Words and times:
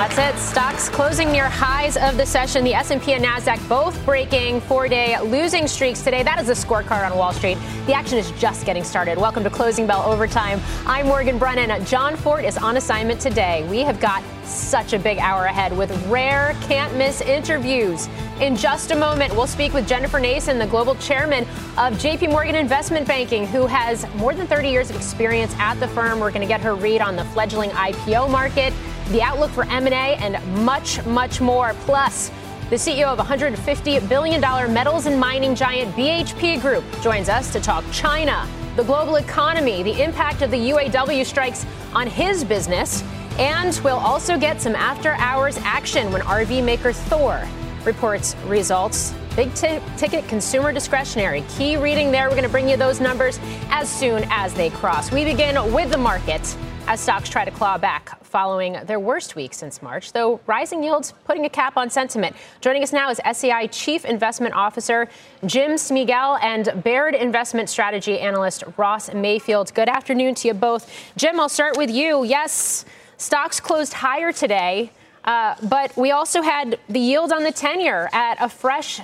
That's 0.00 0.16
it. 0.16 0.40
Stocks 0.40 0.88
closing 0.88 1.30
near 1.30 1.46
highs 1.46 1.98
of 1.98 2.16
the 2.16 2.24
session. 2.24 2.64
The 2.64 2.72
S&P 2.72 3.12
and 3.12 3.22
Nasdaq 3.22 3.68
both 3.68 4.02
breaking 4.06 4.62
four-day 4.62 5.20
losing 5.20 5.66
streaks 5.66 6.00
today. 6.00 6.22
That 6.22 6.40
is 6.40 6.46
the 6.46 6.54
scorecard 6.54 7.10
on 7.10 7.18
Wall 7.18 7.34
Street. 7.34 7.58
The 7.84 7.92
action 7.92 8.16
is 8.16 8.30
just 8.40 8.64
getting 8.64 8.82
started. 8.82 9.18
Welcome 9.18 9.44
to 9.44 9.50
Closing 9.50 9.86
Bell 9.86 10.02
Overtime. 10.10 10.58
I'm 10.86 11.08
Morgan 11.08 11.36
Brennan. 11.36 11.84
Jon 11.84 12.16
Fortt 12.16 12.46
is 12.46 12.56
on 12.56 12.78
assignment 12.78 13.20
today. 13.20 13.68
We 13.68 13.80
have 13.80 14.00
got 14.00 14.24
such 14.42 14.94
a 14.94 14.98
big 14.98 15.18
hour 15.18 15.44
ahead 15.44 15.76
with 15.76 15.94
rare, 16.06 16.56
can't 16.62 16.96
miss 16.96 17.20
interviews. 17.20 18.08
In 18.40 18.56
just 18.56 18.92
a 18.92 18.96
moment, 18.96 19.36
we'll 19.36 19.46
speak 19.46 19.74
with 19.74 19.86
Jennifer 19.86 20.18
Nason, 20.18 20.58
the 20.58 20.66
global 20.66 20.94
chairman 20.94 21.44
of 21.76 21.92
JP 21.98 22.30
Morgan 22.30 22.54
Investment 22.54 23.06
Banking, 23.06 23.46
who 23.46 23.66
has 23.66 24.06
more 24.14 24.34
than 24.34 24.46
30 24.46 24.70
years 24.70 24.88
of 24.88 24.96
experience 24.96 25.54
at 25.58 25.74
the 25.74 25.88
firm. 25.88 26.20
We're 26.20 26.30
going 26.30 26.40
to 26.40 26.48
get 26.48 26.62
her 26.62 26.74
read 26.74 27.02
on 27.02 27.16
the 27.16 27.24
fledgling 27.26 27.68
IPO 27.72 28.30
market 28.30 28.72
the 29.10 29.22
outlook 29.22 29.50
for 29.50 29.64
M&A, 29.64 29.90
and 29.92 30.38
much, 30.64 31.04
much 31.04 31.40
more. 31.40 31.74
Plus, 31.80 32.30
the 32.70 32.76
CEO 32.76 33.06
of 33.06 33.18
$150 33.18 34.08
billion 34.08 34.40
metals 34.72 35.06
and 35.06 35.18
mining 35.18 35.56
giant 35.56 35.94
BHP 35.96 36.60
Group 36.60 36.84
joins 37.02 37.28
us 37.28 37.52
to 37.52 37.60
talk 37.60 37.84
China, 37.90 38.48
the 38.76 38.84
global 38.84 39.16
economy, 39.16 39.82
the 39.82 40.00
impact 40.00 40.42
of 40.42 40.52
the 40.52 40.70
UAW 40.70 41.26
strikes 41.26 41.66
on 41.92 42.06
his 42.06 42.44
business, 42.44 43.02
and 43.38 43.80
we'll 43.82 43.96
also 43.96 44.38
get 44.38 44.60
some 44.60 44.76
after 44.76 45.14
hours 45.14 45.58
action 45.64 46.12
when 46.12 46.22
RV 46.22 46.64
maker 46.64 46.92
Thor 46.92 47.44
reports 47.84 48.36
results. 48.46 49.14
Big 49.34 49.52
t- 49.54 49.80
ticket 49.96 50.26
consumer 50.28 50.72
discretionary. 50.72 51.42
Key 51.56 51.76
reading 51.76 52.12
there. 52.12 52.28
We're 52.28 52.36
going 52.36 52.42
to 52.44 52.48
bring 52.48 52.68
you 52.68 52.76
those 52.76 53.00
numbers 53.00 53.40
as 53.70 53.88
soon 53.88 54.24
as 54.30 54.54
they 54.54 54.70
cross. 54.70 55.10
We 55.10 55.24
begin 55.24 55.56
with 55.72 55.90
the 55.90 55.98
market 55.98 56.56
as 56.86 57.00
stocks 57.00 57.28
try 57.28 57.44
to 57.44 57.50
claw 57.50 57.78
back 57.78 58.22
following 58.24 58.76
their 58.84 59.00
worst 59.00 59.34
week 59.34 59.54
since 59.54 59.82
March, 59.82 60.12
though 60.12 60.40
rising 60.46 60.82
yields 60.82 61.12
putting 61.24 61.44
a 61.44 61.48
cap 61.48 61.76
on 61.76 61.90
sentiment. 61.90 62.36
Joining 62.60 62.82
us 62.82 62.92
now 62.92 63.10
is 63.10 63.20
SEI 63.32 63.66
Chief 63.68 64.04
Investment 64.04 64.54
Officer 64.54 65.08
Jim 65.46 65.72
Smigiel 65.72 66.38
and 66.42 66.82
Baird 66.84 67.14
Investment 67.14 67.68
Strategy 67.68 68.18
Analyst 68.18 68.62
Ross 68.76 69.12
Mayfield. 69.12 69.74
Good 69.74 69.88
afternoon 69.88 70.34
to 70.36 70.48
you 70.48 70.54
both. 70.54 70.90
Jim, 71.16 71.40
I'll 71.40 71.48
start 71.48 71.76
with 71.76 71.90
you. 71.90 72.24
Yes, 72.24 72.84
stocks 73.16 73.58
closed 73.58 73.94
higher 73.94 74.32
today, 74.32 74.92
uh, 75.24 75.56
but 75.62 75.96
we 75.96 76.12
also 76.12 76.42
had 76.42 76.78
the 76.88 77.00
yield 77.00 77.32
on 77.32 77.42
the 77.42 77.52
10 77.52 77.80
year 77.80 78.08
at 78.12 78.36
a 78.40 78.48
fresh 78.48 79.00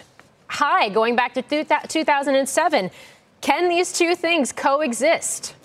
high 0.48 0.88
going 0.88 1.16
back 1.16 1.34
to 1.34 1.42
2007. 1.42 2.90
Can 3.40 3.68
these 3.68 3.92
two 3.92 4.14
things 4.14 4.52
coexist? 4.52 5.55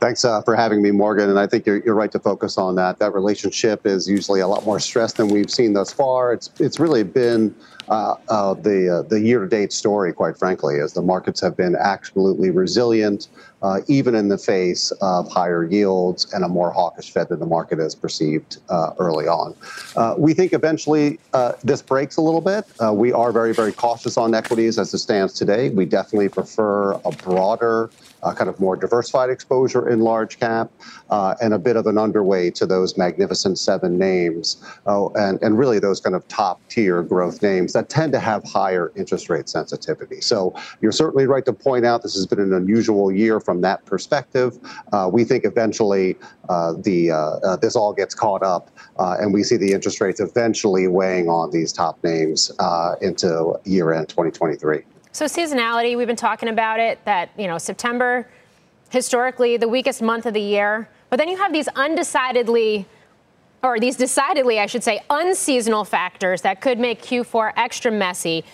Thanks 0.00 0.24
uh, 0.24 0.42
for 0.42 0.54
having 0.54 0.80
me, 0.80 0.92
Morgan. 0.92 1.28
And 1.28 1.38
I 1.38 1.46
think 1.46 1.66
you're, 1.66 1.78
you're 1.78 1.94
right 1.94 2.12
to 2.12 2.20
focus 2.20 2.56
on 2.56 2.76
that. 2.76 2.98
That 3.00 3.14
relationship 3.14 3.84
is 3.84 4.08
usually 4.08 4.40
a 4.40 4.46
lot 4.46 4.64
more 4.64 4.78
stressed 4.78 5.16
than 5.16 5.28
we've 5.28 5.50
seen 5.50 5.72
thus 5.72 5.92
far. 5.92 6.32
It's 6.32 6.50
it's 6.60 6.78
really 6.78 7.02
been 7.02 7.54
uh, 7.88 8.14
uh, 8.28 8.54
the 8.54 8.98
uh, 8.98 9.02
the 9.02 9.20
year-to-date 9.20 9.72
story, 9.72 10.12
quite 10.12 10.36
frankly, 10.36 10.80
as 10.80 10.92
the 10.92 11.02
markets 11.02 11.40
have 11.40 11.56
been 11.56 11.74
absolutely 11.76 12.50
resilient, 12.50 13.28
uh, 13.62 13.80
even 13.88 14.14
in 14.14 14.28
the 14.28 14.38
face 14.38 14.90
of 15.00 15.30
higher 15.30 15.64
yields 15.64 16.32
and 16.32 16.44
a 16.44 16.48
more 16.48 16.70
hawkish 16.70 17.10
Fed 17.10 17.28
than 17.28 17.40
the 17.40 17.46
market 17.46 17.78
has 17.78 17.94
perceived 17.94 18.58
uh, 18.68 18.92
early 18.98 19.26
on. 19.26 19.54
Uh, 19.96 20.14
we 20.18 20.34
think 20.34 20.52
eventually 20.52 21.18
this 21.64 21.82
breaks 21.82 22.16
a 22.16 22.20
little 22.20 22.40
bit. 22.40 22.64
we 22.92 23.12
are 23.12 23.32
very, 23.32 23.54
very 23.54 23.72
cautious 23.72 24.16
on 24.16 24.34
equities 24.34 24.78
as 24.78 24.92
it 24.92 24.98
stands 24.98 25.32
today. 25.32 25.70
We 25.70 25.86
definitely 25.86 26.28
prefer 26.28 26.92
a 26.92 27.10
broader 27.10 27.90
uh, 28.22 28.34
kind 28.34 28.48
of 28.48 28.58
more 28.60 28.76
diversified 28.76 29.30
exposure 29.30 29.88
in 29.88 30.00
large 30.00 30.38
cap, 30.38 30.70
uh, 31.10 31.34
and 31.40 31.54
a 31.54 31.58
bit 31.58 31.76
of 31.76 31.86
an 31.86 31.96
underweight 31.96 32.54
to 32.54 32.66
those 32.66 32.96
magnificent 32.96 33.58
seven 33.58 33.98
names, 33.98 34.62
oh, 34.86 35.12
and, 35.14 35.40
and 35.42 35.58
really 35.58 35.78
those 35.78 36.00
kind 36.00 36.16
of 36.16 36.26
top 36.28 36.60
tier 36.68 37.02
growth 37.02 37.42
names 37.42 37.72
that 37.78 37.88
tend 37.88 38.12
to 38.12 38.18
have 38.18 38.42
higher 38.44 38.92
interest 38.96 39.30
rate 39.30 39.48
sensitivity. 39.48 40.20
So 40.20 40.54
you're 40.80 40.92
certainly 40.92 41.26
right 41.26 41.44
to 41.44 41.52
point 41.52 41.86
out 41.86 42.02
this 42.02 42.14
has 42.14 42.26
been 42.26 42.40
an 42.40 42.52
unusual 42.52 43.12
year 43.12 43.38
from 43.38 43.60
that 43.60 43.84
perspective. 43.86 44.58
Uh, 44.92 45.08
we 45.12 45.22
think 45.22 45.44
eventually 45.44 46.16
uh, 46.48 46.74
the 46.78 47.12
uh, 47.12 47.16
uh, 47.16 47.56
this 47.56 47.76
all 47.76 47.92
gets 47.92 48.14
caught 48.14 48.42
up, 48.42 48.70
and 48.98 49.32
we 49.32 49.44
see 49.44 49.56
the 49.56 49.72
interest 49.72 50.00
rates 50.00 50.18
eventually 50.18 50.88
weighing 50.88 51.28
on 51.28 51.50
these 51.50 51.72
top 51.72 52.02
names 52.02 52.50
into 53.00 53.54
year 53.64 53.92
end 53.92 54.08
2023. 54.08 54.82
So 55.12 55.24
seasonality, 55.24 55.96
we've 55.96 56.06
been 56.06 56.16
talking 56.16 56.48
about 56.48 56.80
it 56.80 57.04
that, 57.04 57.30
you 57.36 57.46
know, 57.46 57.58
September 57.58 58.28
historically 58.90 59.56
the 59.56 59.68
weakest 59.68 60.02
month 60.02 60.26
of 60.26 60.34
the 60.34 60.40
year. 60.40 60.88
But 61.10 61.18
then 61.18 61.28
you 61.28 61.36
have 61.36 61.52
these 61.52 61.68
undecidedly 61.68 62.86
or 63.62 63.80
these 63.80 63.96
decidedly, 63.96 64.60
I 64.60 64.66
should 64.66 64.84
say, 64.84 65.00
unseasonal 65.10 65.84
factors 65.84 66.42
that 66.42 66.60
could 66.60 66.78
make 66.78 67.02
Q4 67.02 67.52
extra 67.56 67.90
messy. 67.90 68.44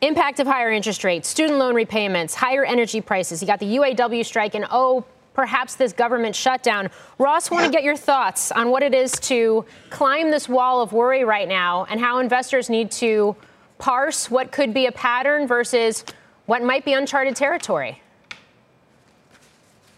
Impact 0.00 0.38
of 0.38 0.46
higher 0.46 0.70
interest 0.70 1.02
rates, 1.02 1.28
student 1.28 1.58
loan 1.58 1.74
repayments, 1.74 2.34
higher 2.34 2.64
energy 2.64 3.00
prices. 3.00 3.42
You 3.42 3.48
got 3.48 3.58
the 3.58 3.76
UAW 3.76 4.24
strike, 4.24 4.54
and 4.54 4.64
oh, 4.70 5.04
perhaps 5.34 5.74
this 5.74 5.92
government 5.92 6.36
shutdown. 6.36 6.88
Ross, 7.18 7.50
want 7.50 7.64
to 7.64 7.70
get 7.70 7.82
your 7.82 7.96
thoughts 7.96 8.52
on 8.52 8.70
what 8.70 8.82
it 8.82 8.94
is 8.94 9.12
to 9.12 9.64
climb 9.90 10.30
this 10.30 10.48
wall 10.48 10.82
of 10.82 10.92
worry 10.92 11.24
right 11.24 11.48
now 11.48 11.84
and 11.90 12.00
how 12.00 12.18
investors 12.18 12.70
need 12.70 12.90
to 12.92 13.36
parse 13.78 14.30
what 14.30 14.52
could 14.52 14.74
be 14.74 14.86
a 14.86 14.92
pattern 14.92 15.46
versus 15.46 16.04
what 16.46 16.62
might 16.62 16.84
be 16.84 16.92
uncharted 16.92 17.36
territory? 17.36 18.02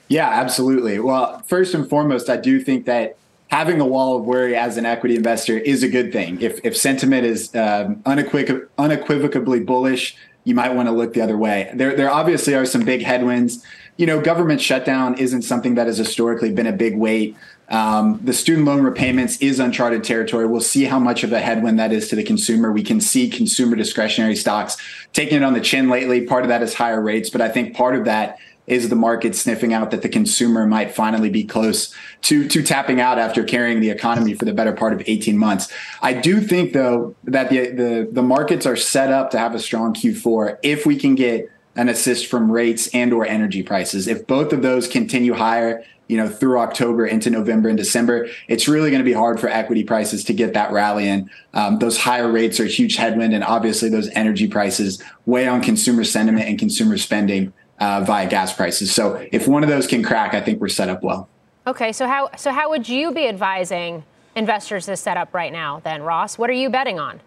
Yeah, 0.09 0.29
absolutely. 0.29 0.99
Well, 0.99 1.41
first 1.47 1.73
and 1.73 1.89
foremost, 1.89 2.29
I 2.29 2.37
do 2.37 2.61
think 2.61 2.87
that 2.87 3.17
having 3.51 3.81
a 3.81 3.87
wall 3.87 4.17
of 4.17 4.25
worry 4.25 4.57
as 4.57 4.77
an 4.77 4.87
equity 4.87 5.17
investor 5.17 5.59
is 5.59 5.83
a 5.83 5.89
good 5.89 6.13
thing. 6.13 6.41
If, 6.41 6.65
if 6.65 6.77
sentiment 6.77 7.27
is 7.27 7.55
um, 7.55 7.97
unequivoc- 8.05 8.69
unequivocally 8.79 9.61
bullish, 9.61 10.17
you 10.45 10.55
might 10.55 10.75
want 10.75 10.89
to 10.89 10.93
look 10.93 11.13
the 11.15 11.21
other 11.21 11.37
way. 11.37 11.71
There, 11.75 11.95
there 11.95 12.11
obviously 12.11 12.55
are 12.55 12.65
some 12.65 12.85
big 12.85 13.03
headwinds. 13.03 13.65
You 13.97 14.07
know, 14.07 14.21
government 14.21 14.61
shutdown 14.61 15.19
isn't 15.19 15.43
something 15.43 15.75
that 15.75 15.87
has 15.87 15.99
historically 15.99 16.53
been 16.53 16.67
a 16.67 16.73
big 16.73 16.97
weight 16.97 17.37
um, 17.71 18.19
the 18.25 18.33
student 18.33 18.67
loan 18.67 18.83
repayments 18.83 19.39
is 19.39 19.61
uncharted 19.61 20.03
territory. 20.03 20.47
We'll 20.47 20.61
see 20.61 20.85
how 20.85 20.99
much 20.99 21.23
of 21.23 21.33
a 21.33 21.39
headwind 21.39 21.79
that 21.79 21.93
is 21.93 22.09
to 22.09 22.17
the 22.17 22.25
consumer. 22.25 22.73
We 22.73 22.83
can 22.83 23.01
see 23.01 23.31
consumer 23.31 23.77
discretionary 23.77 24.35
stocks 24.35 24.77
taking 25.13 25.37
it 25.37 25.45
on 25.45 25.53
the 25.53 25.61
chin 25.61 25.89
lately. 25.89 26.27
Part 26.27 26.43
of 26.43 26.49
that 26.49 26.63
is 26.63 26.75
higher 26.75 27.01
rates, 27.01 27.31
but 27.31 27.41
I 27.41 27.49
think 27.49 27.77
part 27.77 27.95
of 27.95 28.05
that 28.07 28.39
is 28.67 28.89
the 28.89 28.97
market 28.97 29.35
sniffing 29.35 29.73
out 29.73 29.91
that 29.91 30.03
the 30.03 30.09
consumer 30.09 30.67
might 30.67 30.95
finally 30.95 31.31
be 31.31 31.45
close 31.45 31.95
to 32.23 32.47
to 32.49 32.63
tapping 32.63 33.01
out 33.01 33.19
after 33.19 33.43
carrying 33.43 33.81
the 33.81 33.91
economy 33.91 34.35
for 34.35 34.45
the 34.45 34.53
better 34.53 34.73
part 34.73 34.93
of 34.93 35.03
18 35.07 35.37
months. 35.37 35.73
I 36.03 36.13
do 36.13 36.41
think 36.41 36.73
though 36.73 37.15
that 37.25 37.51
the 37.51 37.71
the, 37.71 38.09
the 38.11 38.23
markets 38.23 38.67
are 38.67 38.77
set 38.77 39.11
up 39.11 39.31
to 39.31 39.39
have 39.39 39.55
a 39.55 39.61
strong 39.61 39.95
Q4 39.95 40.59
if 40.63 40.87
we 40.87 40.97
can 40.97 41.15
get 41.15 41.51
an 41.77 41.89
assist 41.89 42.27
from 42.27 42.51
rates 42.51 42.89
and 42.89 43.13
or 43.13 43.25
energy 43.25 43.63
prices. 43.63 44.09
If 44.09 44.27
both 44.27 44.53
of 44.53 44.63
those 44.63 44.89
continue 44.89 45.35
higher 45.35 45.85
you 46.11 46.17
know, 46.17 46.29
through 46.29 46.59
October 46.59 47.07
into 47.07 47.31
November 47.31 47.69
and 47.69 47.79
December, 47.79 48.27
it's 48.49 48.67
really 48.67 48.91
going 48.91 48.99
to 48.99 49.05
be 49.05 49.13
hard 49.13 49.39
for 49.39 49.49
equity 49.49 49.85
prices 49.85 50.25
to 50.25 50.35
get 50.35 50.55
that 50.55 50.73
rally 50.73 51.09
in. 51.09 51.31
Um, 51.55 51.79
those 51.79 51.97
higher 51.97 52.29
rates 52.29 52.59
are 52.59 52.65
a 52.65 52.69
huge 52.69 52.97
headwind, 52.97 53.33
and 53.33 53.45
obviously 53.45 53.89
those 53.91 54.09
energy 54.09 54.49
prices 54.49 55.01
weigh 55.25 55.47
on 55.47 55.63
consumer 55.63 56.03
sentiment 56.03 56.49
and 56.49 56.59
consumer 56.59 56.99
spending 56.99 57.53
uh, 57.81 58.03
via 58.05 58.29
gas 58.29 58.53
prices. 58.53 58.95
So 58.95 59.27
if 59.33 59.49
one 59.49 59.63
of 59.63 59.69
those 59.69 59.87
can 59.87 60.03
crack, 60.03 60.35
I 60.35 60.41
think 60.41 60.61
we're 60.61 60.69
set 60.69 60.89
up 60.89 61.03
well. 61.03 61.29
Okay, 61.67 61.93
so 61.93 62.07
how 62.07 62.31
so 62.37 62.53
how 62.53 62.71
would 62.71 62.89
you 62.89 63.13
be 63.13 63.29
advising 63.29 64.05
investors 64.37 64.87
to 64.87 64.97
set 64.97 65.17
up 65.17 65.35
right 65.35 65.53
now 65.53 65.81
then, 65.85 66.03
Ross? 66.03 66.39
What 66.39 66.51
are 66.51 66.55
you 66.55 66.71
betting 66.71 66.99
on? 66.99 67.21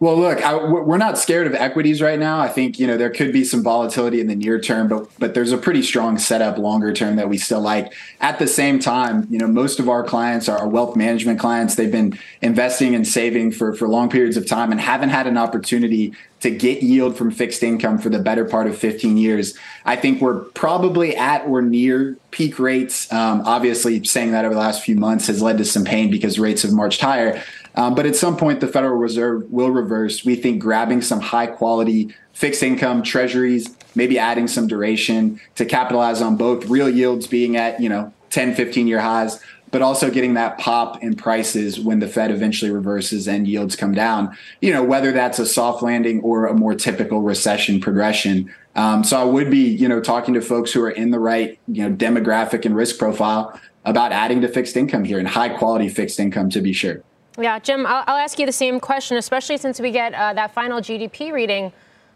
Well, 0.00 0.16
look, 0.16 0.40
I, 0.40 0.54
we're 0.54 0.96
not 0.96 1.18
scared 1.18 1.48
of 1.48 1.54
equities 1.56 2.00
right 2.00 2.20
now. 2.20 2.38
I 2.38 2.46
think 2.46 2.78
you 2.78 2.86
know 2.86 2.96
there 2.96 3.10
could 3.10 3.32
be 3.32 3.42
some 3.42 3.64
volatility 3.64 4.20
in 4.20 4.28
the 4.28 4.36
near 4.36 4.60
term, 4.60 4.86
but 4.86 5.08
but 5.18 5.34
there's 5.34 5.50
a 5.50 5.58
pretty 5.58 5.82
strong 5.82 6.18
setup 6.18 6.56
longer 6.56 6.92
term 6.92 7.16
that 7.16 7.28
we 7.28 7.36
still 7.36 7.60
like. 7.60 7.92
At 8.20 8.38
the 8.38 8.46
same 8.46 8.78
time, 8.78 9.26
you 9.28 9.38
know, 9.38 9.48
most 9.48 9.80
of 9.80 9.88
our 9.88 10.04
clients 10.04 10.48
are 10.48 10.68
wealth 10.68 10.94
management 10.94 11.40
clients. 11.40 11.74
They've 11.74 11.90
been 11.90 12.16
investing 12.42 12.94
and 12.94 13.06
saving 13.08 13.50
for 13.52 13.74
for 13.74 13.88
long 13.88 14.08
periods 14.08 14.36
of 14.36 14.46
time 14.46 14.70
and 14.70 14.80
haven't 14.80 15.08
had 15.08 15.26
an 15.26 15.36
opportunity 15.36 16.14
to 16.40 16.50
get 16.52 16.82
yield 16.84 17.16
from 17.16 17.32
fixed 17.32 17.64
income 17.64 17.98
for 17.98 18.08
the 18.08 18.20
better 18.20 18.44
part 18.44 18.68
of 18.68 18.78
15 18.78 19.16
years. 19.16 19.58
I 19.84 19.96
think 19.96 20.20
we're 20.20 20.40
probably 20.40 21.16
at 21.16 21.44
or 21.48 21.60
near 21.62 22.16
peak 22.30 22.60
rates. 22.60 23.12
Um, 23.12 23.42
obviously, 23.44 24.04
saying 24.04 24.30
that 24.30 24.44
over 24.44 24.54
the 24.54 24.60
last 24.60 24.84
few 24.84 24.94
months 24.94 25.26
has 25.26 25.42
led 25.42 25.58
to 25.58 25.64
some 25.64 25.84
pain 25.84 26.08
because 26.08 26.38
rates 26.38 26.62
have 26.62 26.72
marched 26.72 27.00
higher. 27.00 27.42
Um, 27.78 27.94
but 27.94 28.06
at 28.06 28.16
some 28.16 28.36
point, 28.36 28.60
the 28.60 28.66
Federal 28.66 28.96
Reserve 28.96 29.48
will 29.52 29.70
reverse. 29.70 30.24
We 30.24 30.34
think 30.34 30.60
grabbing 30.60 31.00
some 31.00 31.20
high 31.20 31.46
quality 31.46 32.12
fixed 32.32 32.64
income 32.64 33.04
treasuries, 33.04 33.72
maybe 33.94 34.18
adding 34.18 34.48
some 34.48 34.66
duration 34.66 35.40
to 35.54 35.64
capitalize 35.64 36.20
on 36.20 36.36
both 36.36 36.66
real 36.66 36.90
yields 36.90 37.28
being 37.28 37.56
at, 37.56 37.80
you 37.80 37.88
know, 37.88 38.12
10, 38.30 38.56
15 38.56 38.88
year 38.88 38.98
highs, 39.00 39.40
but 39.70 39.80
also 39.80 40.10
getting 40.10 40.34
that 40.34 40.58
pop 40.58 41.00
in 41.04 41.14
prices 41.14 41.78
when 41.78 42.00
the 42.00 42.08
Fed 42.08 42.32
eventually 42.32 42.72
reverses 42.72 43.28
and 43.28 43.46
yields 43.46 43.76
come 43.76 43.94
down, 43.94 44.36
you 44.60 44.72
know, 44.72 44.82
whether 44.82 45.12
that's 45.12 45.38
a 45.38 45.46
soft 45.46 45.80
landing 45.80 46.20
or 46.22 46.46
a 46.46 46.54
more 46.54 46.74
typical 46.74 47.22
recession 47.22 47.80
progression. 47.80 48.52
Um, 48.74 49.04
so 49.04 49.20
I 49.20 49.24
would 49.24 49.52
be, 49.52 49.68
you 49.68 49.86
know, 49.86 50.00
talking 50.00 50.34
to 50.34 50.40
folks 50.40 50.72
who 50.72 50.82
are 50.82 50.90
in 50.90 51.12
the 51.12 51.20
right, 51.20 51.60
you 51.68 51.88
know, 51.88 51.94
demographic 51.94 52.64
and 52.64 52.74
risk 52.74 52.98
profile 52.98 53.60
about 53.84 54.10
adding 54.10 54.40
to 54.40 54.48
fixed 54.48 54.76
income 54.76 55.04
here 55.04 55.20
and 55.20 55.28
high 55.28 55.48
quality 55.48 55.88
fixed 55.88 56.18
income 56.18 56.50
to 56.50 56.60
be 56.60 56.72
sure. 56.72 57.04
Yeah, 57.40 57.60
Jim, 57.60 57.86
I'll, 57.86 58.02
I'll, 58.08 58.16
ask 58.16 58.36
you 58.40 58.46
the 58.46 58.52
same 58.52 58.80
question, 58.80 59.16
especially 59.16 59.58
since 59.58 59.78
we 59.78 59.92
get 59.92 60.12
uh, 60.12 60.32
that 60.32 60.52
final 60.52 60.80
GDP 60.80 61.32
reading 61.32 61.72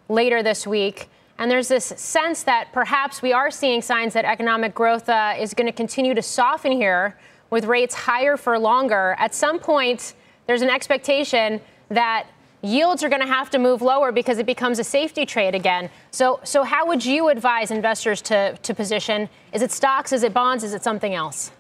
later 0.09 0.43
this 0.43 0.67
week. 0.67 1.09
And 1.39 1.49
there's 1.49 1.69
this 1.69 1.85
sense 1.85 2.43
that 2.43 2.73
perhaps 2.73 3.23
we 3.23 3.33
are 3.33 3.49
seeing 3.49 3.83
signs 3.83 4.15
that 4.15 4.25
economic 4.25 4.75
growth 4.75 5.09
uh, 5.09 5.35
is 5.39 5.55
going 5.55 5.69
to 5.69 5.73
continue 5.73 6.13
to 6.13 6.23
soften 6.23 6.73
here 6.73 7.17
with 7.51 7.67
rates 7.67 7.95
higher 7.95 8.37
for 8.37 8.59
longer. 8.59 9.15
At 9.17 9.33
some 9.33 9.61
point, 9.61 10.15
there's 10.49 10.63
an 10.63 10.71
expectation 10.71 11.61
that 11.89 12.27
yields 12.63 13.05
are 13.05 13.09
going 13.09 13.23
to 13.23 13.29
have 13.29 13.49
to 13.51 13.61
move 13.61 13.81
lower 13.81 14.11
because 14.11 14.39
it 14.39 14.47
becomes 14.47 14.81
a 14.81 14.85
safety 14.85 15.25
trade 15.25 15.55
again. 15.55 15.89
So, 16.11 16.41
so 16.43 16.65
how 16.65 16.85
would 16.89 17.05
you 17.05 17.29
advise 17.29 17.71
investors 17.71 18.23
to, 18.23 18.57
to 18.61 18.75
position? 18.75 19.29
Is 19.53 19.63
it 19.63 19.71
stocks? 19.71 20.13
Is 20.13 20.25
it 20.25 20.35
bonds? 20.35 20.65
Is 20.65 20.75
it 20.75 20.83
something 20.83 21.15
else? 21.15 21.53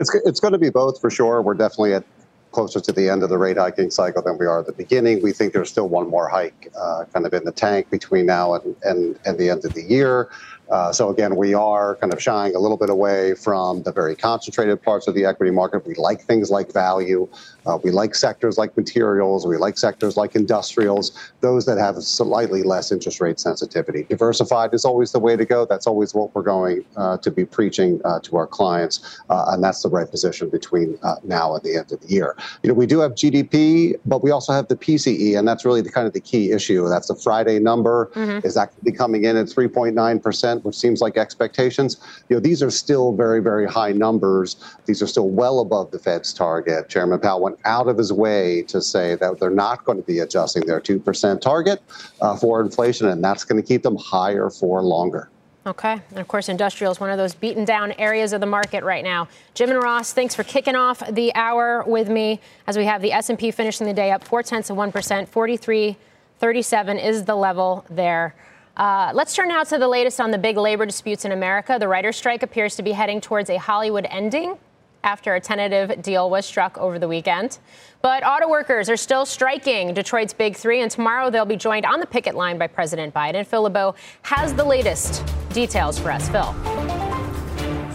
It's, 0.00 0.12
it's 0.24 0.40
going 0.40 0.52
to 0.52 0.58
be 0.58 0.70
both 0.70 1.00
for 1.00 1.10
sure. 1.10 1.42
We're 1.42 1.54
definitely 1.54 1.94
at 1.94 2.04
closer 2.52 2.80
to 2.80 2.92
the 2.92 3.08
end 3.08 3.22
of 3.22 3.28
the 3.28 3.38
rate 3.38 3.56
hiking 3.56 3.90
cycle 3.90 4.22
than 4.22 4.38
we 4.38 4.46
are 4.46 4.60
at 4.60 4.66
the 4.66 4.72
beginning. 4.72 5.22
We 5.22 5.32
think 5.32 5.52
there's 5.52 5.70
still 5.70 5.88
one 5.88 6.08
more 6.08 6.28
hike 6.28 6.70
uh, 6.78 7.04
kind 7.12 7.26
of 7.26 7.34
in 7.34 7.44
the 7.44 7.52
tank 7.52 7.90
between 7.90 8.26
now 8.26 8.54
and, 8.54 8.76
and, 8.84 9.18
and 9.24 9.38
the 9.38 9.50
end 9.50 9.64
of 9.64 9.74
the 9.74 9.82
year. 9.82 10.30
Uh, 10.70 10.90
so 10.90 11.10
again, 11.10 11.36
we 11.36 11.52
are 11.52 11.96
kind 11.96 12.14
of 12.14 12.22
shying 12.22 12.54
a 12.54 12.58
little 12.58 12.78
bit 12.78 12.88
away 12.88 13.34
from 13.34 13.82
the 13.82 13.92
very 13.92 14.16
concentrated 14.16 14.82
parts 14.82 15.06
of 15.06 15.14
the 15.14 15.24
equity 15.24 15.50
market. 15.50 15.86
We 15.86 15.94
like 15.96 16.22
things 16.22 16.50
like 16.50 16.72
value. 16.72 17.28
Uh, 17.66 17.78
we 17.82 17.90
like 17.90 18.14
sectors 18.14 18.58
like 18.58 18.76
materials. 18.76 19.46
We 19.46 19.56
like 19.56 19.78
sectors 19.78 20.16
like 20.16 20.34
industrials, 20.34 21.12
those 21.40 21.66
that 21.66 21.78
have 21.78 21.96
slightly 22.02 22.62
less 22.62 22.92
interest 22.92 23.20
rate 23.20 23.38
sensitivity. 23.40 24.04
Diversified 24.04 24.74
is 24.74 24.84
always 24.84 25.12
the 25.12 25.18
way 25.18 25.36
to 25.36 25.44
go. 25.44 25.64
That's 25.64 25.86
always 25.86 26.14
what 26.14 26.34
we're 26.34 26.42
going 26.42 26.84
uh, 26.96 27.18
to 27.18 27.30
be 27.30 27.44
preaching 27.44 28.00
uh, 28.04 28.20
to 28.20 28.36
our 28.36 28.46
clients, 28.46 29.20
uh, 29.30 29.46
and 29.48 29.62
that's 29.62 29.82
the 29.82 29.88
right 29.88 30.10
position 30.10 30.48
between 30.48 30.98
uh, 31.02 31.16
now 31.24 31.54
and 31.54 31.62
the 31.62 31.76
end 31.76 31.92
of 31.92 32.00
the 32.00 32.08
year. 32.08 32.36
You 32.62 32.68
know, 32.68 32.74
we 32.74 32.86
do 32.86 33.00
have 33.00 33.12
GDP, 33.12 33.94
but 34.06 34.22
we 34.22 34.30
also 34.30 34.52
have 34.52 34.68
the 34.68 34.76
PCE, 34.76 35.38
and 35.38 35.46
that's 35.46 35.64
really 35.64 35.80
the 35.80 35.90
kind 35.90 36.06
of 36.06 36.12
the 36.12 36.20
key 36.20 36.52
issue. 36.52 36.88
That's 36.88 37.08
the 37.08 37.16
Friday 37.16 37.58
number. 37.58 38.10
Mm-hmm. 38.14 38.46
Is 38.46 38.54
that 38.54 38.72
coming 38.96 39.24
in 39.24 39.36
at 39.36 39.46
3.9 39.46 40.22
percent? 40.22 40.52
which 40.64 40.76
seems 40.76 41.00
like 41.00 41.16
expectations. 41.16 41.96
You 42.28 42.36
know, 42.36 42.40
these 42.40 42.62
are 42.62 42.70
still 42.70 43.12
very, 43.14 43.40
very 43.40 43.66
high 43.66 43.92
numbers. 43.92 44.56
These 44.86 45.02
are 45.02 45.06
still 45.06 45.28
well 45.28 45.60
above 45.60 45.90
the 45.90 45.98
Fed's 45.98 46.32
target. 46.32 46.88
Chairman 46.88 47.20
Powell 47.20 47.51
out 47.64 47.88
of 47.88 47.98
his 47.98 48.12
way 48.12 48.62
to 48.62 48.80
say 48.80 49.14
that 49.16 49.38
they're 49.40 49.50
not 49.50 49.84
going 49.84 49.98
to 49.98 50.04
be 50.04 50.20
adjusting 50.20 50.66
their 50.66 50.80
2% 50.80 51.40
target 51.40 51.82
uh, 52.20 52.36
for 52.36 52.60
inflation, 52.60 53.08
and 53.08 53.22
that's 53.22 53.44
going 53.44 53.60
to 53.60 53.66
keep 53.66 53.82
them 53.82 53.96
higher 53.96 54.50
for 54.50 54.82
longer. 54.82 55.28
Okay. 55.64 56.00
And 56.10 56.18
of 56.18 56.26
course, 56.26 56.48
industrial 56.48 56.90
is 56.90 56.98
one 56.98 57.10
of 57.10 57.18
those 57.18 57.34
beaten 57.34 57.64
down 57.64 57.92
areas 57.92 58.32
of 58.32 58.40
the 58.40 58.46
market 58.46 58.82
right 58.82 59.04
now. 59.04 59.28
Jim 59.54 59.70
and 59.70 59.80
Ross, 59.80 60.12
thanks 60.12 60.34
for 60.34 60.42
kicking 60.42 60.74
off 60.74 61.02
the 61.08 61.32
hour 61.34 61.84
with 61.86 62.08
me 62.08 62.40
as 62.66 62.76
we 62.76 62.84
have 62.84 63.00
the 63.00 63.12
S&P 63.12 63.52
finishing 63.52 63.86
the 63.86 63.94
day 63.94 64.10
up 64.10 64.24
four 64.24 64.42
tenths 64.42 64.70
of 64.70 64.76
1%. 64.76 65.28
4337 65.28 66.98
is 66.98 67.24
the 67.24 67.36
level 67.36 67.84
there. 67.88 68.34
Uh, 68.76 69.12
let's 69.14 69.34
turn 69.36 69.48
now 69.48 69.62
to 69.62 69.78
the 69.78 69.86
latest 69.86 70.20
on 70.20 70.30
the 70.30 70.38
big 70.38 70.56
labor 70.56 70.86
disputes 70.86 71.24
in 71.24 71.30
America. 71.30 71.76
The 71.78 71.86
writer's 71.86 72.16
strike 72.16 72.42
appears 72.42 72.74
to 72.76 72.82
be 72.82 72.92
heading 72.92 73.20
towards 73.20 73.48
a 73.50 73.58
Hollywood 73.58 74.06
ending 74.10 74.56
after 75.04 75.34
a 75.34 75.40
tentative 75.40 76.02
deal 76.02 76.30
was 76.30 76.46
struck 76.46 76.78
over 76.78 76.98
the 76.98 77.08
weekend. 77.08 77.58
But 78.02 78.24
auto 78.26 78.48
workers 78.48 78.88
are 78.88 78.96
still 78.96 79.24
striking 79.24 79.94
Detroit's 79.94 80.32
Big 80.32 80.56
Three, 80.56 80.82
and 80.82 80.90
tomorrow 80.90 81.30
they'll 81.30 81.44
be 81.44 81.56
joined 81.56 81.86
on 81.86 82.00
the 82.00 82.06
picket 82.06 82.34
line 82.34 82.58
by 82.58 82.66
President 82.66 83.14
Biden. 83.14 83.46
Phil 83.46 83.62
LeBeau 83.62 83.94
has 84.22 84.54
the 84.54 84.64
latest 84.64 85.24
details 85.50 85.98
for 85.98 86.10
us. 86.10 86.28
Phil. 86.28 87.21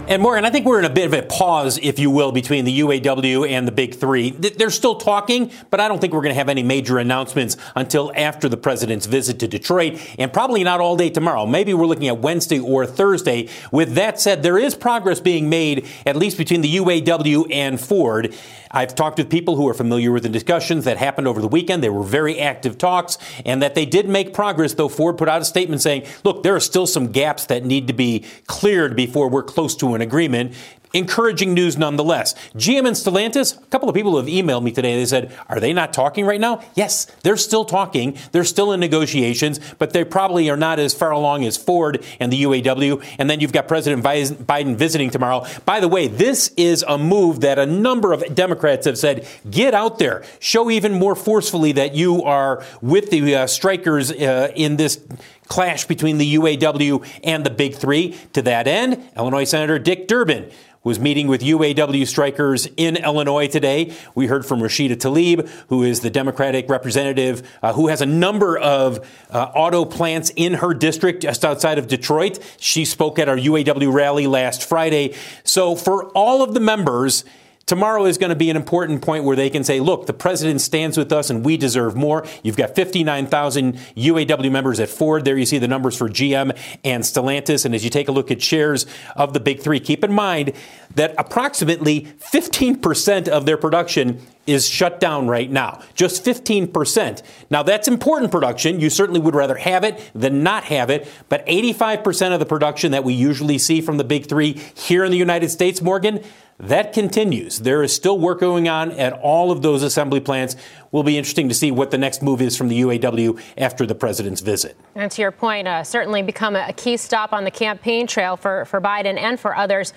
And 0.08 0.22
Morgan, 0.22 0.46
I 0.46 0.50
think 0.50 0.64
we're 0.64 0.78
in 0.78 0.86
a 0.86 0.90
bit 0.90 1.04
of 1.04 1.12
a 1.12 1.20
pause, 1.20 1.78
if 1.82 1.98
you 1.98 2.10
will, 2.10 2.32
between 2.32 2.64
the 2.64 2.80
UAW 2.80 3.46
and 3.46 3.68
the 3.68 3.72
big 3.72 3.94
three. 3.94 4.30
They're 4.30 4.70
still 4.70 4.94
talking, 4.94 5.52
but 5.68 5.80
I 5.80 5.88
don't 5.88 6.00
think 6.00 6.14
we're 6.14 6.22
going 6.22 6.34
to 6.34 6.38
have 6.38 6.48
any 6.48 6.62
major 6.62 6.96
announcements 6.96 7.58
until 7.76 8.10
after 8.16 8.48
the 8.48 8.56
president's 8.56 9.04
visit 9.04 9.38
to 9.40 9.48
Detroit, 9.48 10.00
and 10.18 10.32
probably 10.32 10.64
not 10.64 10.80
all 10.80 10.96
day 10.96 11.10
tomorrow. 11.10 11.44
Maybe 11.44 11.74
we're 11.74 11.84
looking 11.84 12.08
at 12.08 12.20
Wednesday 12.20 12.58
or 12.58 12.86
Thursday. 12.86 13.50
With 13.70 13.96
that 13.96 14.18
said, 14.18 14.42
there 14.42 14.56
is 14.56 14.74
progress 14.74 15.20
being 15.20 15.50
made, 15.50 15.86
at 16.06 16.16
least 16.16 16.38
between 16.38 16.62
the 16.62 16.76
UAW 16.76 17.52
and 17.52 17.78
Ford. 17.78 18.34
I've 18.70 18.94
talked 18.94 19.18
with 19.18 19.30
people 19.30 19.56
who 19.56 19.68
are 19.68 19.74
familiar 19.74 20.12
with 20.12 20.22
the 20.22 20.28
discussions 20.28 20.84
that 20.84 20.96
happened 20.96 21.26
over 21.26 21.40
the 21.40 21.48
weekend. 21.48 21.82
They 21.82 21.88
were 21.90 22.02
very 22.02 22.38
active 22.38 22.78
talks, 22.78 23.18
and 23.44 23.62
that 23.62 23.74
they 23.74 23.84
did 23.84 24.08
make 24.08 24.32
progress, 24.32 24.72
though 24.72 24.88
Ford 24.88 25.18
put 25.18 25.28
out 25.28 25.42
a 25.42 25.44
statement 25.44 25.82
saying, 25.82 26.06
look, 26.24 26.42
there 26.42 26.54
are 26.54 26.60
still 26.60 26.86
some 26.86 27.12
gaps 27.12 27.46
that 27.46 27.64
need 27.64 27.88
to 27.88 27.92
be 27.92 28.24
cleared 28.46 28.96
before 28.96 29.28
we're 29.28 29.42
close 29.42 29.76
to 29.76 29.94
an 29.94 29.97
agreement 30.00 30.52
encouraging 30.92 31.54
news 31.54 31.76
nonetheless. 31.76 32.34
GM 32.54 32.86
and 32.86 32.96
Stellantis, 32.96 33.56
a 33.56 33.66
couple 33.66 33.88
of 33.88 33.94
people 33.94 34.16
have 34.16 34.26
emailed 34.26 34.62
me 34.62 34.72
today. 34.72 34.96
They 34.96 35.06
said, 35.06 35.32
Are 35.48 35.60
they 35.60 35.72
not 35.72 35.92
talking 35.92 36.24
right 36.24 36.40
now? 36.40 36.62
Yes, 36.74 37.06
they're 37.22 37.36
still 37.36 37.64
talking. 37.64 38.16
They're 38.32 38.44
still 38.44 38.72
in 38.72 38.80
negotiations, 38.80 39.60
but 39.78 39.92
they 39.92 40.04
probably 40.04 40.48
are 40.50 40.56
not 40.56 40.78
as 40.78 40.94
far 40.94 41.10
along 41.10 41.44
as 41.44 41.56
Ford 41.56 42.04
and 42.20 42.32
the 42.32 42.42
UAW. 42.42 43.04
And 43.18 43.28
then 43.28 43.40
you've 43.40 43.52
got 43.52 43.68
President 43.68 44.02
Biden 44.02 44.76
visiting 44.76 45.10
tomorrow. 45.10 45.46
By 45.64 45.80
the 45.80 45.88
way, 45.88 46.08
this 46.08 46.52
is 46.56 46.84
a 46.86 46.98
move 46.98 47.40
that 47.40 47.58
a 47.58 47.66
number 47.66 48.12
of 48.12 48.34
Democrats 48.34 48.86
have 48.86 48.98
said, 48.98 49.26
Get 49.50 49.74
out 49.74 49.98
there, 49.98 50.24
show 50.38 50.70
even 50.70 50.92
more 50.92 51.14
forcefully 51.14 51.72
that 51.72 51.94
you 51.94 52.22
are 52.22 52.64
with 52.80 53.10
the 53.10 53.34
uh, 53.34 53.46
strikers 53.46 54.10
uh, 54.10 54.52
in 54.54 54.76
this 54.76 55.00
clash 55.48 55.86
between 55.86 56.18
the 56.18 56.34
UAW 56.36 57.06
and 57.24 57.44
the 57.44 57.50
Big 57.50 57.74
Three. 57.74 58.16
To 58.34 58.42
that 58.42 58.66
end, 58.66 59.02
Illinois 59.16 59.44
Senator 59.44 59.78
Dick 59.78 60.06
Durbin 60.06 60.50
was 60.84 60.98
meeting 60.98 61.26
with 61.26 61.42
UAW 61.42 62.06
strikers 62.06 62.66
in 62.76 62.96
Illinois 62.96 63.48
today. 63.48 63.94
We 64.14 64.26
heard 64.26 64.46
from 64.46 64.60
Rashida 64.60 64.96
Tlaib, 64.96 65.48
who 65.68 65.82
is 65.82 66.00
the 66.00 66.10
Democratic 66.10 66.68
representative 66.68 67.48
uh, 67.62 67.72
who 67.72 67.88
has 67.88 68.00
a 68.00 68.06
number 68.06 68.56
of 68.56 69.06
uh, 69.30 69.50
auto 69.54 69.84
plants 69.84 70.30
in 70.36 70.54
her 70.54 70.74
district 70.74 71.22
just 71.22 71.44
outside 71.44 71.78
of 71.78 71.88
Detroit. 71.88 72.38
She 72.58 72.84
spoke 72.84 73.18
at 73.18 73.28
our 73.28 73.36
UAW 73.36 73.92
rally 73.92 74.26
last 74.26 74.64
Friday. 74.64 75.14
So, 75.44 75.74
for 75.74 76.06
all 76.10 76.42
of 76.42 76.54
the 76.54 76.60
members, 76.60 77.24
Tomorrow 77.68 78.06
is 78.06 78.16
going 78.16 78.30
to 78.30 78.36
be 78.36 78.48
an 78.48 78.56
important 78.56 79.02
point 79.02 79.24
where 79.24 79.36
they 79.36 79.50
can 79.50 79.62
say, 79.62 79.78
look, 79.78 80.06
the 80.06 80.14
president 80.14 80.62
stands 80.62 80.96
with 80.96 81.12
us 81.12 81.28
and 81.28 81.44
we 81.44 81.58
deserve 81.58 81.94
more. 81.94 82.24
You've 82.42 82.56
got 82.56 82.74
59,000 82.74 83.74
UAW 83.74 84.50
members 84.50 84.80
at 84.80 84.88
Ford. 84.88 85.26
There 85.26 85.36
you 85.36 85.44
see 85.44 85.58
the 85.58 85.68
numbers 85.68 85.94
for 85.94 86.08
GM 86.08 86.58
and 86.82 87.04
Stellantis. 87.04 87.66
And 87.66 87.74
as 87.74 87.84
you 87.84 87.90
take 87.90 88.08
a 88.08 88.12
look 88.12 88.30
at 88.30 88.40
shares 88.40 88.86
of 89.16 89.34
the 89.34 89.40
big 89.40 89.60
three, 89.60 89.80
keep 89.80 90.02
in 90.02 90.14
mind 90.14 90.54
that 90.94 91.14
approximately 91.18 92.06
15% 92.32 93.28
of 93.28 93.44
their 93.44 93.58
production 93.58 94.22
is 94.46 94.66
shut 94.66 94.98
down 94.98 95.28
right 95.28 95.50
now. 95.50 95.82
Just 95.94 96.24
15%. 96.24 97.22
Now, 97.50 97.62
that's 97.62 97.86
important 97.86 98.32
production. 98.32 98.80
You 98.80 98.88
certainly 98.88 99.20
would 99.20 99.34
rather 99.34 99.56
have 99.56 99.84
it 99.84 100.10
than 100.14 100.42
not 100.42 100.64
have 100.64 100.88
it. 100.88 101.06
But 101.28 101.46
85% 101.46 102.32
of 102.32 102.40
the 102.40 102.46
production 102.46 102.92
that 102.92 103.04
we 103.04 103.12
usually 103.12 103.58
see 103.58 103.82
from 103.82 103.98
the 103.98 104.04
big 104.04 104.26
three 104.26 104.54
here 104.74 105.04
in 105.04 105.10
the 105.10 105.18
United 105.18 105.50
States, 105.50 105.82
Morgan, 105.82 106.24
that 106.58 106.92
continues. 106.92 107.60
There 107.60 107.82
is 107.82 107.94
still 107.94 108.18
work 108.18 108.40
going 108.40 108.68
on 108.68 108.90
at 108.92 109.12
all 109.12 109.52
of 109.52 109.62
those 109.62 109.82
assembly 109.82 110.18
plants. 110.18 110.56
Will 110.90 111.04
be 111.04 111.16
interesting 111.16 111.48
to 111.48 111.54
see 111.54 111.70
what 111.70 111.90
the 111.90 111.98
next 111.98 112.22
move 112.22 112.40
is 112.40 112.56
from 112.56 112.68
the 112.68 112.80
UAW 112.80 113.40
after 113.56 113.86
the 113.86 113.94
president's 113.94 114.40
visit. 114.40 114.76
And 114.94 115.10
to 115.12 115.22
your 115.22 115.30
point, 115.30 115.68
uh, 115.68 115.84
certainly 115.84 116.22
become 116.22 116.56
a 116.56 116.72
key 116.72 116.96
stop 116.96 117.32
on 117.32 117.44
the 117.44 117.50
campaign 117.50 118.06
trail 118.06 118.36
for, 118.36 118.64
for 118.64 118.80
Biden 118.80 119.18
and 119.18 119.38
for 119.38 119.56
others. 119.56 119.92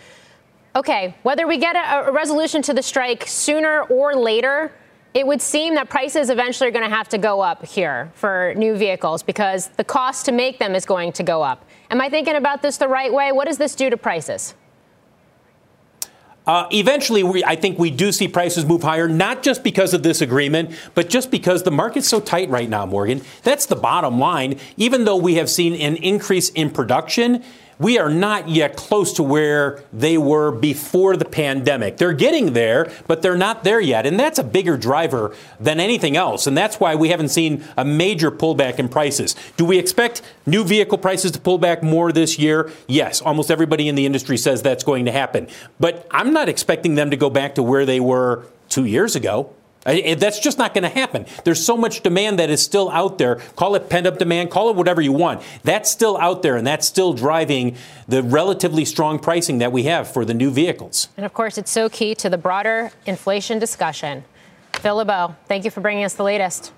Okay, 0.76 1.16
whether 1.24 1.48
we 1.48 1.58
get 1.58 1.76
a, 1.76 2.10
a 2.10 2.12
resolution 2.12 2.62
to 2.64 2.74
the 2.74 2.84
strike 2.84 3.26
sooner 3.26 3.82
or 3.84 4.16
later, 4.16 4.72
it 5.14 5.26
would 5.28 5.42
seem 5.42 5.76
that 5.76 5.90
prices 5.90 6.30
eventually 6.30 6.70
are 6.70 6.72
going 6.72 6.90
to 6.90 6.96
have 6.96 7.10
to 7.10 7.18
go 7.18 7.42
up 7.42 7.66
here 7.66 8.12
for 8.14 8.54
new 8.56 8.76
vehicles 8.76 9.24
because 9.24 9.68
the 9.70 9.84
cost 9.84 10.26
to 10.26 10.32
make 10.32 10.60
them 10.60 10.76
is 10.76 10.86
going 10.86 11.12
to 11.14 11.24
go 11.24 11.42
up. 11.42 11.66
Am 11.90 12.00
I 12.00 12.08
thinking 12.10 12.36
about 12.36 12.62
this 12.62 12.78
the 12.78 12.88
right 12.88 13.12
way? 13.12 13.32
What 13.32 13.48
does 13.48 13.58
this 13.58 13.76
do 13.76 13.90
to 13.90 13.98
prices? 13.98 14.54
Uh, 16.52 16.68
eventually, 16.74 17.24
we, 17.24 17.46
I 17.46 17.56
think 17.56 17.80
we 17.80 17.90
do 17.90 18.12
see 18.12 18.28
prices 18.28 18.66
move 18.66 18.84
higher, 18.84 19.08
not 19.08 19.42
just 19.42 19.64
because 19.64 19.94
of 19.94 20.04
this 20.04 20.20
agreement, 20.20 20.72
but 20.96 21.10
just 21.10 21.32
because 21.32 21.64
the 21.64 21.72
market's 21.72 22.10
so 22.10 22.20
tight 22.20 22.50
right 22.50 22.68
now, 22.68 22.86
Morgan. 22.86 23.22
That's 23.44 23.68
the 23.68 23.78
bottom 23.78 24.20
line. 24.20 24.60
Even 24.76 25.06
though 25.06 25.16
we 25.16 25.36
have 25.36 25.50
seen 25.50 25.76
an 25.76 25.96
increase 25.96 26.50
in 26.50 26.70
production, 26.70 27.42
we 27.82 27.98
are 27.98 28.12
not 28.12 28.48
yet 28.48 28.78
close 28.78 29.12
to 29.14 29.24
where 29.24 29.84
they 29.92 30.16
were 30.16 30.52
before 30.52 31.18
the 31.18 31.26
pandemic. 31.26 31.98
They're 31.98 32.14
getting 32.14 32.54
there, 32.54 32.92
but 33.08 33.24
they're 33.24 33.36
not 33.36 33.64
there 33.64 33.82
yet. 33.82 34.06
And 34.06 34.20
that's 34.20 34.38
a 34.38 34.44
bigger 34.44 34.78
driver 34.78 35.36
than 35.60 35.80
anything 35.80 36.16
else. 36.16 36.46
And 36.46 36.56
that's 36.56 36.80
why 36.80 36.94
we 36.94 37.10
haven't 37.10 37.30
seen 37.30 37.66
a 37.76 37.84
major 37.84 38.30
pullback 38.30 38.78
in 38.78 38.88
prices. 38.88 39.36
Do 39.58 39.66
we 39.66 39.80
expect 39.80 40.22
new 40.46 40.64
vehicle 40.64 41.00
prices 41.00 41.32
to 41.32 41.40
pull 41.40 41.58
back 41.58 41.82
more 41.82 42.12
this 42.12 42.38
year? 42.38 42.72
Yes. 42.88 43.20
Almost 43.20 43.50
everybody 43.50 43.90
in 43.90 43.96
the 43.96 44.06
industry 44.06 44.38
says 44.38 44.62
that's 44.62 44.84
going 44.84 45.06
to 45.06 45.12
happen. 45.12 45.48
But 45.80 46.06
I'm 46.12 46.34
not 46.34 46.50
expecting 46.50 46.94
them 46.94 47.10
to 47.10 47.18
go 47.18 47.32
back 47.32 47.56
to 47.56 47.64
where 47.64 47.88
they 47.88 48.00
were 48.00 48.46
two 48.70 48.86
years 48.86 49.16
ago. 49.16 49.56
That's 49.84 50.40
just 50.40 50.58
not 50.58 50.74
going 50.74 50.84
to 50.84 50.90
happen. 50.90 51.26
There's 51.44 51.66
so 51.66 51.76
much 51.76 52.02
demand 52.02 52.38
that 52.40 52.50
is 52.50 52.62
still 52.62 52.90
out 52.92 53.18
there. 53.18 53.36
Call 53.56 53.76
it 53.76 53.90
pent 53.90 54.06
up 54.06 54.20
demand, 54.20 54.52
call 54.52 54.70
it 54.70 54.76
whatever 54.76 55.02
you 55.02 55.12
want. 55.12 55.42
That's 55.64 55.90
still 55.90 56.18
out 56.18 56.44
there, 56.44 56.56
and 56.56 56.68
that's 56.68 56.88
still 56.88 57.14
driving 57.14 57.76
the 58.08 58.22
relatively 58.22 58.86
strong 58.86 59.18
pricing 59.18 59.58
that 59.58 59.72
we 59.72 59.84
have 59.84 60.12
for 60.12 60.24
the 60.24 60.34
new 60.34 60.52
vehicles. 60.52 61.08
And 61.18 61.26
of 61.26 61.34
course, 61.34 61.58
it's 61.58 61.72
so 61.72 61.90
key 61.90 62.14
to 62.16 62.30
the 62.30 62.38
broader 62.38 62.92
inflation 63.06 63.58
discussion. 63.58 64.24
Phil 64.74 64.98
LeBeau, 64.98 65.36
thank 65.48 65.66
you 65.66 65.72
for 65.72 65.82
bringing 65.82 66.04
us 66.04 66.14
the 66.14 66.24
latest. 66.24 66.72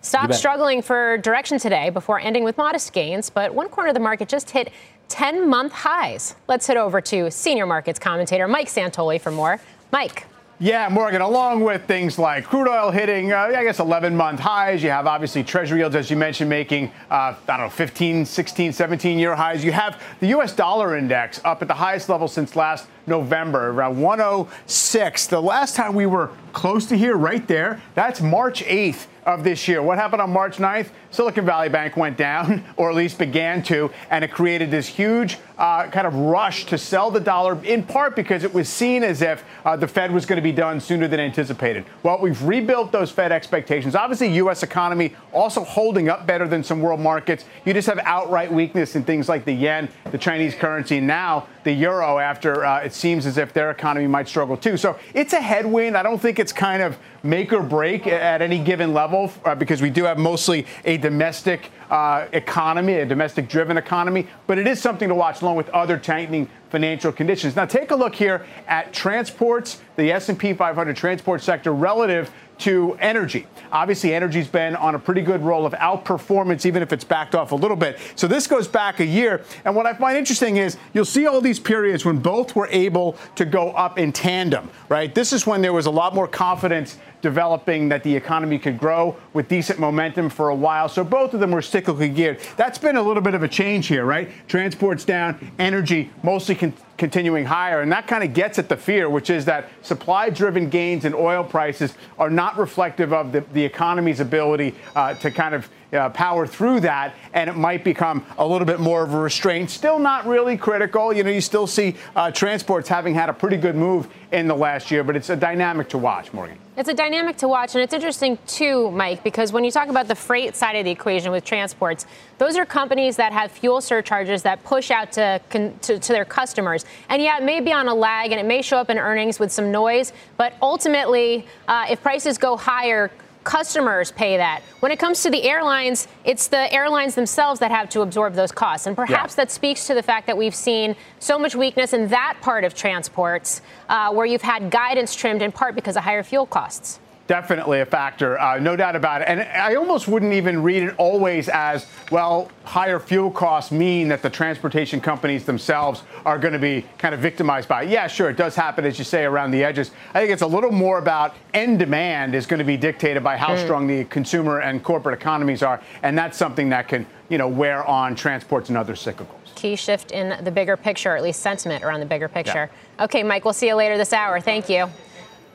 Stocks 0.00 0.38
struggling 0.38 0.80
for 0.80 1.18
direction 1.18 1.58
today 1.58 1.90
before 1.90 2.20
ending 2.20 2.44
with 2.44 2.56
modest 2.56 2.92
gains, 2.92 3.30
but 3.30 3.52
one 3.52 3.68
corner 3.68 3.88
of 3.88 3.94
the 3.94 4.00
market 4.00 4.28
just 4.28 4.50
hit 4.50 4.70
10 5.08 5.48
month 5.48 5.72
highs. 5.72 6.36
Let's 6.46 6.66
head 6.66 6.76
over 6.76 7.00
to 7.00 7.30
senior 7.30 7.66
markets 7.66 7.98
commentator 7.98 8.46
Mike 8.46 8.68
Santoli 8.68 9.20
for 9.20 9.30
more. 9.30 9.60
Mike. 9.90 10.26
Yeah, 10.60 10.88
Morgan, 10.88 11.20
along 11.20 11.60
with 11.60 11.84
things 11.84 12.18
like 12.18 12.44
crude 12.44 12.66
oil 12.68 12.90
hitting, 12.90 13.32
uh, 13.32 13.52
I 13.54 13.62
guess, 13.62 13.78
11 13.78 14.16
month 14.16 14.40
highs, 14.40 14.82
you 14.82 14.90
have 14.90 15.06
obviously 15.06 15.44
treasury 15.44 15.78
yields, 15.78 15.94
as 15.94 16.10
you 16.10 16.16
mentioned, 16.16 16.50
making, 16.50 16.90
uh, 17.12 17.36
I 17.36 17.36
don't 17.46 17.60
know, 17.60 17.68
15, 17.68 18.26
16, 18.26 18.72
17 18.72 19.20
year 19.20 19.36
highs. 19.36 19.64
You 19.64 19.70
have 19.70 20.02
the 20.18 20.26
U.S. 20.28 20.52
dollar 20.52 20.96
index 20.96 21.40
up 21.44 21.62
at 21.62 21.68
the 21.68 21.74
highest 21.74 22.08
level 22.08 22.26
since 22.26 22.56
last 22.56 22.88
November, 23.06 23.68
around 23.68 24.00
106. 24.00 25.28
The 25.28 25.40
last 25.40 25.76
time 25.76 25.94
we 25.94 26.06
were 26.06 26.32
close 26.52 26.86
to 26.86 26.96
here, 26.96 27.16
right 27.16 27.46
there, 27.46 27.80
that's 27.94 28.20
March 28.20 28.64
8th 28.64 29.06
of 29.28 29.44
this 29.44 29.68
year. 29.68 29.82
What 29.82 29.98
happened 29.98 30.22
on 30.22 30.30
March 30.30 30.56
9th? 30.56 30.88
Silicon 31.10 31.44
Valley 31.44 31.68
Bank 31.68 31.98
went 31.98 32.16
down, 32.16 32.64
or 32.76 32.88
at 32.88 32.96
least 32.96 33.18
began 33.18 33.62
to, 33.64 33.90
and 34.10 34.24
it 34.24 34.30
created 34.30 34.70
this 34.70 34.86
huge 34.86 35.36
uh, 35.58 35.86
kind 35.88 36.06
of 36.06 36.14
rush 36.14 36.64
to 36.66 36.78
sell 36.78 37.10
the 37.10 37.20
dollar, 37.20 37.62
in 37.64 37.82
part 37.82 38.16
because 38.16 38.42
it 38.42 38.54
was 38.54 38.70
seen 38.70 39.04
as 39.04 39.20
if 39.20 39.44
uh, 39.66 39.76
the 39.76 39.86
Fed 39.86 40.12
was 40.12 40.24
going 40.24 40.36
to 40.36 40.42
be 40.42 40.52
done 40.52 40.80
sooner 40.80 41.06
than 41.06 41.20
anticipated. 41.20 41.84
Well, 42.02 42.18
we've 42.20 42.42
rebuilt 42.42 42.90
those 42.90 43.10
Fed 43.10 43.30
expectations. 43.30 43.94
Obviously, 43.94 44.32
U.S. 44.36 44.62
economy 44.62 45.14
also 45.32 45.62
holding 45.62 46.08
up 46.08 46.26
better 46.26 46.48
than 46.48 46.64
some 46.64 46.80
world 46.80 47.00
markets. 47.00 47.44
You 47.66 47.74
just 47.74 47.88
have 47.88 47.98
outright 48.04 48.50
weakness 48.50 48.96
in 48.96 49.04
things 49.04 49.28
like 49.28 49.44
the 49.44 49.52
yen, 49.52 49.90
the 50.10 50.18
Chinese 50.18 50.54
currency, 50.54 50.98
and 50.98 51.06
now 51.06 51.48
the 51.64 51.72
euro 51.72 52.18
after 52.18 52.64
uh, 52.64 52.80
it 52.80 52.94
seems 52.94 53.26
as 53.26 53.36
if 53.36 53.52
their 53.52 53.70
economy 53.70 54.06
might 54.06 54.26
struggle 54.26 54.56
too. 54.56 54.78
So 54.78 54.98
it's 55.12 55.34
a 55.34 55.40
headwind. 55.40 55.98
I 55.98 56.02
don't 56.02 56.18
think 56.18 56.38
it's 56.38 56.52
kind 56.52 56.82
of 56.82 56.96
make 57.22 57.52
or 57.52 57.62
break 57.62 58.06
at 58.06 58.42
any 58.42 58.58
given 58.58 58.92
level 58.92 59.32
uh, 59.44 59.54
because 59.54 59.82
we 59.82 59.90
do 59.90 60.04
have 60.04 60.18
mostly 60.18 60.66
a 60.84 60.96
domestic 60.96 61.70
uh, 61.90 62.26
economy, 62.32 62.94
a 62.94 63.06
domestic 63.06 63.48
driven 63.48 63.76
economy, 63.76 64.26
but 64.46 64.58
it 64.58 64.66
is 64.66 64.80
something 64.80 65.08
to 65.08 65.14
watch 65.14 65.42
along 65.42 65.56
with 65.56 65.68
other 65.70 65.98
tightening 65.98 66.48
financial 66.70 67.10
conditions. 67.10 67.56
Now 67.56 67.64
take 67.64 67.90
a 67.90 67.96
look 67.96 68.14
here 68.14 68.46
at 68.66 68.92
transports, 68.92 69.80
the 69.96 70.12
S&P 70.12 70.52
500 70.52 70.96
transport 70.96 71.42
sector 71.42 71.72
relative 71.72 72.30
to 72.58 72.96
energy. 73.00 73.46
Obviously, 73.70 74.14
energy's 74.14 74.48
been 74.48 74.74
on 74.76 74.94
a 74.94 74.98
pretty 74.98 75.22
good 75.22 75.42
roll 75.42 75.66
of 75.66 75.72
outperformance, 75.74 76.66
even 76.66 76.82
if 76.82 76.92
it's 76.92 77.04
backed 77.04 77.34
off 77.34 77.52
a 77.52 77.54
little 77.54 77.76
bit. 77.76 77.98
So 78.16 78.26
this 78.26 78.46
goes 78.46 78.66
back 78.66 79.00
a 79.00 79.04
year. 79.04 79.44
And 79.64 79.76
what 79.76 79.86
I 79.86 79.94
find 79.94 80.16
interesting 80.16 80.56
is 80.56 80.76
you'll 80.92 81.04
see 81.04 81.26
all 81.26 81.40
these 81.40 81.60
periods 81.60 82.04
when 82.04 82.18
both 82.18 82.56
were 82.56 82.68
able 82.70 83.16
to 83.36 83.44
go 83.44 83.70
up 83.70 83.98
in 83.98 84.12
tandem, 84.12 84.70
right? 84.88 85.14
This 85.14 85.32
is 85.32 85.46
when 85.46 85.62
there 85.62 85.72
was 85.72 85.86
a 85.86 85.90
lot 85.90 86.14
more 86.14 86.28
confidence 86.28 86.98
developing 87.20 87.88
that 87.88 88.02
the 88.02 88.14
economy 88.14 88.58
could 88.58 88.78
grow 88.78 89.16
with 89.32 89.48
decent 89.48 89.78
momentum 89.78 90.30
for 90.30 90.48
a 90.48 90.54
while. 90.54 90.88
So 90.88 91.04
both 91.04 91.34
of 91.34 91.40
them 91.40 91.50
were 91.50 91.60
cyclically 91.60 92.14
geared. 92.14 92.40
That's 92.56 92.78
been 92.78 92.96
a 92.96 93.02
little 93.02 93.22
bit 93.22 93.34
of 93.34 93.42
a 93.42 93.48
change 93.48 93.86
here, 93.86 94.04
right? 94.04 94.30
Transport's 94.48 95.04
down, 95.04 95.52
energy 95.58 96.10
mostly 96.22 96.54
con- 96.54 96.74
continuing 96.96 97.44
higher. 97.44 97.80
And 97.80 97.90
that 97.92 98.06
kind 98.06 98.24
of 98.24 98.34
gets 98.34 98.58
at 98.58 98.68
the 98.68 98.76
fear, 98.76 99.08
which 99.08 99.30
is 99.30 99.44
that 99.46 99.68
supply 99.82 100.30
driven 100.30 100.68
gains 100.68 101.04
in 101.04 101.14
oil 101.14 101.44
prices 101.44 101.94
are 102.18 102.30
not 102.30 102.58
reflective 102.58 103.12
of 103.12 103.32
the, 103.32 103.40
the 103.52 103.64
economy's 103.64 104.20
ability 104.20 104.74
uh, 104.94 105.14
to 105.14 105.30
kind 105.30 105.54
of 105.54 105.68
uh, 105.92 106.10
power 106.10 106.46
through 106.46 106.80
that, 106.80 107.14
and 107.32 107.48
it 107.48 107.56
might 107.56 107.84
become 107.84 108.24
a 108.38 108.46
little 108.46 108.66
bit 108.66 108.80
more 108.80 109.02
of 109.02 109.14
a 109.14 109.18
restraint. 109.18 109.70
Still 109.70 109.98
not 109.98 110.26
really 110.26 110.56
critical. 110.56 111.12
You 111.12 111.22
know, 111.22 111.30
you 111.30 111.40
still 111.40 111.66
see 111.66 111.96
uh, 112.14 112.30
transports 112.30 112.88
having 112.88 113.14
had 113.14 113.28
a 113.28 113.32
pretty 113.32 113.56
good 113.56 113.76
move 113.76 114.08
in 114.32 114.46
the 114.46 114.54
last 114.54 114.90
year, 114.90 115.02
but 115.02 115.16
it's 115.16 115.30
a 115.30 115.36
dynamic 115.36 115.88
to 115.88 115.98
watch, 115.98 116.32
Morgan. 116.32 116.58
It's 116.76 116.88
a 116.88 116.94
dynamic 116.94 117.36
to 117.38 117.48
watch, 117.48 117.74
and 117.74 117.82
it's 117.82 117.92
interesting 117.92 118.38
too, 118.46 118.90
Mike, 118.92 119.24
because 119.24 119.52
when 119.52 119.64
you 119.64 119.70
talk 119.70 119.88
about 119.88 120.06
the 120.06 120.14
freight 120.14 120.54
side 120.54 120.76
of 120.76 120.84
the 120.84 120.90
equation 120.90 121.32
with 121.32 121.44
transports, 121.44 122.06
those 122.36 122.56
are 122.56 122.64
companies 122.64 123.16
that 123.16 123.32
have 123.32 123.50
fuel 123.50 123.80
surcharges 123.80 124.42
that 124.42 124.62
push 124.62 124.92
out 124.92 125.10
to, 125.12 125.40
to, 125.50 125.98
to 125.98 126.12
their 126.12 126.24
customers. 126.24 126.84
And 127.08 127.20
yeah, 127.20 127.38
it 127.38 127.42
may 127.42 127.60
be 127.60 127.72
on 127.72 127.88
a 127.88 127.94
lag 127.94 128.30
and 128.30 128.38
it 128.38 128.46
may 128.46 128.62
show 128.62 128.76
up 128.76 128.90
in 128.90 128.98
earnings 128.98 129.40
with 129.40 129.50
some 129.50 129.72
noise, 129.72 130.12
but 130.36 130.52
ultimately, 130.62 131.46
uh, 131.66 131.86
if 131.90 132.00
prices 132.00 132.38
go 132.38 132.56
higher, 132.56 133.10
customers 133.48 134.12
pay 134.12 134.36
that. 134.36 134.62
When 134.80 134.92
it 134.92 134.98
comes 134.98 135.22
to 135.22 135.30
the 135.30 135.42
airlines, 135.44 136.06
it's 136.22 136.48
the 136.48 136.70
airlines 136.70 137.14
themselves 137.14 137.60
that 137.60 137.70
have 137.70 137.88
to 137.90 138.02
absorb 138.02 138.34
those 138.34 138.52
costs. 138.52 138.86
And 138.86 138.94
perhaps 138.94 139.32
yeah. 139.32 139.44
that 139.44 139.50
speaks 139.50 139.86
to 139.86 139.94
the 139.94 140.02
fact 140.02 140.26
that 140.26 140.36
we've 140.36 140.54
seen 140.54 140.94
so 141.18 141.38
much 141.38 141.56
weakness 141.56 141.94
in 141.94 142.08
that 142.08 142.36
part 142.42 142.64
of 142.64 142.74
transports 142.74 143.62
uh, 143.88 144.12
where 144.12 144.26
you've 144.26 144.42
had 144.42 144.70
guidance 144.70 145.14
trimmed 145.14 145.40
in 145.40 145.50
part 145.50 145.74
because 145.74 145.96
of 145.96 146.02
higher 146.02 146.22
fuel 146.22 146.44
costs 146.44 147.00
definitely 147.28 147.80
a 147.80 147.86
factor, 147.86 148.40
uh, 148.40 148.58
no 148.58 148.74
doubt 148.74 148.96
about 148.96 149.20
it. 149.20 149.28
And 149.28 149.42
I 149.42 149.76
almost 149.76 150.08
wouldn't 150.08 150.32
even 150.32 150.62
read 150.62 150.82
it 150.82 150.94
always 150.96 151.48
as, 151.48 151.86
well, 152.10 152.50
higher 152.64 152.98
fuel 152.98 153.30
costs 153.30 153.70
mean 153.70 154.08
that 154.08 154.22
the 154.22 154.30
transportation 154.30 155.00
companies 155.00 155.44
themselves 155.44 156.02
are 156.24 156.38
going 156.38 156.54
to 156.54 156.58
be 156.58 156.86
kind 156.96 157.14
of 157.14 157.20
victimized 157.20 157.68
by 157.68 157.84
it. 157.84 157.90
Yeah, 157.90 158.08
sure, 158.08 158.30
it 158.30 158.36
does 158.36 158.56
happen, 158.56 158.84
as 158.84 158.98
you 158.98 159.04
say, 159.04 159.24
around 159.24 159.52
the 159.52 159.62
edges. 159.62 159.92
I 160.14 160.20
think 160.20 160.32
it's 160.32 160.42
a 160.42 160.46
little 160.46 160.72
more 160.72 160.98
about 160.98 161.36
end 161.54 161.78
demand 161.78 162.34
is 162.34 162.46
going 162.46 162.58
to 162.58 162.64
be 162.64 162.78
dictated 162.78 163.22
by 163.22 163.36
how 163.36 163.54
mm. 163.54 163.62
strong 163.62 163.86
the 163.86 164.04
consumer 164.04 164.60
and 164.60 164.82
corporate 164.82 165.20
economies 165.20 165.62
are. 165.62 165.82
And 166.02 166.16
that's 166.16 166.36
something 166.38 166.70
that 166.70 166.88
can, 166.88 167.06
you 167.28 167.36
know, 167.36 167.46
wear 167.46 167.84
on 167.84 168.14
transports 168.14 168.70
and 168.70 168.78
other 168.78 168.94
cyclicals. 168.94 169.54
Key 169.54 169.76
shift 169.76 170.12
in 170.12 170.42
the 170.44 170.50
bigger 170.50 170.78
picture, 170.78 171.14
at 171.14 171.22
least 171.22 171.40
sentiment 171.40 171.84
around 171.84 172.00
the 172.00 172.06
bigger 172.06 172.28
picture. 172.28 172.70
Yeah. 172.98 173.04
Okay, 173.04 173.22
Mike, 173.22 173.44
we'll 173.44 173.52
see 173.52 173.66
you 173.66 173.74
later 173.74 173.98
this 173.98 174.14
hour. 174.14 174.40
Thank 174.40 174.70
you. 174.70 174.88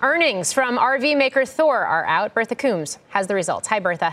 Earnings 0.04 0.52
from 0.52 0.78
RV 0.78 1.18
maker 1.18 1.46
Thor 1.46 1.86
are 1.86 2.06
out. 2.06 2.34
Bertha 2.34 2.56
Coombs 2.56 3.00
has 3.12 3.26
the 3.26 3.36
results. 3.36 3.70
Hi, 3.70 3.80
Bertha. 3.80 4.12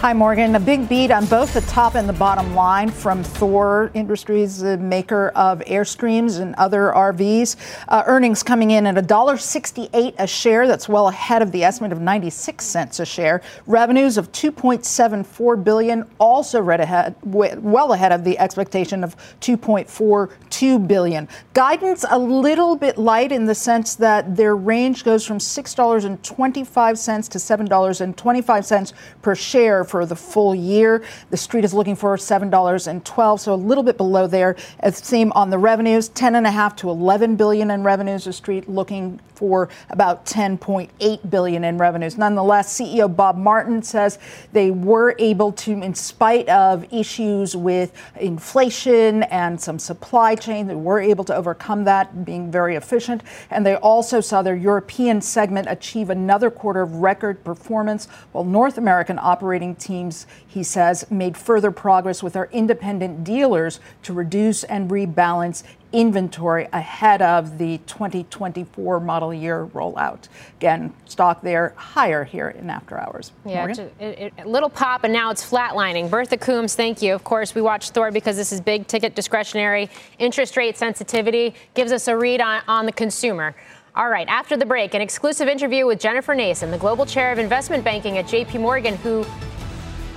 Hi, 0.00 0.14
Morgan. 0.14 0.56
A 0.56 0.60
big 0.60 0.88
beat 0.88 1.10
on 1.10 1.26
both 1.26 1.52
the 1.52 1.60
top 1.60 1.94
and 1.94 2.08
the 2.08 2.14
bottom 2.14 2.54
line 2.54 2.88
from 2.88 3.22
Thor 3.22 3.90
Industries, 3.92 4.60
the 4.60 4.78
maker 4.78 5.28
of 5.36 5.58
Airstreams 5.66 6.40
and 6.40 6.54
other 6.54 6.90
RVs. 6.96 7.56
Uh, 7.86 8.02
earnings 8.06 8.42
coming 8.42 8.70
in 8.70 8.86
at 8.86 8.94
$1.68 8.94 10.14
a 10.16 10.26
share. 10.26 10.66
That's 10.66 10.88
well 10.88 11.08
ahead 11.08 11.42
of 11.42 11.52
the 11.52 11.64
estimate 11.64 11.92
of 11.92 12.00
96 12.00 12.64
cents 12.64 12.98
a 12.98 13.04
share. 13.04 13.42
Revenues 13.66 14.16
of 14.16 14.32
2.74 14.32 15.62
billion, 15.62 16.08
also 16.18 16.66
ahead, 16.66 17.14
well 17.22 17.92
ahead 17.92 18.10
of 18.10 18.24
the 18.24 18.38
expectation 18.38 19.04
of 19.04 19.14
2.42 19.42 20.88
billion. 20.88 21.28
Guidance 21.52 22.06
a 22.08 22.18
little 22.18 22.74
bit 22.74 22.96
light 22.96 23.32
in 23.32 23.44
the 23.44 23.54
sense 23.54 23.96
that 23.96 24.34
their 24.34 24.56
range 24.56 25.04
goes 25.04 25.26
from 25.26 25.36
$6.25 25.36 27.28
to 27.28 27.38
$7.25 27.38 28.92
per 29.20 29.34
share 29.34 29.84
for 29.90 30.06
the 30.06 30.16
full 30.16 30.54
year. 30.54 31.02
The 31.30 31.36
street 31.36 31.64
is 31.64 31.74
looking 31.74 31.96
for 31.96 32.16
$7.12, 32.16 33.40
so 33.40 33.52
a 33.52 33.54
little 33.54 33.82
bit 33.82 33.96
below 33.96 34.26
there. 34.26 34.56
Same 34.92 35.32
on 35.32 35.50
the 35.50 35.58
revenues, 35.58 36.08
10.5 36.10 36.76
to 36.78 36.90
11 36.90 37.36
billion 37.36 37.70
in 37.70 37.82
revenues. 37.82 38.24
The 38.24 38.32
street 38.32 38.68
looking 38.68 39.20
for 39.34 39.70
about 39.88 40.26
10.8 40.26 41.30
billion 41.30 41.64
in 41.64 41.78
revenues. 41.78 42.18
Nonetheless, 42.18 42.78
CEO 42.78 43.14
Bob 43.14 43.38
Martin 43.38 43.82
says 43.82 44.18
they 44.52 44.70
were 44.70 45.16
able 45.18 45.50
to, 45.52 45.72
in 45.82 45.94
spite 45.94 46.46
of 46.50 46.86
issues 46.92 47.56
with 47.56 47.92
inflation 48.20 49.22
and 49.24 49.58
some 49.58 49.78
supply 49.78 50.34
chain, 50.34 50.66
they 50.66 50.74
were 50.74 51.00
able 51.00 51.24
to 51.24 51.34
overcome 51.34 51.84
that, 51.84 52.24
being 52.26 52.50
very 52.50 52.76
efficient. 52.76 53.22
And 53.48 53.64
they 53.64 53.76
also 53.76 54.20
saw 54.20 54.42
their 54.42 54.54
European 54.54 55.22
segment 55.22 55.68
achieve 55.70 56.10
another 56.10 56.50
quarter 56.50 56.82
of 56.82 56.96
record 56.96 57.42
performance, 57.42 58.08
while 58.32 58.44
North 58.44 58.76
American 58.76 59.18
operating 59.18 59.74
teams, 59.80 60.26
he 60.46 60.62
says, 60.62 61.10
made 61.10 61.36
further 61.36 61.70
progress 61.70 62.22
with 62.22 62.36
our 62.36 62.48
independent 62.52 63.24
dealers 63.24 63.80
to 64.02 64.12
reduce 64.12 64.62
and 64.64 64.90
rebalance 64.90 65.64
inventory 65.92 66.68
ahead 66.72 67.20
of 67.20 67.58
the 67.58 67.78
2024 67.78 69.00
model 69.00 69.34
year 69.34 69.66
rollout. 69.66 70.28
Again, 70.58 70.92
stock 71.06 71.42
there 71.42 71.74
higher 71.76 72.24
here 72.24 72.50
in 72.50 72.70
after 72.70 72.98
hours. 72.98 73.32
Yeah, 73.44 73.72
a 74.00 74.30
little 74.44 74.70
pop, 74.70 75.04
and 75.04 75.12
now 75.12 75.30
it's 75.30 75.48
flatlining. 75.48 76.10
Bertha 76.10 76.36
Coombs, 76.36 76.74
thank 76.76 77.02
you. 77.02 77.14
Of 77.14 77.24
course, 77.24 77.54
we 77.54 77.62
watch 77.62 77.90
Thor 77.90 78.12
because 78.12 78.36
this 78.36 78.52
is 78.52 78.60
big 78.60 78.86
ticket 78.86 79.14
discretionary. 79.14 79.90
Interest 80.18 80.56
rate 80.56 80.76
sensitivity 80.76 81.54
gives 81.74 81.92
us 81.92 82.06
a 82.08 82.16
read 82.16 82.40
on, 82.40 82.62
on 82.68 82.86
the 82.86 82.92
consumer. 82.92 83.54
All 83.96 84.08
right, 84.08 84.28
after 84.28 84.56
the 84.56 84.66
break, 84.66 84.94
an 84.94 85.00
exclusive 85.00 85.48
interview 85.48 85.84
with 85.84 85.98
Jennifer 85.98 86.32
Nason, 86.32 86.70
the 86.70 86.78
global 86.78 87.04
chair 87.04 87.32
of 87.32 87.38
investment 87.40 87.82
banking 87.82 88.18
at 88.18 88.26
JP 88.26 88.60
Morgan, 88.60 88.96
who 88.96 89.26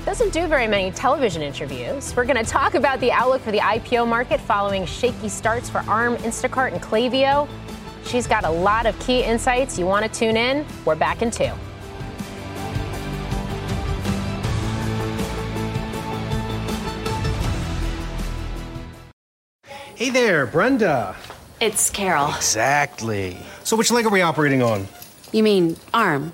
doesn't 0.05 0.33
do 0.33 0.47
very 0.47 0.67
many 0.67 0.91
television 0.91 1.41
interviews. 1.41 2.13
We're 2.15 2.25
going 2.25 2.43
to 2.43 2.49
talk 2.49 2.75
about 2.75 2.99
the 2.99 3.11
outlook 3.11 3.41
for 3.41 3.51
the 3.51 3.59
IPO 3.59 4.07
market 4.07 4.41
following 4.41 4.85
shaky 4.85 5.29
starts 5.29 5.69
for 5.69 5.79
ARM, 5.87 6.17
Instacart, 6.17 6.73
and 6.73 6.81
Klaviyo. 6.81 7.47
She's 8.05 8.27
got 8.27 8.43
a 8.43 8.49
lot 8.49 8.85
of 8.85 8.99
key 8.99 9.23
insights. 9.23 9.79
You 9.79 9.85
want 9.85 10.05
to 10.05 10.19
tune 10.19 10.35
in? 10.35 10.65
We're 10.83 10.95
back 10.95 11.21
in 11.21 11.31
two. 11.31 11.51
Hey 19.95 20.09
there, 20.09 20.45
Brenda. 20.45 21.15
It's 21.61 21.89
Carol. 21.89 22.33
Exactly. 22.35 23.37
So, 23.63 23.77
which 23.77 23.89
leg 23.89 24.05
are 24.05 24.09
we 24.09 24.21
operating 24.21 24.61
on? 24.61 24.85
You 25.31 25.43
mean 25.43 25.77
arm? 25.93 26.33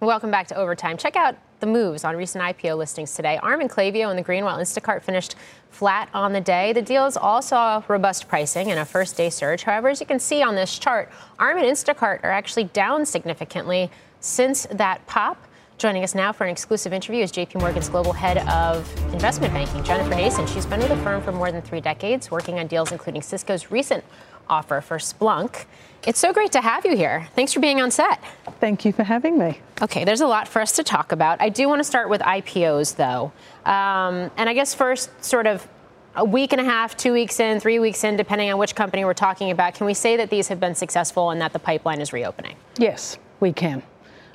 Welcome 0.00 0.30
back 0.30 0.46
to 0.48 0.56
Overtime. 0.56 0.98
Check 0.98 1.16
out 1.16 1.36
the 1.60 1.66
moves 1.66 2.04
on 2.04 2.16
recent 2.16 2.44
IPO 2.44 2.76
listings 2.76 3.14
today. 3.14 3.38
ARM 3.42 3.62
and 3.62 3.70
Klaviyo 3.70 4.10
and 4.10 4.18
the 4.18 4.22
green, 4.22 4.44
while 4.44 4.58
Instacart 4.58 5.02
finished 5.02 5.36
flat 5.70 6.10
on 6.12 6.34
the 6.34 6.40
day. 6.40 6.74
The 6.74 6.82
deals 6.82 7.16
all 7.16 7.40
saw 7.40 7.82
robust 7.88 8.28
pricing 8.28 8.70
and 8.70 8.78
a 8.78 8.84
first 8.84 9.16
day 9.16 9.30
surge. 9.30 9.62
However, 9.62 9.88
as 9.88 9.98
you 9.98 10.06
can 10.06 10.18
see 10.18 10.42
on 10.42 10.54
this 10.54 10.78
chart, 10.78 11.10
ARM 11.38 11.56
and 11.56 11.66
Instacart 11.66 12.22
are 12.24 12.30
actually 12.30 12.64
down 12.64 13.06
significantly 13.06 13.90
since 14.20 14.66
that 14.70 15.06
pop. 15.06 15.42
Joining 15.78 16.04
us 16.04 16.14
now 16.14 16.30
for 16.30 16.44
an 16.44 16.50
exclusive 16.50 16.92
interview 16.92 17.22
is 17.22 17.32
JP 17.32 17.60
Morgan's 17.60 17.88
global 17.88 18.12
head 18.12 18.36
of 18.48 18.86
investment 19.14 19.54
banking, 19.54 19.82
Jennifer 19.82 20.14
Nason. 20.14 20.46
She's 20.46 20.66
been 20.66 20.80
with 20.80 20.90
the 20.90 20.96
firm 20.98 21.22
for 21.22 21.32
more 21.32 21.50
than 21.50 21.62
three 21.62 21.80
decades, 21.80 22.30
working 22.30 22.58
on 22.58 22.66
deals 22.66 22.92
including 22.92 23.22
Cisco's 23.22 23.70
recent 23.70 24.04
offer 24.46 24.82
for 24.82 24.98
Splunk. 24.98 25.64
It's 26.06 26.20
so 26.20 26.32
great 26.32 26.52
to 26.52 26.60
have 26.60 26.84
you 26.86 26.96
here. 26.96 27.26
Thanks 27.34 27.52
for 27.52 27.58
being 27.58 27.80
on 27.80 27.90
set. 27.90 28.22
Thank 28.60 28.84
you 28.84 28.92
for 28.92 29.02
having 29.02 29.36
me. 29.36 29.58
Okay, 29.82 30.04
there's 30.04 30.20
a 30.20 30.26
lot 30.28 30.46
for 30.46 30.62
us 30.62 30.70
to 30.76 30.84
talk 30.84 31.10
about. 31.10 31.42
I 31.42 31.48
do 31.48 31.68
want 31.68 31.80
to 31.80 31.84
start 31.84 32.08
with 32.08 32.20
IPOs, 32.20 32.94
though. 32.94 33.32
Um, 33.68 34.30
and 34.36 34.48
I 34.48 34.54
guess 34.54 34.72
first, 34.72 35.10
sort 35.24 35.48
of 35.48 35.66
a 36.14 36.24
week 36.24 36.52
and 36.52 36.60
a 36.60 36.64
half, 36.64 36.96
two 36.96 37.12
weeks 37.12 37.40
in, 37.40 37.58
three 37.58 37.80
weeks 37.80 38.04
in, 38.04 38.16
depending 38.16 38.52
on 38.52 38.58
which 38.58 38.76
company 38.76 39.04
we're 39.04 39.14
talking 39.14 39.50
about, 39.50 39.74
can 39.74 39.84
we 39.84 39.94
say 39.94 40.16
that 40.16 40.30
these 40.30 40.46
have 40.46 40.60
been 40.60 40.76
successful 40.76 41.30
and 41.30 41.40
that 41.40 41.52
the 41.52 41.58
pipeline 41.58 42.00
is 42.00 42.12
reopening? 42.12 42.54
Yes, 42.78 43.18
we 43.40 43.52
can. 43.52 43.82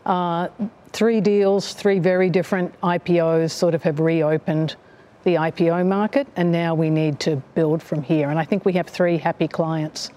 Uh, 0.06 0.50
three 0.92 1.22
deals, 1.22 1.74
three 1.74 2.00
very 2.00 2.30
different 2.30 2.80
IPOs 2.82 3.52
sort 3.52 3.76
of 3.76 3.84
have 3.84 4.02
reopened 4.02 4.76
the 5.24 5.36
IPO 5.36 5.88
market, 5.88 6.28
and 6.36 6.52
now 6.52 6.76
we 6.76 6.90
need 6.90 7.22
to 7.22 7.38
build 7.56 7.82
from 7.82 8.04
here. 8.04 8.30
And 8.30 8.38
I 8.38 8.44
think 8.44 8.66
we 8.66 8.74
have 8.74 8.88
three 8.88 9.18
happy 9.18 9.48
clients 9.48 10.10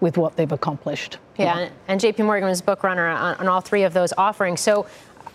with 0.00 0.18
what 0.18 0.36
they've 0.36 0.52
accomplished. 0.52 1.18
Yeah, 1.38 1.60
yeah. 1.60 1.68
and 1.88 2.00
JP 2.00 2.24
Morgan 2.24 2.48
was 2.48 2.60
book 2.60 2.82
runner 2.82 3.06
on, 3.06 3.36
on 3.36 3.48
all 3.48 3.60
three 3.60 3.82
of 3.82 3.92
those 3.92 4.12
offerings. 4.16 4.60
So, 4.60 4.86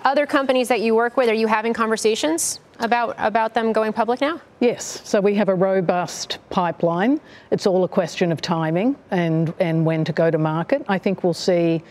other 0.04 0.26
companies 0.26 0.68
that 0.70 0.82
you 0.82 0.96
work 0.96 1.16
with, 1.16 1.30
are 1.30 1.34
you 1.34 1.48
having 1.48 1.74
conversations 1.74 2.60
about 2.80 3.16
about 3.18 3.54
them 3.54 3.72
going 3.72 3.94
public 3.94 4.22
now? 4.22 4.42
Yes. 4.60 5.02
So 5.04 5.22
we 5.22 5.36
have 5.36 5.50
a 5.50 5.56
robust 5.56 6.40
pipeline. 6.50 7.22
It's 7.52 7.68
all 7.68 7.84
a 7.84 7.88
question 7.88 8.32
of 8.32 8.42
timing 8.42 8.96
and 9.12 9.54
and 9.60 9.86
when 9.86 10.04
to 10.06 10.14
go 10.14 10.32
to 10.32 10.38
market. 10.38 10.84
I 10.88 10.98
think 10.98 11.24
we'll 11.24 11.34
see 11.34 11.84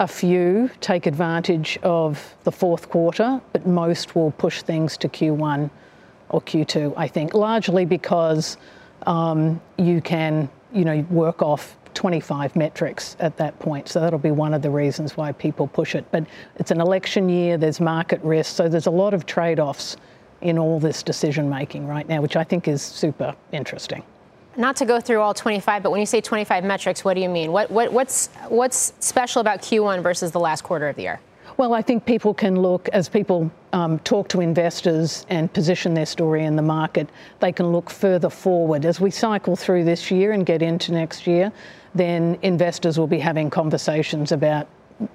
a 0.00 0.08
few 0.08 0.68
take 0.80 1.06
advantage 1.06 1.78
of 1.82 2.34
the 2.42 2.50
fourth 2.50 2.88
quarter, 2.90 3.40
but 3.52 3.66
most 3.66 4.16
will 4.16 4.32
push 4.32 4.62
things 4.62 4.96
to 4.98 5.08
Q1 5.08 5.70
or 6.30 6.40
Q2. 6.42 6.94
I 6.96 7.06
think 7.06 7.34
largely 7.34 7.84
because 7.84 8.56
um, 9.06 9.60
you 9.78 10.00
can 10.00 10.48
you 10.72 10.84
know 10.84 11.06
work 11.10 11.42
off 11.42 11.76
25 11.94 12.56
metrics 12.56 13.16
at 13.20 13.36
that 13.36 13.58
point. 13.58 13.88
So 13.88 14.00
that'll 14.00 14.18
be 14.18 14.30
one 14.30 14.54
of 14.54 14.62
the 14.62 14.70
reasons 14.70 15.16
why 15.16 15.32
people 15.32 15.66
push 15.66 15.94
it. 15.94 16.04
But 16.10 16.26
it's 16.56 16.70
an 16.70 16.80
election 16.80 17.28
year, 17.28 17.56
there's 17.56 17.80
market 17.80 18.20
risk, 18.22 18.54
so 18.54 18.68
there's 18.68 18.86
a 18.86 18.90
lot 18.90 19.14
of 19.14 19.26
trade 19.26 19.60
offs 19.60 19.96
in 20.40 20.58
all 20.58 20.78
this 20.78 21.02
decision 21.02 21.48
making 21.48 21.86
right 21.86 22.08
now, 22.08 22.20
which 22.20 22.36
I 22.36 22.44
think 22.44 22.68
is 22.68 22.82
super 22.82 23.34
interesting. 23.52 24.02
Not 24.56 24.76
to 24.76 24.84
go 24.84 25.00
through 25.00 25.20
all 25.20 25.34
25, 25.34 25.82
but 25.82 25.90
when 25.90 26.00
you 26.00 26.06
say 26.06 26.20
25 26.20 26.62
metrics, 26.64 27.04
what 27.04 27.14
do 27.14 27.20
you 27.20 27.28
mean? 27.28 27.50
What, 27.50 27.70
what, 27.70 27.92
what's, 27.92 28.28
what's 28.48 28.92
special 29.00 29.40
about 29.40 29.62
Q1 29.62 30.02
versus 30.02 30.30
the 30.30 30.38
last 30.38 30.62
quarter 30.62 30.88
of 30.88 30.96
the 30.96 31.02
year? 31.02 31.20
Well, 31.56 31.72
I 31.72 31.82
think 31.82 32.04
people 32.04 32.34
can 32.34 32.60
look, 32.60 32.88
as 32.88 33.08
people 33.08 33.50
um, 33.72 34.00
talk 34.00 34.28
to 34.28 34.40
investors 34.40 35.24
and 35.28 35.52
position 35.52 35.94
their 35.94 36.06
story 36.06 36.44
in 36.44 36.56
the 36.56 36.62
market, 36.62 37.08
they 37.40 37.52
can 37.52 37.68
look 37.72 37.90
further 37.90 38.28
forward. 38.28 38.84
As 38.84 39.00
we 39.00 39.10
cycle 39.10 39.54
through 39.54 39.84
this 39.84 40.10
year 40.10 40.32
and 40.32 40.44
get 40.44 40.62
into 40.62 40.92
next 40.92 41.26
year, 41.28 41.52
then 41.94 42.38
investors 42.42 42.98
will 42.98 43.06
be 43.06 43.18
having 43.18 43.50
conversations 43.50 44.32
about, 44.32 44.66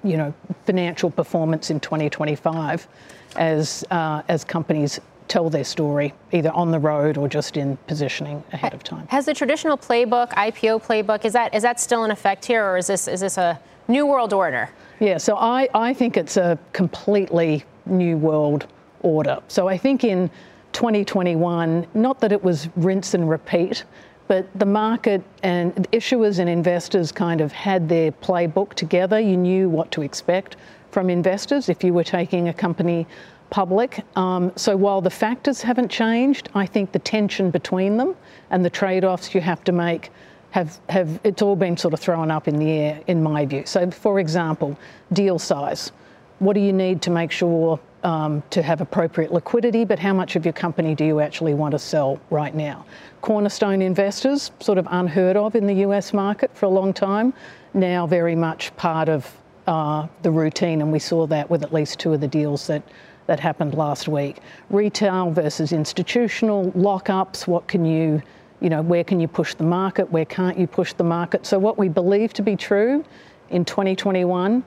you 0.02 0.16
know, 0.16 0.32
financial 0.64 1.10
performance 1.10 1.70
in 1.70 1.80
2025 1.80 2.88
as, 3.36 3.84
uh, 3.90 4.22
as 4.28 4.44
companies 4.44 5.00
tell 5.28 5.48
their 5.48 5.64
story, 5.64 6.12
either 6.32 6.50
on 6.50 6.72
the 6.72 6.78
road 6.78 7.16
or 7.16 7.28
just 7.28 7.56
in 7.56 7.76
positioning 7.86 8.42
ahead 8.52 8.74
of 8.74 8.82
time. 8.82 9.06
Has 9.08 9.26
the 9.26 9.34
traditional 9.34 9.78
playbook, 9.78 10.30
IPO 10.30 10.82
playbook, 10.84 11.24
is 11.24 11.32
that 11.34 11.54
is 11.54 11.62
that 11.62 11.78
still 11.78 12.04
in 12.04 12.10
effect 12.10 12.44
here, 12.44 12.64
or 12.64 12.76
is 12.76 12.88
this 12.88 13.06
is 13.06 13.20
this 13.20 13.38
a 13.38 13.58
new 13.86 14.06
world 14.06 14.32
order? 14.32 14.68
Yeah, 14.98 15.18
so 15.18 15.36
I, 15.36 15.68
I 15.72 15.94
think 15.94 16.16
it's 16.16 16.36
a 16.36 16.58
completely 16.72 17.64
new 17.86 18.16
world 18.16 18.66
order. 19.02 19.38
So 19.48 19.68
I 19.68 19.78
think 19.78 20.04
in 20.04 20.28
2021, 20.72 21.86
not 21.94 22.20
that 22.20 22.32
it 22.32 22.42
was 22.42 22.68
rinse 22.76 23.14
and 23.14 23.28
repeat, 23.28 23.84
but 24.30 24.46
the 24.54 24.64
market 24.64 25.24
and 25.42 25.90
issuers 25.90 26.38
and 26.38 26.48
investors 26.48 27.10
kind 27.10 27.40
of 27.40 27.50
had 27.50 27.88
their 27.88 28.12
playbook 28.12 28.74
together. 28.74 29.18
You 29.18 29.36
knew 29.36 29.68
what 29.68 29.90
to 29.90 30.02
expect 30.02 30.54
from 30.92 31.10
investors 31.10 31.68
if 31.68 31.82
you 31.82 31.92
were 31.92 32.04
taking 32.04 32.46
a 32.46 32.54
company 32.54 33.08
public. 33.50 34.04
Um, 34.14 34.52
so 34.54 34.76
while 34.76 35.00
the 35.00 35.10
factors 35.10 35.62
haven't 35.62 35.88
changed, 35.88 36.48
I 36.54 36.64
think 36.64 36.92
the 36.92 37.00
tension 37.00 37.50
between 37.50 37.96
them 37.96 38.14
and 38.50 38.64
the 38.64 38.70
trade 38.70 39.04
offs 39.04 39.34
you 39.34 39.40
have 39.40 39.64
to 39.64 39.72
make 39.72 40.10
have, 40.52 40.78
have 40.88 41.18
it's 41.24 41.42
all 41.42 41.56
been 41.56 41.76
sort 41.76 41.92
of 41.92 41.98
thrown 41.98 42.30
up 42.30 42.46
in 42.46 42.56
the 42.56 42.70
air 42.70 43.00
in 43.08 43.20
my 43.24 43.44
view. 43.44 43.64
So 43.66 43.90
for 43.90 44.20
example, 44.20 44.78
deal 45.12 45.40
size. 45.40 45.90
What 46.38 46.52
do 46.52 46.60
you 46.60 46.72
need 46.72 47.02
to 47.02 47.10
make 47.10 47.32
sure 47.32 47.80
um, 48.02 48.42
to 48.50 48.62
have 48.62 48.80
appropriate 48.80 49.32
liquidity, 49.32 49.84
but 49.84 49.98
how 49.98 50.12
much 50.12 50.36
of 50.36 50.44
your 50.44 50.52
company 50.52 50.94
do 50.94 51.04
you 51.04 51.20
actually 51.20 51.54
want 51.54 51.72
to 51.72 51.78
sell 51.78 52.20
right 52.30 52.54
now? 52.54 52.84
Cornerstone 53.20 53.82
investors, 53.82 54.50
sort 54.60 54.78
of 54.78 54.86
unheard 54.90 55.36
of 55.36 55.54
in 55.54 55.66
the 55.66 55.74
US 55.86 56.12
market 56.12 56.50
for 56.54 56.66
a 56.66 56.70
long 56.70 56.92
time, 56.92 57.32
now 57.74 58.06
very 58.06 58.34
much 58.34 58.74
part 58.76 59.08
of 59.08 59.30
uh, 59.66 60.06
the 60.22 60.30
routine, 60.30 60.80
and 60.80 60.90
we 60.90 60.98
saw 60.98 61.26
that 61.26 61.48
with 61.50 61.62
at 61.62 61.72
least 61.72 61.98
two 61.98 62.12
of 62.12 62.20
the 62.20 62.28
deals 62.28 62.66
that 62.66 62.82
that 63.26 63.38
happened 63.38 63.74
last 63.74 64.08
week. 64.08 64.38
Retail 64.70 65.30
versus 65.30 65.72
institutional 65.72 66.72
lockups. 66.72 67.46
What 67.46 67.68
can 67.68 67.84
you, 67.84 68.20
you 68.60 68.68
know, 68.68 68.82
where 68.82 69.04
can 69.04 69.20
you 69.20 69.28
push 69.28 69.54
the 69.54 69.62
market? 69.62 70.10
Where 70.10 70.24
can't 70.24 70.58
you 70.58 70.66
push 70.66 70.94
the 70.94 71.04
market? 71.04 71.46
So 71.46 71.56
what 71.56 71.78
we 71.78 71.88
believe 71.88 72.32
to 72.32 72.42
be 72.42 72.56
true 72.56 73.04
in 73.50 73.64
2021 73.64 74.64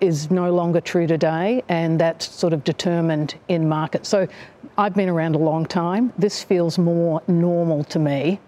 is 0.00 0.30
no 0.30 0.52
longer 0.52 0.80
true 0.80 1.06
today, 1.06 1.62
and 1.68 1.98
that's 1.98 2.28
sort 2.28 2.52
of 2.52 2.64
determined 2.64 3.34
in 3.48 3.68
market. 3.68 4.06
So 4.06 4.28
I've 4.78 4.94
been 4.94 5.08
around 5.08 5.34
a 5.34 5.38
long 5.38 5.66
time. 5.66 6.12
This 6.18 6.42
feels 6.42 6.78
more 6.78 7.22
normal 7.28 7.84
to 7.84 7.98
me 7.98 8.40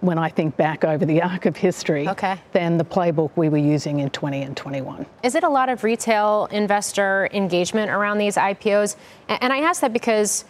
when 0.00 0.16
I 0.16 0.28
think 0.28 0.56
back 0.56 0.84
over 0.84 1.04
the 1.04 1.22
arc 1.30 1.46
of 1.46 1.56
history 1.56 2.08
okay. 2.08 2.38
than 2.52 2.78
the 2.78 2.84
playbook 2.84 3.32
we 3.34 3.48
were 3.48 3.58
using 3.58 3.98
in 3.98 4.10
20 4.10 4.42
and 4.42 4.56
21. 4.56 5.06
Is 5.24 5.34
it 5.34 5.42
a 5.42 5.48
lot 5.48 5.68
of 5.68 5.82
retail 5.82 6.48
investor 6.52 7.28
engagement 7.32 7.90
around 7.90 8.18
these 8.18 8.36
IPOs? 8.36 8.96
And 9.28 9.52
I 9.52 9.58
ask 9.58 9.80
that 9.80 9.92
because 9.92 10.44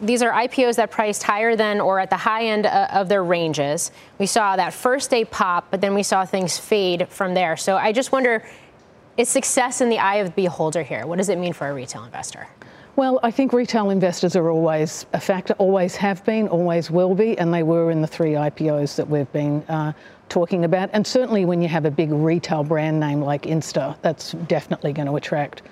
these 0.00 0.22
are 0.22 0.32
IPOs 0.32 0.76
that 0.76 0.90
priced 0.90 1.22
higher 1.22 1.56
than 1.56 1.80
or 1.80 1.98
at 1.98 2.10
the 2.10 2.16
high 2.16 2.46
end 2.46 2.66
uh, 2.66 2.88
of 2.92 3.08
their 3.08 3.24
ranges. 3.24 3.90
We 4.18 4.26
saw 4.26 4.56
that 4.56 4.74
first 4.74 5.10
day 5.10 5.24
pop, 5.24 5.68
but 5.70 5.80
then 5.80 5.94
we 5.94 6.02
saw 6.02 6.24
things 6.24 6.58
fade 6.58 7.08
from 7.08 7.34
there. 7.34 7.56
So 7.56 7.76
I 7.76 7.92
just 7.92 8.12
wonder 8.12 8.44
is 9.16 9.28
success 9.28 9.80
in 9.80 9.88
the 9.88 9.98
eye 9.98 10.16
of 10.16 10.28
the 10.28 10.32
beholder 10.32 10.82
here? 10.82 11.06
What 11.06 11.18
does 11.18 11.28
it 11.28 11.38
mean 11.38 11.52
for 11.52 11.68
a 11.68 11.74
retail 11.74 12.04
investor? 12.04 12.46
Well, 12.96 13.18
I 13.24 13.32
think 13.32 13.52
retail 13.52 13.90
investors 13.90 14.36
are 14.36 14.50
always 14.50 15.06
a 15.12 15.20
factor, 15.20 15.54
always 15.54 15.96
have 15.96 16.24
been, 16.24 16.46
always 16.46 16.92
will 16.92 17.14
be, 17.14 17.36
and 17.38 17.52
they 17.52 17.64
were 17.64 17.90
in 17.90 18.00
the 18.00 18.06
three 18.06 18.32
IPOs 18.32 18.94
that 18.96 19.08
we've 19.08 19.30
been 19.32 19.62
uh, 19.68 19.92
talking 20.28 20.64
about. 20.64 20.90
And 20.92 21.04
certainly 21.04 21.44
when 21.44 21.60
you 21.60 21.66
have 21.66 21.86
a 21.86 21.90
big 21.90 22.12
retail 22.12 22.62
brand 22.62 23.00
name 23.00 23.20
like 23.20 23.42
Insta, 23.42 23.96
that's 24.02 24.32
definitely 24.46 24.92
going 24.92 25.08
to 25.08 25.16
attract 25.16 25.62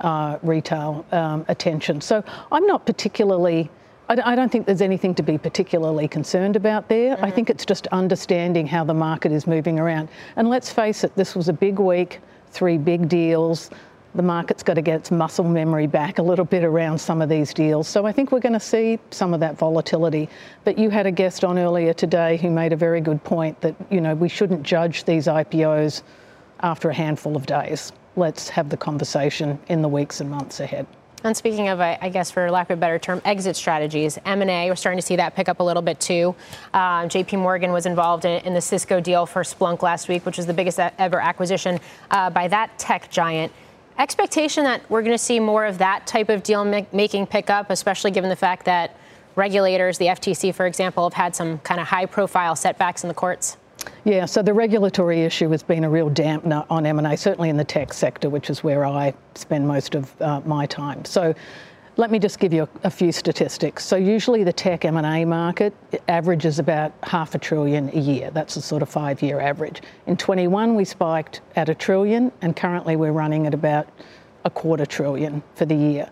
uh, 0.00 0.38
retail 0.42 1.06
um, 1.12 1.44
attention. 1.48 2.00
So 2.00 2.24
I'm 2.50 2.66
not 2.66 2.84
particularly. 2.84 3.70
I 4.08 4.34
don't 4.34 4.52
think 4.52 4.66
there's 4.66 4.82
anything 4.82 5.14
to 5.14 5.22
be 5.22 5.38
particularly 5.38 6.06
concerned 6.06 6.54
about 6.54 6.88
there. 6.88 7.14
Mm-hmm. 7.16 7.24
I 7.24 7.30
think 7.30 7.48
it's 7.48 7.64
just 7.64 7.86
understanding 7.92 8.66
how 8.66 8.84
the 8.84 8.92
market 8.92 9.32
is 9.32 9.46
moving 9.46 9.78
around. 9.78 10.10
And 10.36 10.50
let's 10.50 10.70
face 10.70 11.02
it, 11.02 11.14
this 11.14 11.34
was 11.34 11.48
a 11.48 11.52
big 11.52 11.78
week, 11.78 12.20
three 12.52 12.78
big 12.78 13.08
deals 13.08 13.70
the 14.14 14.22
market's 14.22 14.62
got 14.62 14.74
to 14.74 14.82
get 14.82 14.96
its 14.96 15.10
muscle 15.10 15.44
memory 15.44 15.86
back 15.86 16.18
a 16.18 16.22
little 16.22 16.44
bit 16.44 16.64
around 16.64 16.98
some 16.98 17.22
of 17.22 17.28
these 17.28 17.54
deals. 17.54 17.88
So 17.88 18.04
I 18.04 18.12
think 18.12 18.30
we're 18.30 18.40
going 18.40 18.52
to 18.52 18.60
see 18.60 18.98
some 19.10 19.32
of 19.32 19.40
that 19.40 19.56
volatility. 19.56 20.28
But 20.64 20.78
you 20.78 20.90
had 20.90 21.06
a 21.06 21.10
guest 21.10 21.44
on 21.44 21.58
earlier 21.58 21.94
today 21.94 22.36
who 22.36 22.50
made 22.50 22.72
a 22.72 22.76
very 22.76 23.00
good 23.00 23.24
point 23.24 23.60
that, 23.62 23.74
you 23.90 24.00
know, 24.00 24.14
we 24.14 24.28
shouldn't 24.28 24.62
judge 24.62 25.04
these 25.04 25.26
IPOs 25.26 26.02
after 26.60 26.90
a 26.90 26.94
handful 26.94 27.36
of 27.36 27.46
days. 27.46 27.92
Let's 28.16 28.50
have 28.50 28.68
the 28.68 28.76
conversation 28.76 29.58
in 29.68 29.80
the 29.80 29.88
weeks 29.88 30.20
and 30.20 30.30
months 30.30 30.60
ahead. 30.60 30.86
And 31.24 31.36
speaking 31.36 31.68
of, 31.68 31.80
I 31.80 32.08
guess, 32.08 32.30
for 32.30 32.50
lack 32.50 32.70
of 32.70 32.78
a 32.78 32.80
better 32.80 32.98
term, 32.98 33.22
exit 33.24 33.54
strategies, 33.54 34.18
M&A, 34.24 34.68
we're 34.68 34.76
starting 34.76 34.98
to 34.98 35.06
see 35.06 35.16
that 35.16 35.36
pick 35.36 35.48
up 35.48 35.60
a 35.60 35.62
little 35.62 35.82
bit 35.82 36.00
too. 36.00 36.34
Uh, 36.74 37.06
J.P. 37.06 37.36
Morgan 37.36 37.72
was 37.72 37.86
involved 37.86 38.24
in, 38.24 38.44
in, 38.44 38.54
the 38.54 38.60
Cisco 38.60 39.00
deal 39.00 39.24
for 39.24 39.42
Splunk 39.42 39.82
last 39.82 40.08
week, 40.08 40.26
which 40.26 40.36
was 40.36 40.46
the 40.46 40.54
biggest 40.54 40.80
ever 40.80 41.20
acquisition 41.20 41.78
uh, 42.10 42.28
by 42.30 42.48
that 42.48 42.76
tech 42.78 43.08
giant 43.10 43.52
expectation 43.98 44.64
that 44.64 44.88
we're 44.90 45.02
going 45.02 45.12
to 45.12 45.18
see 45.18 45.38
more 45.38 45.64
of 45.64 45.78
that 45.78 46.06
type 46.06 46.28
of 46.28 46.42
deal 46.42 46.64
making 46.92 47.26
pick 47.26 47.50
up, 47.50 47.70
especially 47.70 48.10
given 48.10 48.28
the 48.30 48.36
fact 48.36 48.64
that 48.64 48.96
regulators, 49.36 49.98
the 49.98 50.06
FTC, 50.06 50.54
for 50.54 50.66
example, 50.66 51.04
have 51.04 51.14
had 51.14 51.36
some 51.36 51.58
kind 51.58 51.80
of 51.80 51.86
high 51.86 52.06
profile 52.06 52.56
setbacks 52.56 53.04
in 53.04 53.08
the 53.08 53.14
courts? 53.14 53.56
Yeah, 54.04 54.26
so 54.26 54.42
the 54.42 54.52
regulatory 54.52 55.22
issue 55.22 55.50
has 55.50 55.62
been 55.62 55.84
a 55.84 55.90
real 55.90 56.10
dampener 56.10 56.66
on 56.68 56.86
M&A, 56.86 57.16
certainly 57.16 57.48
in 57.48 57.56
the 57.56 57.64
tech 57.64 57.92
sector, 57.92 58.28
which 58.28 58.50
is 58.50 58.64
where 58.64 58.84
I 58.84 59.14
spend 59.34 59.66
most 59.66 59.94
of 59.94 60.20
uh, 60.20 60.40
my 60.44 60.66
time. 60.66 61.04
So 61.04 61.34
let 61.96 62.10
me 62.10 62.18
just 62.18 62.38
give 62.38 62.52
you 62.52 62.62
a, 62.62 62.68
a, 62.84 62.90
few 62.90 63.12
statistics. 63.12 63.84
So 63.84 63.96
usually 63.96 64.44
the 64.44 64.52
tech 64.52 64.84
M&A 64.84 65.24
market 65.24 65.74
averages 66.08 66.58
about 66.58 66.92
half 67.02 67.34
a 67.34 67.38
trillion 67.38 67.90
a 67.90 68.00
year. 68.00 68.30
That's 68.30 68.54
the 68.54 68.62
sort 68.62 68.82
of 68.82 68.88
five-year 68.88 69.40
average. 69.40 69.82
In 70.06 70.16
21 70.16 70.74
we 70.74 70.84
spiked 70.84 71.42
at 71.54 71.68
a 71.68 71.74
trillion 71.74 72.32
and 72.40 72.56
currently 72.56 72.96
we're 72.96 73.12
running 73.12 73.46
at 73.46 73.54
about 73.54 73.88
a 74.44 74.50
quarter 74.50 74.86
trillion 74.86 75.42
for 75.54 75.66
the 75.66 75.74
year. 75.74 76.10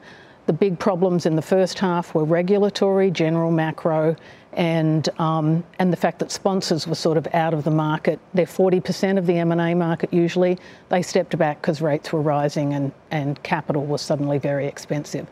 The 0.51 0.57
big 0.57 0.81
problems 0.81 1.27
in 1.27 1.37
the 1.37 1.43
first 1.43 1.79
half 1.79 2.13
were 2.13 2.25
regulatory, 2.25 3.13
general 3.13 3.53
macro, 3.53 4.17
and 4.53 5.09
um, 5.21 5.63
and 5.79 5.93
the 5.93 5.97
fact 5.97 6.19
that 6.19 6.33
sponsors 6.33 6.89
were 6.89 6.97
sort 6.97 7.17
of 7.17 7.29
out 7.35 7.55
of 7.55 7.63
the 7.63 7.71
market. 7.71 8.19
They're 8.35 8.47
40% 8.47 9.17
of 9.17 9.27
the 9.27 9.39
M&A 9.39 9.77
market 9.77 10.13
usually. 10.13 10.59
They 10.89 11.03
stepped 11.03 11.39
back 11.39 11.63
because 11.63 11.81
rates 11.81 12.13
were 12.13 12.21
rising 12.21 12.75
and, 12.75 12.91
and 13.13 13.41
capital 13.45 13.87
was 13.87 14.03
suddenly 14.03 14.39
very 14.39 14.67
expensive. 14.67 15.29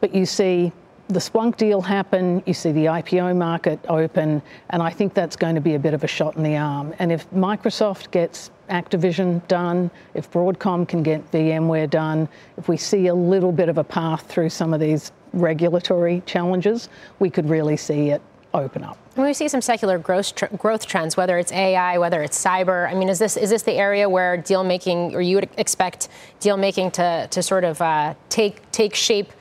But 0.00 0.14
you 0.14 0.24
see 0.24 0.70
the 1.08 1.18
Splunk 1.18 1.56
deal 1.56 1.80
happen, 1.80 2.40
you 2.46 2.54
see 2.54 2.70
the 2.70 2.84
IPO 2.84 3.36
market 3.36 3.80
open, 3.88 4.40
and 4.68 4.84
I 4.84 4.90
think 4.90 5.14
that's 5.14 5.34
going 5.34 5.56
to 5.56 5.60
be 5.60 5.74
a 5.74 5.80
bit 5.80 5.94
of 5.94 6.04
a 6.04 6.06
shot 6.06 6.36
in 6.36 6.44
the 6.44 6.56
arm. 6.56 6.94
And 7.00 7.10
if 7.10 7.28
Microsoft 7.32 8.12
gets 8.12 8.52
Activision 8.70 9.46
done, 9.48 9.90
if 10.14 10.30
Broadcom 10.30 10.88
can 10.88 11.02
get 11.02 11.30
VMware 11.32 11.90
done, 11.90 12.28
if 12.56 12.68
we 12.68 12.76
see 12.76 13.08
a 13.08 13.14
little 13.14 13.52
bit 13.52 13.68
of 13.68 13.78
a 13.78 13.84
path 13.84 14.26
through 14.26 14.48
some 14.48 14.72
of 14.72 14.80
these 14.80 15.12
regulatory 15.32 16.22
challenges, 16.26 16.88
we 17.18 17.30
could 17.30 17.48
really 17.48 17.76
see 17.76 18.10
it 18.10 18.22
open 18.54 18.82
up. 18.82 18.98
And 19.16 19.24
we 19.24 19.34
see 19.34 19.48
some 19.48 19.60
secular 19.60 19.98
growth, 19.98 20.34
tr- 20.34 20.46
growth 20.46 20.86
trends, 20.86 21.16
whether 21.16 21.38
it's 21.38 21.52
AI, 21.52 21.98
whether 21.98 22.22
it's 22.22 22.42
cyber. 22.42 22.90
I 22.90 22.94
mean, 22.94 23.08
is 23.08 23.18
this 23.18 23.36
is 23.36 23.50
this 23.50 23.62
the 23.62 23.74
area 23.74 24.08
where 24.08 24.36
deal 24.36 24.64
making, 24.64 25.14
or 25.14 25.20
you 25.20 25.36
would 25.36 25.48
expect 25.56 26.08
deal 26.40 26.56
making 26.56 26.92
to 26.92 27.28
to 27.30 27.42
sort 27.42 27.64
of 27.64 27.80
uh, 27.80 28.14
take 28.28 28.68
take 28.70 28.94
shape 28.94 29.32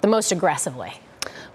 the 0.00 0.08
most 0.08 0.32
aggressively? 0.32 0.92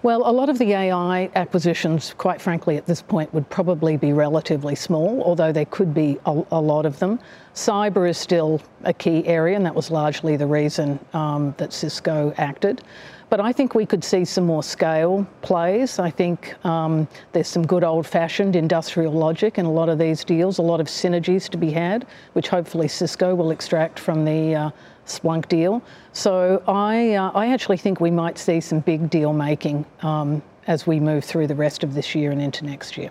Well, 0.02 0.28
a 0.28 0.32
lot 0.32 0.48
of 0.48 0.58
the 0.58 0.72
AI 0.72 1.30
acquisitions, 1.36 2.12
quite 2.18 2.40
frankly, 2.40 2.76
at 2.76 2.86
this 2.86 3.00
point 3.00 3.32
would 3.32 3.48
probably 3.50 3.96
be 3.96 4.12
relatively 4.12 4.74
small, 4.74 5.22
although 5.22 5.52
there 5.52 5.66
could 5.66 5.94
be 5.94 6.18
a, 6.26 6.42
a 6.50 6.60
lot 6.60 6.86
of 6.86 6.98
them. 6.98 7.20
Cyber 7.54 8.10
is 8.10 8.18
still 8.18 8.60
a 8.82 8.92
key 8.92 9.24
area, 9.28 9.54
and 9.54 9.64
that 9.64 9.76
was 9.76 9.92
largely 9.92 10.36
the 10.36 10.46
reason 10.46 10.98
um, 11.12 11.54
that 11.56 11.72
Cisco 11.72 12.34
acted. 12.36 12.82
But 13.30 13.38
I 13.38 13.52
think 13.52 13.76
we 13.76 13.86
could 13.86 14.02
see 14.02 14.24
some 14.24 14.44
more 14.44 14.64
scale 14.64 15.24
plays. 15.40 16.00
I 16.00 16.10
think 16.10 16.52
um, 16.66 17.06
there's 17.30 17.46
some 17.46 17.64
good 17.64 17.84
old 17.84 18.04
fashioned 18.04 18.56
industrial 18.56 19.12
logic 19.12 19.56
in 19.56 19.66
a 19.66 19.72
lot 19.72 19.88
of 19.88 20.00
these 20.00 20.24
deals, 20.24 20.58
a 20.58 20.62
lot 20.62 20.80
of 20.80 20.88
synergies 20.88 21.48
to 21.50 21.56
be 21.56 21.70
had, 21.70 22.08
which 22.32 22.48
hopefully 22.48 22.88
Cisco 22.88 23.36
will 23.36 23.52
extract 23.52 24.00
from 24.00 24.24
the 24.24 24.54
uh, 24.56 24.70
Splunk 25.18 25.48
deal. 25.48 25.82
So 26.12 26.62
I, 26.66 27.14
uh, 27.14 27.30
I 27.34 27.52
actually 27.52 27.76
think 27.76 28.00
we 28.00 28.10
might 28.10 28.38
see 28.38 28.60
some 28.60 28.80
big 28.80 29.10
deal 29.10 29.32
making 29.32 29.84
um, 30.02 30.42
as 30.66 30.86
we 30.86 31.00
move 31.00 31.24
through 31.24 31.46
the 31.46 31.54
rest 31.54 31.84
of 31.84 31.94
this 31.94 32.14
year 32.14 32.30
and 32.30 32.40
into 32.40 32.64
next 32.64 32.96
year. 32.96 33.10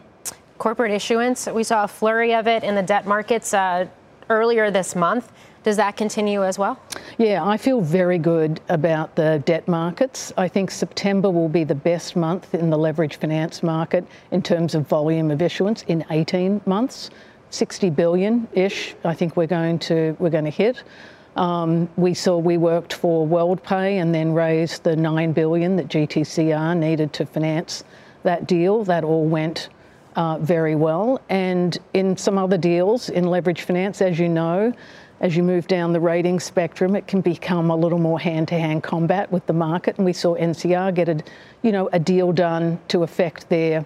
Corporate 0.58 0.92
issuance, 0.92 1.48
we 1.48 1.64
saw 1.64 1.84
a 1.84 1.88
flurry 1.88 2.34
of 2.36 2.48
it 2.48 2.64
in 2.64 2.76
the 2.76 2.84
debt 2.84 3.08
markets 3.08 3.54
uh, 3.54 3.88
earlier 4.30 4.72
this 4.72 4.96
month. 4.96 5.32
Does 5.64 5.78
that 5.78 5.96
continue 5.96 6.44
as 6.44 6.58
well? 6.58 6.80
Yeah, 7.20 7.46
I 7.46 7.58
feel 7.58 7.82
very 7.82 8.18
good 8.18 8.62
about 8.70 9.16
the 9.16 9.44
debt 9.46 9.68
markets. 9.68 10.34
I 10.38 10.48
think 10.48 10.72
September 10.72 11.30
will 11.30 11.50
be 11.50 11.64
the 11.64 11.76
best 11.76 12.16
month 12.16 12.56
in 12.56 12.72
the 12.72 12.78
leverage 12.78 13.18
finance 13.18 13.62
market 13.62 14.06
in 14.32 14.42
terms 14.42 14.74
of 14.74 14.88
volume 14.88 15.30
of 15.30 15.42
issuance 15.42 15.84
in 15.84 16.04
18 16.10 16.62
months. 16.66 17.12
60 17.52 17.90
billion 17.92 18.48
ish, 18.54 18.96
I 19.04 19.14
think 19.14 19.36
we're 19.36 19.46
going 19.46 19.78
to 19.80 20.16
we're 20.20 20.30
going 20.30 20.46
to 20.46 20.52
hit. 20.52 20.84
Um, 21.36 21.89
we 21.96 22.13
saw 22.13 22.38
we 22.38 22.58
worked 22.58 22.94
for 22.94 23.26
WorldPay 23.26 24.02
and 24.02 24.13
then 24.13 24.34
raised 24.34 24.84
the 24.84 24.96
nine 24.96 25.32
billion 25.32 25.78
that 25.78 25.88
GTCR 25.88 26.78
needed 26.78 27.13
to 27.13 27.26
finance 27.26 27.84
that 28.24 28.48
deal. 28.48 28.84
That 28.84 29.04
all 29.04 29.26
went 29.26 29.70
uh, 30.15 30.38
very 30.39 30.76
well. 30.76 31.22
And 31.30 31.78
in 31.94 32.17
some 32.17 32.38
other 32.38 32.58
deals 32.58 33.10
in 33.10 33.26
leverage 33.26 33.62
finance, 33.62 34.02
as 34.02 34.20
you 34.20 34.28
know, 34.28 34.74
as 35.22 35.38
you 35.38 35.44
move 35.44 35.67
down 35.67 35.94
the 35.94 36.00
rating 36.00 36.39
spectrum, 36.39 36.96
it 36.96 37.08
can 37.08 37.22
become 37.22 37.70
a 37.70 37.76
little 37.76 38.00
more 38.00 38.20
hand-to-hand 38.20 38.82
combat 38.82 39.32
with 39.32 39.46
the 39.46 39.54
market. 39.54 39.98
And 39.98 40.06
we 40.06 40.13
saw 40.13 40.36
NCR 40.36 40.94
get 40.96 41.10
a, 41.10 41.24
you 41.62 41.72
know, 41.72 41.89
a 41.94 42.00
deal 42.00 42.32
done 42.32 42.80
to 42.88 43.04
affect 43.04 43.48
their 43.48 43.86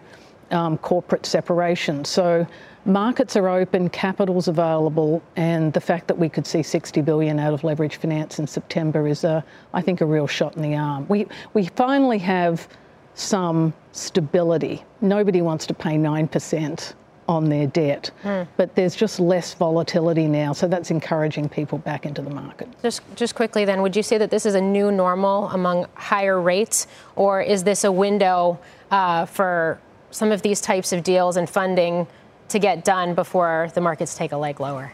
um, 0.51 0.77
corporate 0.77 1.25
separation. 1.25 2.05
So 2.05 2.47
markets 2.85 3.35
are 3.35 3.49
open, 3.49 3.89
capital's 3.89 4.47
available, 4.47 5.21
and 5.35 5.73
the 5.73 5.81
fact 5.81 6.07
that 6.07 6.17
we 6.17 6.29
could 6.29 6.45
see 6.45 6.63
60 6.63 7.01
billion 7.01 7.39
out 7.39 7.53
of 7.53 7.63
leverage 7.63 7.97
finance 7.97 8.39
in 8.39 8.47
September 8.47 9.07
is, 9.07 9.23
a, 9.23 9.43
I 9.73 9.81
think, 9.81 10.01
a 10.01 10.05
real 10.05 10.27
shot 10.27 10.55
in 10.55 10.61
the 10.61 10.75
arm. 10.75 11.05
We 11.07 11.27
we 11.53 11.67
finally 11.67 12.19
have 12.19 12.67
some 13.15 13.73
stability. 13.91 14.83
Nobody 15.01 15.41
wants 15.41 15.65
to 15.67 15.73
pay 15.73 15.97
nine 15.97 16.27
percent 16.27 16.93
on 17.27 17.49
their 17.49 17.65
debt, 17.65 18.11
mm. 18.23 18.47
but 18.55 18.75
there's 18.75 18.95
just 18.95 19.19
less 19.19 19.55
volatility 19.55 20.27
now, 20.27 20.53
so 20.53 20.67
that's 20.67 20.91
encouraging 20.91 21.49
people 21.49 21.79
back 21.79 22.05
into 22.05 22.21
the 22.21 22.29
market. 22.29 22.67
Just 22.83 23.01
just 23.15 23.35
quickly, 23.35 23.65
then, 23.65 23.81
would 23.81 23.95
you 23.95 24.03
say 24.03 24.17
that 24.17 24.29
this 24.29 24.45
is 24.45 24.53
a 24.53 24.61
new 24.61 24.91
normal 24.91 25.49
among 25.49 25.87
higher 25.95 26.39
rates, 26.39 26.87
or 27.15 27.41
is 27.41 27.63
this 27.63 27.83
a 27.83 27.91
window 27.91 28.59
uh, 28.91 29.25
for 29.25 29.79
some 30.11 30.31
of 30.31 30.43
these 30.43 30.61
types 30.61 30.93
of 30.93 31.03
deals 31.03 31.35
and 31.35 31.49
funding? 31.49 32.07
To 32.49 32.59
get 32.59 32.83
done 32.83 33.15
before 33.15 33.69
the 33.73 33.81
markets 33.81 34.15
take 34.15 34.31
a 34.31 34.37
leg 34.37 34.59
lower? 34.59 34.93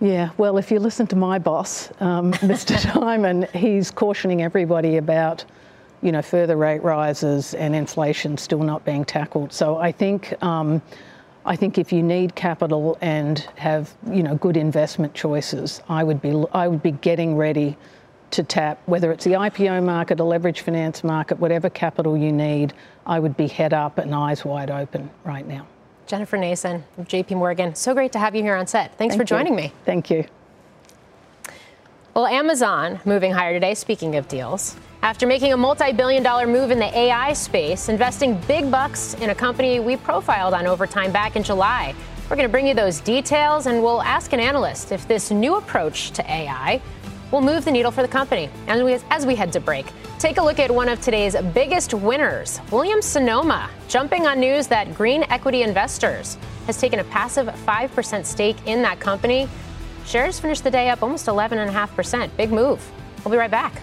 Yeah, 0.00 0.30
well, 0.36 0.58
if 0.58 0.70
you 0.70 0.78
listen 0.78 1.06
to 1.08 1.16
my 1.16 1.38
boss, 1.38 1.90
um, 2.00 2.32
Mr. 2.34 2.76
Dimon, 2.76 3.50
he's 3.52 3.90
cautioning 3.90 4.42
everybody 4.42 4.98
about, 4.98 5.44
you 6.02 6.12
know, 6.12 6.20
further 6.20 6.56
rate 6.56 6.82
rises 6.82 7.54
and 7.54 7.74
inflation 7.74 8.36
still 8.36 8.62
not 8.62 8.84
being 8.84 9.04
tackled. 9.04 9.52
So 9.52 9.78
I 9.78 9.92
think, 9.92 10.34
um, 10.42 10.82
I 11.46 11.56
think 11.56 11.78
if 11.78 11.92
you 11.92 12.02
need 12.02 12.34
capital 12.34 12.98
and 13.00 13.38
have, 13.56 13.94
you 14.10 14.22
know, 14.22 14.34
good 14.34 14.56
investment 14.56 15.14
choices, 15.14 15.80
I 15.88 16.04
would 16.04 16.20
be, 16.20 16.44
I 16.52 16.68
would 16.68 16.82
be 16.82 16.90
getting 16.90 17.36
ready 17.36 17.78
to 18.32 18.42
tap, 18.42 18.82
whether 18.86 19.12
it's 19.12 19.24
the 19.24 19.32
IPO 19.32 19.82
market, 19.84 20.20
a 20.20 20.24
leverage 20.24 20.60
finance 20.60 21.04
market, 21.04 21.38
whatever 21.38 21.70
capital 21.70 22.18
you 22.18 22.32
need, 22.32 22.74
I 23.06 23.18
would 23.18 23.36
be 23.36 23.46
head 23.46 23.72
up 23.72 23.98
and 23.98 24.14
eyes 24.14 24.44
wide 24.44 24.70
open 24.70 25.08
right 25.24 25.46
now. 25.46 25.66
Jennifer 26.06 26.36
Nason 26.36 26.84
of 26.98 27.08
JP 27.08 27.36
Morgan. 27.36 27.74
So 27.74 27.94
great 27.94 28.12
to 28.12 28.18
have 28.18 28.34
you 28.34 28.42
here 28.42 28.54
on 28.54 28.66
set. 28.66 28.96
Thanks 28.96 29.14
Thank 29.14 29.20
for 29.20 29.24
joining 29.24 29.54
you. 29.54 29.64
me. 29.64 29.72
Thank 29.84 30.10
you. 30.10 30.24
Well, 32.14 32.26
Amazon 32.26 33.00
moving 33.04 33.32
higher 33.32 33.52
today, 33.52 33.74
speaking 33.74 34.16
of 34.16 34.26
deals. 34.28 34.76
After 35.02 35.26
making 35.26 35.52
a 35.52 35.56
multi 35.56 35.92
billion 35.92 36.22
dollar 36.22 36.46
move 36.46 36.70
in 36.70 36.78
the 36.78 36.96
AI 36.98 37.32
space, 37.34 37.88
investing 37.88 38.40
big 38.48 38.70
bucks 38.70 39.14
in 39.14 39.30
a 39.30 39.34
company 39.34 39.80
we 39.80 39.96
profiled 39.96 40.54
on 40.54 40.66
Overtime 40.66 41.12
back 41.12 41.36
in 41.36 41.42
July. 41.42 41.94
We're 42.28 42.36
going 42.36 42.48
to 42.48 42.52
bring 42.52 42.66
you 42.66 42.74
those 42.74 43.00
details 43.00 43.66
and 43.66 43.82
we'll 43.82 44.02
ask 44.02 44.32
an 44.32 44.40
analyst 44.40 44.90
if 44.90 45.06
this 45.06 45.30
new 45.30 45.56
approach 45.56 46.10
to 46.12 46.28
AI 46.28 46.80
will 47.30 47.40
move 47.40 47.64
the 47.64 47.70
needle 47.70 47.90
for 47.90 48.02
the 48.02 48.08
company. 48.08 48.48
And 48.66 48.84
we, 48.84 48.94
as 49.10 49.26
we 49.26 49.34
head 49.34 49.52
to 49.52 49.60
break, 49.60 49.86
take 50.18 50.38
a 50.38 50.42
look 50.42 50.58
at 50.58 50.70
one 50.70 50.88
of 50.88 51.00
today's 51.00 51.36
biggest 51.54 51.94
winners, 51.94 52.60
Williams 52.70 53.04
Sonoma, 53.04 53.70
jumping 53.88 54.26
on 54.26 54.40
news 54.40 54.66
that 54.68 54.94
Green 54.94 55.24
Equity 55.24 55.62
Investors 55.62 56.38
has 56.66 56.80
taken 56.80 56.98
a 56.98 57.04
passive 57.04 57.46
5% 57.46 58.24
stake 58.24 58.56
in 58.66 58.82
that 58.82 59.00
company. 59.00 59.48
Shares 60.04 60.38
finished 60.38 60.64
the 60.64 60.70
day 60.70 60.88
up 60.90 61.02
almost 61.02 61.26
11.5%. 61.26 62.36
Big 62.36 62.52
move. 62.52 62.80
We'll 63.24 63.32
be 63.32 63.38
right 63.38 63.50
back. 63.50 63.82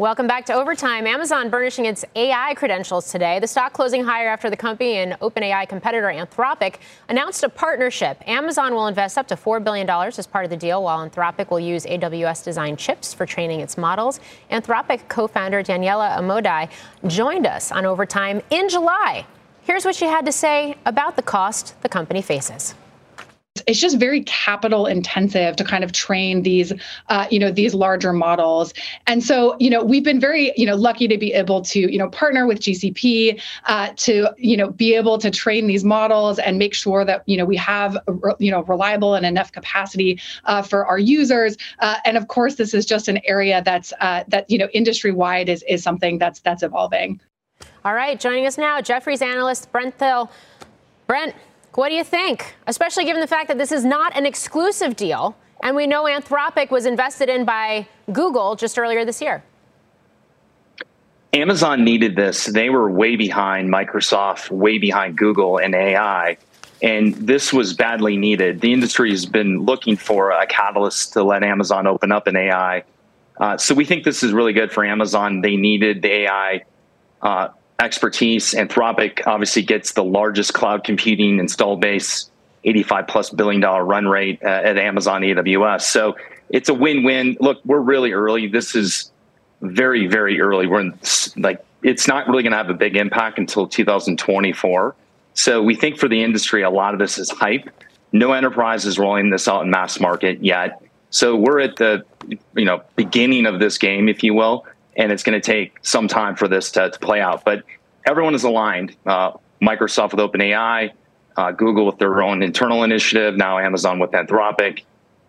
Welcome 0.00 0.26
back 0.26 0.46
to 0.46 0.54
Overtime. 0.54 1.06
Amazon 1.06 1.50
burnishing 1.50 1.84
its 1.84 2.06
AI 2.16 2.54
credentials 2.54 3.12
today. 3.12 3.38
The 3.38 3.46
stock 3.46 3.74
closing 3.74 4.02
higher 4.02 4.28
after 4.28 4.48
the 4.48 4.56
company 4.56 4.94
and 4.94 5.12
OpenAI 5.20 5.68
competitor 5.68 6.06
Anthropic 6.06 6.76
announced 7.10 7.42
a 7.42 7.50
partnership. 7.50 8.26
Amazon 8.26 8.72
will 8.72 8.86
invest 8.86 9.18
up 9.18 9.28
to 9.28 9.36
$4 9.36 9.62
billion 9.62 9.86
as 9.90 10.26
part 10.26 10.46
of 10.46 10.50
the 10.50 10.56
deal, 10.56 10.82
while 10.82 11.06
Anthropic 11.06 11.50
will 11.50 11.60
use 11.60 11.84
AWS 11.84 12.42
designed 12.42 12.78
chips 12.78 13.12
for 13.12 13.26
training 13.26 13.60
its 13.60 13.76
models. 13.76 14.20
Anthropic 14.50 15.06
co 15.08 15.28
founder 15.28 15.62
Daniela 15.62 16.16
Amodei 16.16 16.70
joined 17.06 17.46
us 17.46 17.70
on 17.70 17.84
Overtime 17.84 18.40
in 18.48 18.70
July. 18.70 19.26
Here's 19.64 19.84
what 19.84 19.94
she 19.94 20.06
had 20.06 20.24
to 20.24 20.32
say 20.32 20.76
about 20.86 21.16
the 21.16 21.22
cost 21.22 21.74
the 21.82 21.90
company 21.90 22.22
faces 22.22 22.74
it's 23.66 23.80
just 23.80 23.98
very 23.98 24.22
capital 24.24 24.86
intensive 24.86 25.56
to 25.56 25.64
kind 25.64 25.82
of 25.82 25.92
train 25.92 26.42
these 26.42 26.72
uh, 27.08 27.26
you 27.30 27.38
know 27.38 27.50
these 27.50 27.74
larger 27.74 28.12
models. 28.12 28.72
And 29.06 29.24
so 29.24 29.56
you 29.58 29.70
know 29.70 29.82
we've 29.82 30.04
been 30.04 30.20
very 30.20 30.52
you 30.56 30.66
know 30.66 30.76
lucky 30.76 31.08
to 31.08 31.18
be 31.18 31.32
able 31.32 31.62
to 31.62 31.80
you 31.80 31.98
know 31.98 32.08
partner 32.10 32.46
with 32.46 32.60
gcp 32.60 33.40
uh, 33.66 33.90
to 33.96 34.28
you 34.38 34.56
know 34.56 34.70
be 34.70 34.94
able 34.94 35.18
to 35.18 35.30
train 35.30 35.66
these 35.66 35.84
models 35.84 36.38
and 36.38 36.58
make 36.58 36.74
sure 36.74 37.04
that 37.04 37.22
you 37.26 37.36
know 37.36 37.44
we 37.44 37.56
have 37.56 37.98
you 38.38 38.50
know 38.50 38.62
reliable 38.64 39.14
and 39.14 39.26
enough 39.26 39.50
capacity 39.52 40.20
uh, 40.44 40.62
for 40.62 40.86
our 40.86 40.98
users. 40.98 41.56
Uh, 41.80 41.96
and 42.04 42.16
of 42.16 42.28
course 42.28 42.54
this 42.54 42.72
is 42.72 42.86
just 42.86 43.08
an 43.08 43.20
area 43.24 43.62
that's 43.64 43.92
uh, 44.00 44.22
that 44.28 44.48
you 44.50 44.58
know 44.58 44.68
industry 44.72 45.12
wide 45.12 45.48
is 45.48 45.64
is 45.64 45.82
something 45.82 46.18
that's 46.18 46.40
that's 46.40 46.62
evolving. 46.62 47.20
All 47.84 47.94
right 47.94 48.18
joining 48.18 48.46
us 48.46 48.58
now 48.58 48.80
jefferies 48.80 49.22
analyst 49.22 49.72
brent 49.72 49.98
thill. 49.98 50.30
Brent 51.06 51.34
what 51.74 51.88
do 51.88 51.94
you 51.94 52.04
think? 52.04 52.54
Especially 52.66 53.04
given 53.04 53.20
the 53.20 53.26
fact 53.26 53.48
that 53.48 53.58
this 53.58 53.72
is 53.72 53.84
not 53.84 54.16
an 54.16 54.26
exclusive 54.26 54.96
deal, 54.96 55.36
and 55.62 55.76
we 55.76 55.86
know 55.86 56.04
Anthropic 56.04 56.70
was 56.70 56.86
invested 56.86 57.28
in 57.28 57.44
by 57.44 57.86
Google 58.12 58.56
just 58.56 58.78
earlier 58.78 59.04
this 59.04 59.20
year. 59.20 59.42
Amazon 61.32 61.84
needed 61.84 62.16
this. 62.16 62.46
They 62.46 62.70
were 62.70 62.90
way 62.90 63.14
behind 63.14 63.72
Microsoft, 63.72 64.50
way 64.50 64.78
behind 64.78 65.16
Google 65.16 65.58
and 65.58 65.74
AI. 65.74 66.38
And 66.82 67.14
this 67.14 67.52
was 67.52 67.74
badly 67.74 68.16
needed. 68.16 68.60
The 68.60 68.72
industry 68.72 69.10
has 69.10 69.26
been 69.26 69.60
looking 69.60 69.96
for 69.96 70.30
a 70.30 70.46
catalyst 70.46 71.12
to 71.12 71.22
let 71.22 71.44
Amazon 71.44 71.86
open 71.86 72.10
up 72.10 72.26
in 72.26 72.36
AI. 72.36 72.84
Uh, 73.38 73.56
so 73.56 73.74
we 73.74 73.84
think 73.84 74.04
this 74.04 74.22
is 74.22 74.32
really 74.32 74.52
good 74.52 74.72
for 74.72 74.84
Amazon. 74.84 75.40
They 75.40 75.56
needed 75.56 76.02
the 76.02 76.10
AI 76.10 76.62
uh, 77.22 77.48
expertise. 77.80 78.54
Anthropic 78.54 79.26
obviously 79.26 79.62
gets 79.62 79.92
the 79.92 80.04
largest 80.04 80.54
cloud 80.54 80.84
computing 80.84 81.38
install 81.38 81.76
base, 81.76 82.30
85 82.64 83.06
plus 83.08 83.30
billion 83.30 83.60
dollar 83.60 83.84
run 83.84 84.06
rate 84.06 84.40
uh, 84.44 84.48
at 84.48 84.78
Amazon 84.78 85.22
AWS. 85.22 85.82
So 85.82 86.16
it's 86.50 86.68
a 86.68 86.74
win 86.74 87.02
win. 87.02 87.36
Look, 87.40 87.58
we're 87.64 87.80
really 87.80 88.12
early. 88.12 88.46
This 88.46 88.74
is 88.74 89.10
very, 89.62 90.06
very 90.06 90.40
early. 90.40 90.66
We're 90.66 90.80
in 90.80 90.98
like, 91.36 91.64
it's 91.82 92.06
not 92.06 92.28
really 92.28 92.42
going 92.42 92.52
to 92.52 92.58
have 92.58 92.70
a 92.70 92.74
big 92.74 92.96
impact 92.96 93.38
until 93.38 93.66
2024. 93.66 94.94
So 95.32 95.62
we 95.62 95.74
think 95.74 95.98
for 95.98 96.08
the 96.08 96.22
industry, 96.22 96.62
a 96.62 96.70
lot 96.70 96.92
of 96.92 97.00
this 97.00 97.18
is 97.18 97.30
hype. 97.30 97.70
No 98.12 98.32
enterprise 98.32 98.84
is 98.84 98.98
rolling 98.98 99.30
this 99.30 99.48
out 99.48 99.62
in 99.62 99.70
mass 99.70 100.00
market 100.00 100.44
yet. 100.44 100.82
So 101.10 101.36
we're 101.36 101.60
at 101.60 101.76
the 101.76 102.04
you 102.54 102.64
know 102.64 102.82
beginning 102.96 103.46
of 103.46 103.58
this 103.58 103.78
game, 103.78 104.08
if 104.08 104.22
you 104.22 104.34
will 104.34 104.66
and 104.96 105.12
it's 105.12 105.22
going 105.22 105.40
to 105.40 105.44
take 105.44 105.78
some 105.82 106.08
time 106.08 106.36
for 106.36 106.48
this 106.48 106.72
to, 106.72 106.90
to 106.90 106.98
play 106.98 107.20
out. 107.20 107.44
But 107.44 107.64
everyone 108.06 108.34
is 108.34 108.44
aligned. 108.44 108.96
Uh, 109.06 109.32
Microsoft 109.62 110.12
with 110.12 110.20
OpenAI, 110.20 110.92
uh, 111.36 111.52
Google 111.52 111.86
with 111.86 111.98
their 111.98 112.22
own 112.22 112.42
internal 112.42 112.82
initiative, 112.82 113.36
now 113.36 113.58
Amazon 113.58 113.98
with 113.98 114.10
Anthropic. 114.12 114.82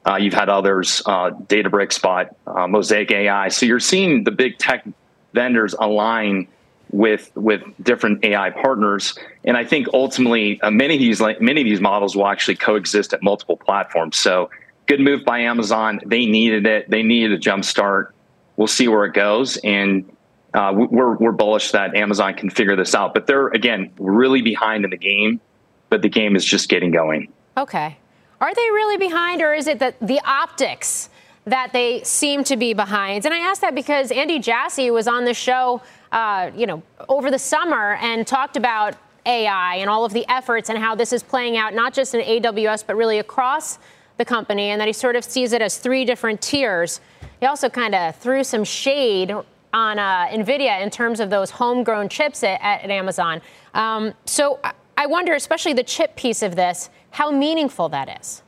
Uh, 0.06 0.16
you've 0.16 0.34
had 0.34 0.50
others, 0.50 1.02
uh, 1.06 1.30
Databricks 1.32 1.94
Spot, 1.94 2.36
uh, 2.48 2.68
Mosaic 2.68 3.12
AI. 3.12 3.50
So 3.50 3.66
you're 3.66 3.80
seeing 3.80 4.24
the 4.24 4.32
big 4.32 4.58
tech 4.58 4.86
vendors 5.34 5.76
align 5.78 6.48
with 6.90 7.32
with 7.36 7.62
different 7.82 8.26
AI 8.26 8.50
partners, 8.50 9.18
and 9.46 9.56
I 9.56 9.64
think 9.64 9.88
ultimately 9.94 10.60
uh, 10.62 10.72
many 10.72 10.96
of 10.96 11.00
these 11.00 11.22
many 11.40 11.62
of 11.62 11.66
these 11.66 11.80
models 11.80 12.18
will 12.18 12.28
actually 12.28 12.56
coexist 12.56 13.14
at 13.14 13.24
multiple 13.24 13.56
platforms. 13.56 14.18
So 14.18 14.50
good 14.88 15.00
move 15.00 15.24
by 15.24 15.40
Amazon. 15.40 16.02
They 16.06 16.26
needed 16.26 16.66
it. 16.66 16.90
They 16.90 17.04
needed 17.04 17.32
a 17.32 17.38
jump 17.38 17.64
start 17.64 18.14
we'll 18.58 18.68
see 18.68 18.88
where 18.88 19.06
it 19.06 19.14
goes. 19.14 19.58
And 19.58 20.12
uh, 20.54 20.74
we're 20.76 21.16
we're 21.16 21.32
bullish 21.32 21.72
that 21.72 21.96
Amazon 21.96 22.34
can 22.34 22.50
figure 22.50 22.76
this 22.76 22.94
out. 22.94 23.14
But 23.14 23.28
they're 23.28 23.48
again 23.48 23.92
really 23.98 24.42
behind 24.42 24.84
in 24.84 24.90
the 24.90 24.98
game, 24.98 25.40
but 25.90 26.02
the 26.02 26.10
game 26.10 26.36
is 26.36 26.44
just 26.44 26.70
getting 26.70 26.92
going. 26.92 27.32
Okay, 27.58 27.98
are 28.40 28.54
they 28.54 28.70
really 28.72 28.98
behind, 28.98 29.42
or 29.42 29.54
is 29.54 29.68
it 29.68 29.80
that 29.80 29.96
the 30.02 30.20
optics 30.26 31.10
that 31.46 31.72
they 31.74 32.04
seem 32.04 32.44
to 32.46 32.58
be 32.58 32.74
behind? 32.74 33.26
And 33.26 33.34
I 33.34 33.40
ask 33.40 33.62
that 33.62 33.76
because 33.76 34.12
Andy 34.12 34.40
Jassy 34.40 34.92
was 34.92 35.08
on 35.08 35.26
the 35.26 35.34
show, 35.34 35.82
uh, 36.12 36.52
you 36.56 36.68
know, 36.68 36.84
over 37.08 37.32
the 37.32 37.40
summer 37.40 37.96
and 37.96 38.28
talked 38.28 38.58
about 38.58 38.96
AI 39.26 39.76
and 39.76 39.90
all 39.90 40.04
of 40.04 40.14
the 40.14 40.26
efforts 40.28 40.70
and 40.70 40.78
how 40.78 40.96
this 40.96 41.14
is 41.14 41.24
playing 41.24 41.56
out 41.56 41.74
not 41.74 41.94
just 41.94 42.14
in 42.14 42.22
AWS 42.22 42.84
but 42.86 42.96
really 42.96 43.20
across 43.20 43.80
the 44.18 44.26
company, 44.26 44.70
and 44.70 44.82
that 44.82 44.88
he 44.88 44.94
sort 44.94 45.16
of 45.16 45.24
sees 45.24 45.54
it 45.54 45.62
as 45.62 45.78
three 45.78 46.04
different 46.06 46.42
tiers. 46.42 47.00
He 47.42 47.48
also 47.48 47.70
kind 47.70 47.96
of 47.96 48.16
threw 48.16 48.44
some 48.44 48.64
shade 48.64 49.34
on 49.74 50.00
uh, 50.00 50.28
NVIDIA 50.28 50.82
in 50.82 50.90
terms 50.90 51.20
of 51.20 51.30
those 51.30 51.50
homegrown 51.50 52.08
chips 52.08 52.44
at, 52.44 52.62
at 52.62 52.90
Amazon. 52.90 53.42
Um, 53.74 54.14
so 54.26 54.60
I 54.96 55.08
wonder, 55.08 55.34
especially 55.34 55.74
the 55.74 55.84
chip 55.84 56.16
piece 56.16 56.44
of 56.44 56.56
this, 56.56 56.92
how 57.10 57.32
meaningful 57.32 57.90
that 57.90 58.22
is. 58.22 58.44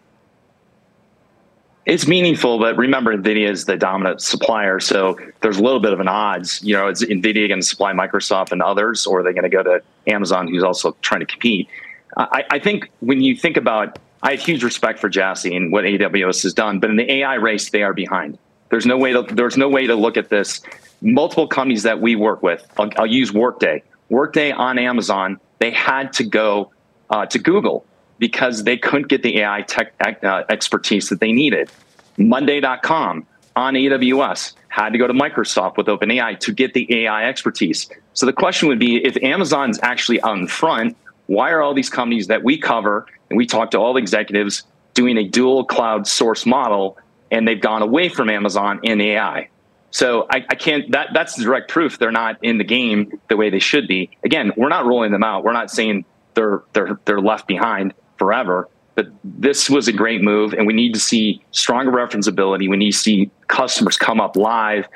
It's 1.86 2.08
meaningful, 2.08 2.60
but 2.60 2.78
remember, 2.78 3.18
NVIDIA 3.18 3.50
is 3.50 3.66
the 3.66 3.76
dominant 3.76 4.22
supplier. 4.22 4.80
So 4.80 5.18
there's 5.42 5.58
a 5.58 5.64
little 5.64 5.82
bit 5.82 5.92
of 5.92 6.00
an 6.00 6.08
odds. 6.08 6.62
You 6.64 6.76
know, 6.76 6.88
is 6.88 7.02
NVIDIA 7.02 7.48
going 7.48 7.60
to 7.60 7.68
supply 7.68 7.94
Microsoft 7.94 8.52
and 8.52 8.62
others, 8.62 9.08
or 9.08 9.20
are 9.20 9.24
they 9.24 9.34
going 9.34 9.44
to 9.44 9.50
go 9.50 9.64
to 9.64 9.82
Amazon, 10.08 10.48
who's 10.48 10.64
also 10.64 10.96
trying 11.02 11.22
to 11.22 11.26
compete? 11.26 11.68
I, 12.16 12.44
I 12.52 12.60
think 12.60 12.90
when 13.00 13.22
you 13.22 13.36
think 13.36 13.58
about, 13.58 13.98
I 14.22 14.32
have 14.32 14.40
huge 14.40 14.64
respect 14.64 15.00
for 15.00 15.10
Jassy 15.10 15.56
and 15.56 15.72
what 15.72 15.84
AWS 15.84 16.44
has 16.44 16.54
done, 16.54 16.80
but 16.80 16.92
in 16.92 16.96
the 16.96 17.12
AI 17.12 17.36
race, 17.36 17.72
they 17.72 17.82
are 17.82 17.94
behind. 17.94 18.38
There's 18.74 18.88
no 18.88 18.98
way 18.98 19.14
to, 19.14 19.22
there's 19.22 19.56
no 19.56 19.70
way 19.70 19.86
to 19.86 19.94
look 19.94 20.18
at 20.18 20.30
this. 20.30 20.60
Multiple 21.00 21.48
companies 21.48 21.84
that 21.84 22.02
we 22.02 22.16
work 22.16 22.42
with, 22.42 22.66
I'll, 22.76 22.90
I'll 22.98 23.06
use 23.06 23.32
Workday. 23.32 23.84
Workday 24.10 24.52
on 24.52 24.80
Amazon, 24.80 25.40
they 25.60 25.70
had 25.70 26.12
to 26.14 26.24
go 26.24 26.72
uh, 27.12 27.28
to 27.28 27.38
Google 27.38 27.86
because 28.18 28.64
they 28.64 28.76
couldn't 28.76 29.10
get 29.10 29.22
the 29.22 29.42
AI 29.42 29.62
tech 29.62 29.94
uh, 30.24 30.46
expertise 30.50 31.10
that 31.10 31.20
they 31.20 31.32
needed. 31.32 31.70
Monday.com 32.18 33.28
on 33.56 33.76
AWS 33.76 34.54
had 34.70 34.90
to 34.90 34.98
go 34.98 35.06
to 35.06 35.14
Microsoft 35.14 35.78
with 35.78 35.86
OpenAI 35.86 36.40
to 36.40 36.52
get 36.52 36.74
the 36.74 37.04
AI 37.04 37.30
expertise. 37.30 37.88
So 38.16 38.26
the 38.26 38.34
question 38.34 38.70
would 38.70 38.80
be 38.80 39.06
if 39.06 39.16
Amazon's 39.22 39.80
actually 39.84 40.20
on 40.22 40.48
front, 40.48 40.98
why 41.28 41.52
are 41.52 41.62
all 41.62 41.76
these 41.76 41.92
companies 41.92 42.26
that 42.26 42.44
we 42.44 42.58
cover 42.58 43.06
and 43.30 43.38
we 43.38 43.46
talk 43.46 43.70
to 43.70 43.78
all 43.78 43.94
the 43.94 44.00
executives 44.00 44.64
doing 44.96 45.18
a 45.18 45.28
dual 45.28 45.64
cloud 45.64 46.08
source 46.08 46.48
model 46.48 46.98
and 47.34 47.48
they've 47.48 47.60
gone 47.60 47.82
away 47.82 48.08
from 48.08 48.30
Amazon 48.30 48.80
in 48.84 49.02
AI? 49.02 49.50
So 49.92 50.26
I, 50.30 50.46
I, 50.50 50.56
can't. 50.56 50.92
That 50.92 51.10
that's 51.14 51.40
direct 51.40 51.70
proof 51.70 52.00
they're 52.00 52.12
not 52.12 52.38
in 52.42 52.58
the 52.58 52.64
game 52.64 53.20
the 53.28 53.38
way 53.38 53.50
they 53.50 53.60
should 53.60 53.88
be. 53.88 54.10
Again, 54.24 54.52
we're 54.58 54.70
not 54.70 54.86
rolling 54.86 55.12
them 55.12 55.24
out. 55.24 55.44
We're 55.44 55.54
not 55.54 55.70
saying 55.70 56.06
they're 56.34 56.64
they're 56.74 57.00
they're 57.06 57.22
left 57.22 57.48
behind 57.48 57.94
forever. 58.18 58.70
But 58.96 59.08
this 59.24 59.70
was 59.70 59.88
a 59.88 59.92
great 59.92 60.22
move, 60.22 60.54
and 60.54 60.68
we 60.68 60.74
need 60.74 60.94
to 60.94 61.00
see 61.00 61.44
stronger 61.52 61.92
referenceability. 61.92 62.70
We 62.70 62.78
need 62.78 62.92
to 62.92 62.98
see 62.98 63.32
customers 63.48 63.98
come 63.98 64.22
up 64.22 64.36
live, 64.36 64.88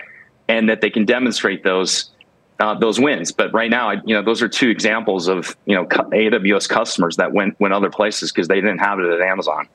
and 0.47 0.69
that 0.69 0.81
they 0.81 0.89
can 0.89 1.05
demonstrate 1.05 1.63
those 1.63 2.11
uh, 2.59 2.73
those 2.75 2.99
wins. 2.99 3.31
But 3.31 3.53
right 3.53 3.69
now, 3.69 3.91
you 3.91 4.15
know, 4.15 4.21
those 4.21 4.41
are 4.41 4.49
two 4.49 4.69
examples 4.69 5.27
of 5.27 5.55
you 5.65 5.75
know 5.75 5.85
AWS 5.85 6.67
customers 6.69 7.17
that 7.17 7.33
went 7.33 7.59
went 7.59 7.73
other 7.73 7.89
places 7.89 8.31
because 8.31 8.47
they 8.47 8.61
didn't 8.61 8.79
have 8.79 8.99
it 8.99 9.05
at 9.05 9.21
Amazon. 9.21 9.67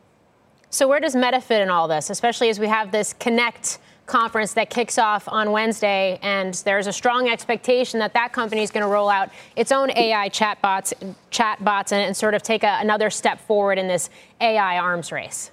So 0.73 0.89
where 0.89 1.01
does 1.01 1.15
Meta 1.15 1.39
fit 1.43 1.61
in 1.61 1.69
all 1.69 1.87
this, 1.87 2.09
especially 2.09 2.49
as 2.49 2.59
we 2.59 2.67
have 2.67 2.91
this 2.91 3.15
Connect? 3.21 3.79
conference 4.05 4.55
that 4.55 4.69
kicks 4.69 4.99
off 4.99 5.29
on 5.29 5.53
Wednesday, 5.53 6.19
and 6.23 6.55
there's 6.65 6.89
a 6.89 6.93
strong 6.93 7.29
expectation 7.29 8.01
that 8.01 8.13
that 8.13 8.33
company 8.33 8.61
is 8.61 8.71
going 8.73 8.83
to 8.83 8.89
roll 8.89 9.09
out 9.09 9.31
its 9.55 9.71
own 9.71 9.91
AI 9.93 10.29
chatbots, 10.29 10.93
chatbots, 11.31 11.93
and, 11.93 12.03
and 12.03 12.17
sort 12.17 12.35
of 12.35 12.43
take 12.43 12.65
a, 12.65 12.79
another 12.81 13.11
step 13.11 13.41
forward 13.41 13.79
in 13.79 13.87
this 13.87 14.11
AI 14.41 14.77
arms 14.77 15.13
race. 15.13 15.53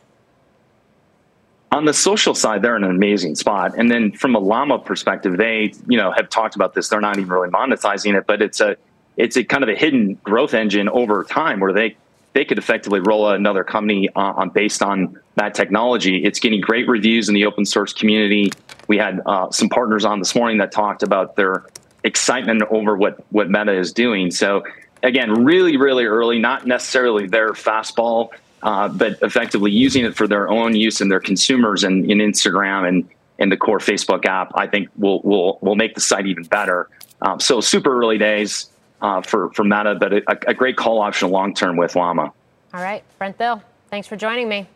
On 1.71 1.85
the 1.85 1.93
social 1.93 2.33
side, 2.33 2.63
they're 2.63 2.75
in 2.75 2.83
an 2.83 2.89
amazing 2.89 3.35
spot, 3.35 3.77
and 3.77 3.89
then 3.89 4.11
from 4.13 4.33
a 4.35 4.39
Llama 4.39 4.79
perspective, 4.79 5.37
they 5.37 5.71
you 5.87 5.97
know 5.97 6.11
have 6.11 6.27
talked 6.27 6.55
about 6.55 6.73
this. 6.73 6.89
They're 6.89 6.99
not 6.99 7.19
even 7.19 7.29
really 7.29 7.49
monetizing 7.49 8.17
it, 8.17 8.25
but 8.25 8.41
it's 8.41 8.59
a 8.59 8.77
it's 9.15 9.37
a 9.37 9.43
kind 9.43 9.63
of 9.63 9.69
a 9.69 9.75
hidden 9.75 10.15
growth 10.23 10.55
engine 10.55 10.89
over 10.89 11.23
time 11.23 11.59
where 11.59 11.71
they 11.71 11.97
they 12.33 12.45
could 12.45 12.57
effectively 12.57 12.99
roll 12.99 13.27
out 13.27 13.35
another 13.35 13.63
company 13.63 14.09
uh, 14.15 14.19
on 14.19 14.49
based 14.49 14.81
on 14.81 15.19
that 15.35 15.53
technology. 15.55 16.23
It's 16.23 16.39
getting 16.39 16.61
great 16.61 16.87
reviews 16.87 17.27
in 17.27 17.35
the 17.35 17.45
open 17.45 17.65
source 17.65 17.93
community. 17.93 18.51
We 18.87 18.97
had 18.97 19.21
uh, 19.25 19.51
some 19.51 19.69
partners 19.69 20.05
on 20.05 20.19
this 20.19 20.35
morning 20.35 20.57
that 20.59 20.71
talked 20.71 21.03
about 21.03 21.35
their 21.35 21.65
excitement 22.03 22.63
over 22.69 22.95
what 22.95 23.23
what 23.31 23.49
Meta 23.49 23.73
is 23.73 23.91
doing. 23.91 24.31
So 24.31 24.63
again, 25.03 25.43
really, 25.43 25.77
really 25.77 26.05
early, 26.05 26.39
not 26.39 26.67
necessarily 26.67 27.27
their 27.27 27.53
fastball, 27.53 28.29
uh, 28.61 28.89
but 28.89 29.17
effectively 29.21 29.71
using 29.71 30.05
it 30.05 30.15
for 30.15 30.27
their 30.27 30.49
own 30.49 30.75
use 30.75 31.01
and 31.01 31.11
their 31.11 31.19
consumers 31.19 31.83
and 31.83 32.09
in 32.09 32.19
Instagram 32.19 32.87
and 32.87 33.09
in 33.39 33.49
the 33.49 33.57
core 33.57 33.79
Facebook 33.79 34.25
app. 34.25 34.51
I 34.55 34.67
think 34.67 34.89
will 34.97 35.21
will 35.23 35.57
will 35.61 35.75
make 35.75 35.95
the 35.95 36.01
site 36.01 36.27
even 36.27 36.43
better. 36.43 36.89
Um, 37.21 37.39
so 37.39 37.59
super 37.59 37.97
early 37.97 38.17
days 38.17 38.69
uh, 39.01 39.21
for 39.21 39.51
for 39.53 39.63
Meta, 39.63 39.95
but 39.95 40.13
a, 40.13 40.23
a 40.47 40.53
great 40.53 40.77
call 40.77 41.01
option 41.01 41.29
long 41.29 41.53
term 41.53 41.77
with 41.77 41.95
Llama. 41.95 42.31
All 42.73 42.81
right, 42.81 43.03
Brent 43.17 43.37
Thill, 43.37 43.61
thanks 43.89 44.07
for 44.07 44.15
joining 44.15 44.47
me. 44.47 44.67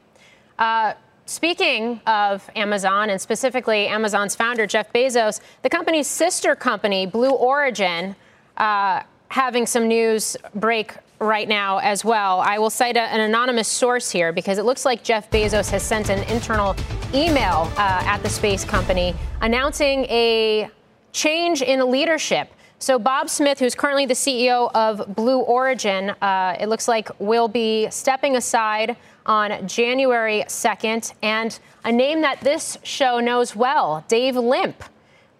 Uh, 0.57 0.93
Speaking 1.25 2.01
of 2.05 2.49
Amazon 2.55 3.09
and 3.09 3.19
specifically 3.19 3.87
Amazon's 3.87 4.35
founder, 4.35 4.67
Jeff 4.67 4.91
Bezos, 4.91 5.39
the 5.61 5.69
company's 5.69 6.07
sister 6.07 6.53
company, 6.53 7.05
Blue 7.05 7.31
Origin, 7.31 8.15
uh, 8.57 9.03
having 9.29 9.65
some 9.65 9.87
news 9.87 10.35
break 10.53 10.93
right 11.19 11.47
now 11.47 11.77
as 11.77 12.03
well. 12.03 12.41
I 12.41 12.59
will 12.59 12.69
cite 12.69 12.97
a, 12.97 13.03
an 13.03 13.21
anonymous 13.21 13.69
source 13.69 14.11
here 14.11 14.33
because 14.33 14.57
it 14.57 14.65
looks 14.65 14.83
like 14.83 15.01
Jeff 15.01 15.31
Bezos 15.31 15.69
has 15.71 15.81
sent 15.81 16.09
an 16.09 16.23
internal 16.29 16.75
email 17.13 17.71
uh, 17.77 18.03
at 18.05 18.17
the 18.17 18.29
space 18.29 18.65
company 18.65 19.15
announcing 19.41 20.03
a 20.05 20.69
change 21.13 21.61
in 21.61 21.89
leadership. 21.89 22.51
So, 22.83 22.99
Bob 22.99 23.29
Smith, 23.29 23.59
who's 23.59 23.75
currently 23.75 24.05
the 24.05 24.13
CEO 24.13 24.69
of 24.75 25.15
Blue 25.15 25.39
Origin, 25.39 26.09
uh, 26.21 26.57
it 26.59 26.67
looks 26.67 26.89
like 26.89 27.07
will 27.17 27.47
be 27.47 27.89
stepping 27.89 28.35
aside 28.35 28.97
on 29.25 29.65
January 29.69 30.43
2nd. 30.49 31.13
And 31.21 31.57
a 31.85 31.93
name 31.93 32.19
that 32.23 32.41
this 32.41 32.77
show 32.83 33.21
knows 33.21 33.55
well, 33.55 34.03
Dave 34.09 34.35
Limp, 34.35 34.83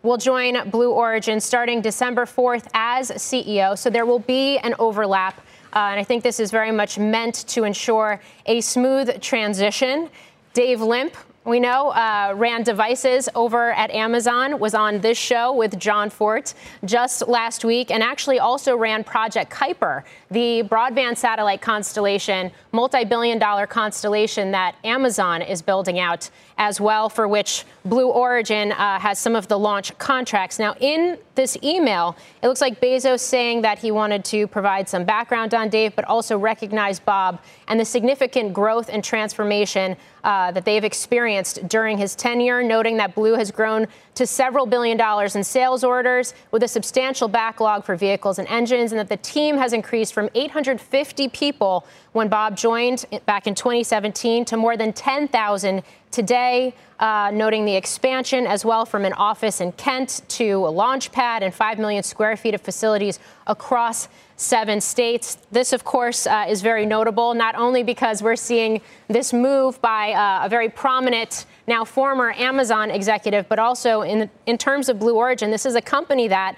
will 0.04 0.16
join 0.16 0.70
Blue 0.70 0.92
Origin 0.94 1.42
starting 1.42 1.82
December 1.82 2.26
4th 2.26 2.70
as 2.74 3.12
CEO. 3.12 3.78
So, 3.78 3.90
there 3.90 4.06
will 4.06 4.20
be 4.20 4.58
an 4.60 4.74
overlap. 4.80 5.42
Uh, 5.74 5.80
and 5.92 6.00
I 6.00 6.04
think 6.06 6.24
this 6.24 6.40
is 6.40 6.50
very 6.50 6.72
much 6.72 6.98
meant 6.98 7.46
to 7.50 7.66
ensure 7.66 8.22
a 8.46 8.62
smooth 8.62 9.20
transition. 9.20 10.10
Dave 10.54 10.80
Limp 10.80 11.14
we 11.46 11.60
know 11.60 11.90
uh, 11.90 12.34
ran 12.36 12.64
devices 12.64 13.28
over 13.36 13.74
at 13.74 13.92
Amazon, 13.92 14.60
was 14.60 14.74
on 14.74 15.02
this 15.02 15.18
show 15.18 15.54
with 15.54 15.78
Jon 15.78 16.10
Fortt 16.10 16.54
just 16.86 17.28
last 17.28 17.66
week, 17.66 17.92
and 17.92 18.02
actually 18.02 18.40
also 18.40 18.78
ran 18.78 19.04
Project 19.04 19.52
Kuiper, 19.52 20.04
the 20.34 20.64
broadband 20.64 21.18
satellite 21.18 21.62
constellation, 21.62 22.52
multi 22.72 23.06
billion 23.06 23.40
dollar 23.40 23.68
constellation 23.68 24.52
that 24.52 24.76
Amazon 24.84 25.42
is 25.42 25.62
building 25.62 26.00
out 26.00 26.30
as 26.58 26.82
well, 26.82 27.10
for 27.10 27.28
which 27.28 27.66
Blue 27.86 28.10
Origin 28.10 28.72
uh, 28.72 29.00
has 29.00 29.20
some 29.20 29.36
of 29.36 29.48
the 29.48 29.58
launch 29.58 29.98
contracts. 29.98 30.60
Now, 30.60 30.76
in 30.80 31.18
this 31.36 31.58
email, 31.64 32.16
it 32.42 32.48
looks 32.48 32.62
like 32.62 32.80
Bezos 32.80 33.20
saying 33.20 33.62
that 33.64 33.80
he 33.80 33.92
wanted 33.92 34.24
to 34.26 34.48
provide 34.48 34.88
some 34.88 35.04
background 35.04 35.54
on 35.54 35.70
Dave, 35.70 35.96
but 35.96 36.06
also 36.06 36.38
recognize 36.38 37.00
Bob 37.00 37.42
and 37.68 37.80
the 37.80 37.86
significant 37.86 38.54
growth 38.54 38.90
and 38.90 39.04
transformation 39.04 39.98
uh, 40.24 40.52
that 40.52 40.64
they've 40.64 40.84
experienced 40.84 41.68
during 41.68 41.98
his 41.98 42.16
tenure, 42.16 42.64
noting 42.64 42.98
that 42.98 43.14
Blue 43.16 43.34
has 43.34 43.52
grown 43.52 43.88
to 44.16 44.28
several 44.28 44.66
billion 44.66 44.96
dollars 44.96 45.36
in 45.36 45.44
sales 45.44 45.84
orders 45.84 46.34
with 46.52 46.64
a 46.64 46.68
substantial 46.68 47.28
backlog 47.28 47.84
for 47.84 47.96
vehicles 47.96 48.40
and 48.40 48.48
engines, 48.48 48.92
and 48.92 49.00
that 49.00 49.10
the 49.10 49.18
team 49.18 49.58
has 49.58 49.74
increased 49.74 50.14
from 50.14 50.23
850 50.34 51.30
people 51.30 51.86
when 52.12 52.28
Bob 52.28 52.56
joined 52.56 53.06
back 53.26 53.48
in 53.48 53.56
2017 53.56 54.46
to 54.46 54.58
more 54.58 54.78
than 54.78 54.94
10,000 54.94 55.84
today, 56.12 56.74
uh, 57.00 57.32
noting 57.34 57.66
the 57.66 57.76
expansion 57.76 58.46
as 58.46 58.64
well 58.64 58.86
from 58.86 59.04
an 59.04 59.14
office 59.14 59.60
in 59.60 59.72
Kent 59.74 60.22
to 60.28 60.66
a 60.66 60.70
launch 60.70 61.12
pad 61.12 61.42
and 61.44 61.54
5 61.54 61.80
million 61.80 62.04
square 62.04 62.38
feet 62.38 62.54
of 62.54 62.62
facilities 62.62 63.20
across 63.48 64.08
seven 64.38 64.80
states. 64.80 65.38
This, 65.52 65.74
of 65.74 65.84
course, 65.84 66.28
uh, 66.28 66.46
is 66.48 66.62
very 66.62 66.86
notable, 66.86 67.34
not 67.34 67.56
only 67.56 67.84
because 67.84 68.22
we're 68.22 68.36
seeing 68.36 68.82
this 69.08 69.34
move 69.34 69.82
by 69.82 70.14
uh, 70.14 70.46
a 70.46 70.50
very 70.50 70.70
prominent, 70.70 71.46
now 71.68 71.84
former 71.84 72.32
Amazon 72.34 72.92
executive, 72.92 73.50
but 73.50 73.60
also 73.60 74.02
in, 74.02 74.30
in 74.46 74.58
terms 74.58 74.90
of 74.90 75.00
Blue 75.00 75.16
Origin. 75.16 75.50
This 75.50 75.66
is 75.66 75.76
a 75.76 75.82
company 75.82 76.28
that 76.28 76.58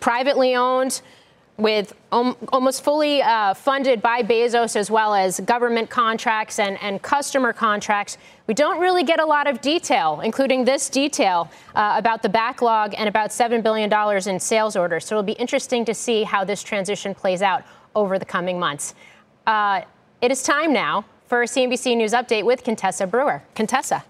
privately 0.00 0.54
owned 0.54 1.02
with 1.58 1.94
almost 2.10 2.82
fully 2.82 3.22
uh, 3.22 3.54
funded 3.54 4.00
by 4.00 4.22
Bezos 4.22 4.74
as 4.74 4.90
well 4.90 5.14
as 5.14 5.38
government 5.40 5.90
contracts 5.90 6.58
and, 6.58 6.80
and 6.82 7.02
customer 7.02 7.52
contracts. 7.52 8.16
We 8.46 8.54
don't 8.54 8.80
really 8.80 9.04
get 9.04 9.20
a 9.20 9.24
lot 9.24 9.46
of 9.46 9.60
detail, 9.60 10.20
including 10.22 10.64
this 10.64 10.88
detail 10.88 11.50
uh, 11.74 11.94
about 11.96 12.22
the 12.22 12.28
backlog 12.28 12.94
and 12.96 13.08
about 13.08 13.30
$7 13.30 13.62
billion 13.62 13.92
in 14.28 14.40
sales 14.40 14.76
orders. 14.76 15.04
So 15.04 15.14
it'll 15.14 15.22
be 15.22 15.32
interesting 15.32 15.84
to 15.84 15.94
see 15.94 16.24
how 16.24 16.42
this 16.44 16.62
transition 16.62 17.14
plays 17.14 17.42
out 17.42 17.64
over 17.94 18.18
the 18.18 18.24
coming 18.24 18.58
months. 18.58 18.94
Uh, 19.46 19.82
it 20.20 20.30
is 20.30 20.42
time 20.42 20.72
now 20.72 21.04
for 21.26 21.42
a 21.42 21.46
CNBC 21.46 21.96
News 21.96 22.12
update 22.12 22.44
with 22.44 22.64
Contessa 22.64 23.06
Brewer. 23.06 23.42
Contessa. 23.54 24.04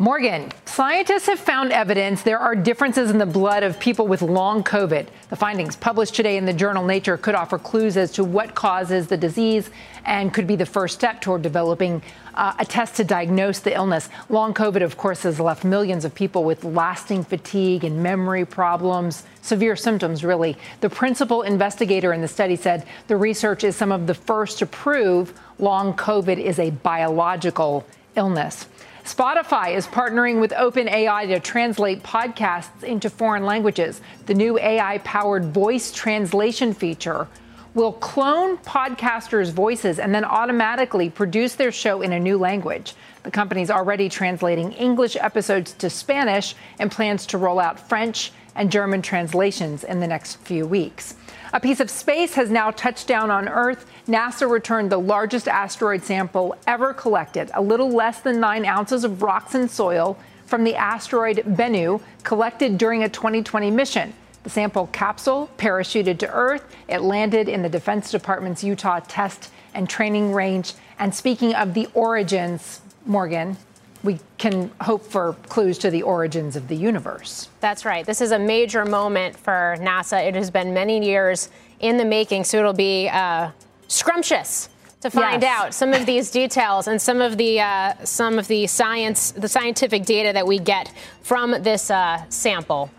Morgan, 0.00 0.50
scientists 0.64 1.26
have 1.26 1.38
found 1.38 1.72
evidence 1.72 2.22
there 2.22 2.38
are 2.38 2.56
differences 2.56 3.10
in 3.10 3.18
the 3.18 3.26
blood 3.26 3.62
of 3.62 3.78
people 3.78 4.06
with 4.06 4.22
long 4.22 4.64
COVID. 4.64 5.08
The 5.28 5.36
findings 5.36 5.76
published 5.76 6.14
today 6.14 6.38
in 6.38 6.46
the 6.46 6.54
journal 6.54 6.86
Nature 6.86 7.18
could 7.18 7.34
offer 7.34 7.58
clues 7.58 7.98
as 7.98 8.10
to 8.12 8.24
what 8.24 8.54
causes 8.54 9.08
the 9.08 9.18
disease 9.18 9.68
and 10.06 10.32
could 10.32 10.46
be 10.46 10.56
the 10.56 10.64
first 10.64 10.94
step 10.94 11.20
toward 11.20 11.42
developing 11.42 12.00
uh, 12.34 12.54
a 12.58 12.64
test 12.64 12.96
to 12.96 13.04
diagnose 13.04 13.58
the 13.58 13.74
illness. 13.74 14.08
Long 14.30 14.54
COVID, 14.54 14.82
of 14.82 14.96
course, 14.96 15.24
has 15.24 15.38
left 15.38 15.64
millions 15.64 16.06
of 16.06 16.14
people 16.14 16.44
with 16.44 16.64
lasting 16.64 17.22
fatigue 17.22 17.84
and 17.84 18.02
memory 18.02 18.46
problems, 18.46 19.24
severe 19.42 19.76
symptoms, 19.76 20.24
really. 20.24 20.56
The 20.80 20.88
principal 20.88 21.42
investigator 21.42 22.14
in 22.14 22.22
the 22.22 22.28
study 22.28 22.56
said 22.56 22.86
the 23.08 23.18
research 23.18 23.64
is 23.64 23.76
some 23.76 23.92
of 23.92 24.06
the 24.06 24.14
first 24.14 24.60
to 24.60 24.66
prove 24.66 25.38
long 25.58 25.92
COVID 25.92 26.38
is 26.38 26.58
a 26.58 26.70
biological 26.70 27.84
illness. 28.16 28.66
Spotify 29.10 29.74
is 29.74 29.88
partnering 29.88 30.40
with 30.40 30.52
OpenAI 30.52 31.26
to 31.26 31.40
translate 31.40 32.04
podcasts 32.04 32.84
into 32.84 33.10
foreign 33.10 33.44
languages. 33.44 34.00
The 34.26 34.34
new 34.34 34.56
AI 34.56 34.98
powered 34.98 35.46
voice 35.46 35.90
translation 35.90 36.72
feature 36.72 37.26
will 37.74 37.92
clone 37.94 38.56
podcasters' 38.58 39.50
voices 39.50 39.98
and 39.98 40.14
then 40.14 40.24
automatically 40.24 41.10
produce 41.10 41.56
their 41.56 41.72
show 41.72 42.02
in 42.02 42.12
a 42.12 42.20
new 42.20 42.38
language. 42.38 42.94
The 43.24 43.32
company 43.32 43.62
is 43.62 43.70
already 43.70 44.08
translating 44.08 44.70
English 44.74 45.16
episodes 45.16 45.72
to 45.74 45.90
Spanish 45.90 46.54
and 46.78 46.88
plans 46.88 47.26
to 47.26 47.38
roll 47.38 47.58
out 47.58 47.88
French 47.88 48.30
and 48.60 48.70
German 48.70 49.00
translations 49.00 49.84
in 49.84 50.00
the 50.00 50.06
next 50.06 50.34
few 50.40 50.66
weeks. 50.66 51.14
A 51.54 51.58
piece 51.58 51.80
of 51.80 51.88
space 51.88 52.34
has 52.34 52.50
now 52.50 52.70
touched 52.70 53.06
down 53.06 53.30
on 53.30 53.48
Earth. 53.48 53.86
NASA 54.06 54.48
returned 54.48 54.92
the 54.92 54.98
largest 54.98 55.48
asteroid 55.48 56.04
sample 56.04 56.54
ever 56.66 56.92
collected, 56.92 57.50
a 57.54 57.62
little 57.62 57.88
less 57.88 58.20
than 58.20 58.38
nine 58.38 58.66
ounces 58.66 59.02
of 59.02 59.22
rocks 59.22 59.54
and 59.54 59.70
soil 59.70 60.18
from 60.44 60.64
the 60.64 60.76
asteroid 60.76 61.38
Bennu, 61.38 62.02
collected 62.22 62.76
during 62.76 63.02
a 63.02 63.08
2020 63.08 63.70
mission. 63.70 64.12
The 64.42 64.50
sample 64.50 64.88
capsule 64.88 65.48
parachuted 65.56 66.18
to 66.18 66.30
Earth. 66.30 66.76
It 66.86 67.00
landed 67.00 67.48
in 67.48 67.62
the 67.62 67.68
Defense 67.70 68.10
Department's 68.10 68.62
Utah 68.62 69.00
test 69.00 69.50
and 69.72 69.88
training 69.88 70.34
range. 70.34 70.74
And 70.98 71.14
speaking 71.14 71.54
of 71.54 71.72
the 71.72 71.88
origins, 71.94 72.82
Morgan, 73.06 73.56
we 74.02 74.18
can 74.38 74.70
hope 74.80 75.04
for 75.04 75.34
clues 75.48 75.78
to 75.78 75.90
the 75.90 76.02
origins 76.02 76.56
of 76.56 76.68
the 76.68 76.76
universe. 76.76 77.48
That's 77.60 77.84
right. 77.84 78.06
This 78.06 78.20
is 78.20 78.32
a 78.32 78.38
major 78.38 78.84
moment 78.84 79.36
for 79.36 79.76
NASA. 79.78 80.26
It 80.26 80.34
has 80.34 80.50
been 80.50 80.72
many 80.72 81.04
years 81.04 81.50
in 81.80 81.96
the 81.96 82.04
making, 82.04 82.44
so 82.44 82.58
it'll 82.58 82.72
be 82.72 83.08
uh, 83.08 83.50
scrumptious 83.88 84.70
to 85.00 85.10
find 85.10 85.42
yes. 85.42 85.60
out 85.60 85.74
some 85.74 85.92
of 85.92 86.06
these 86.06 86.30
details 86.42 86.86
and 86.86 87.00
some 87.00 87.20
of 87.20 87.36
the 87.36 87.60
uh, 87.60 87.94
some 88.04 88.38
of 88.38 88.46
the 88.48 88.66
science, 88.66 89.32
the 89.32 89.48
scientific 89.48 90.04
data 90.04 90.32
that 90.32 90.46
we 90.46 90.58
get 90.58 90.92
from 91.22 91.62
this 91.62 91.90
uh, 91.90 92.22
sample. 92.28 92.90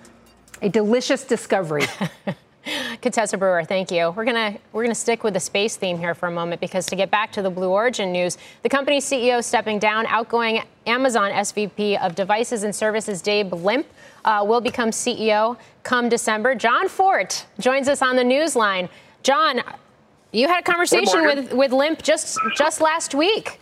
A 0.62 0.70
delicious 0.70 1.24
discovery. 1.24 1.86
Contessa 3.01 3.38
Brewer, 3.38 3.64
thank 3.64 3.91
you. 3.91 4.12
We're 4.12 4.26
gonna 4.26 4.57
we're 4.72 4.84
gonna 4.84 4.93
stick 4.93 5.24
with 5.24 5.34
the 5.34 5.39
space 5.39 5.76
theme 5.76 5.97
here 5.97 6.14
for 6.14 6.28
a 6.28 6.32
moment 6.32 6.62
because 6.62 6.86
to 6.88 6.95
get 6.95 7.09
back 7.09 7.32
to 7.34 7.41
the 7.41 7.49
Blue 7.49 7.70
Origin 7.70 8.12
news, 8.12 8.38
the 8.62 8.70
company's 8.70 9.05
CEO 9.05 9.43
stepping 9.43 9.80
down, 9.80 10.05
outgoing 10.05 10.62
Amazon 10.86 11.32
SVP 11.32 11.99
of 11.99 12.16
Devices 12.16 12.64
and 12.64 12.76
Services 12.76 13.22
Dave 13.22 13.51
Limp 13.51 13.88
uh, 14.26 14.43
will 14.47 14.62
become 14.62 14.91
CEO 14.91 15.57
come 15.84 16.09
December. 16.09 16.53
Jon 16.53 16.88
Fortt 16.88 17.45
joins 17.59 17.88
us 17.88 18.01
on 18.01 18.16
the 18.16 18.24
news 18.24 18.55
line. 18.55 18.89
Jon, 19.24 19.62
you 20.32 20.47
had 20.47 20.59
a 20.59 20.64
conversation 20.64 21.26
with 21.26 21.53
with 21.53 21.72
Limp 21.72 22.03
just 22.03 22.38
just 22.55 22.80
last 22.80 23.16
week. 23.16 23.59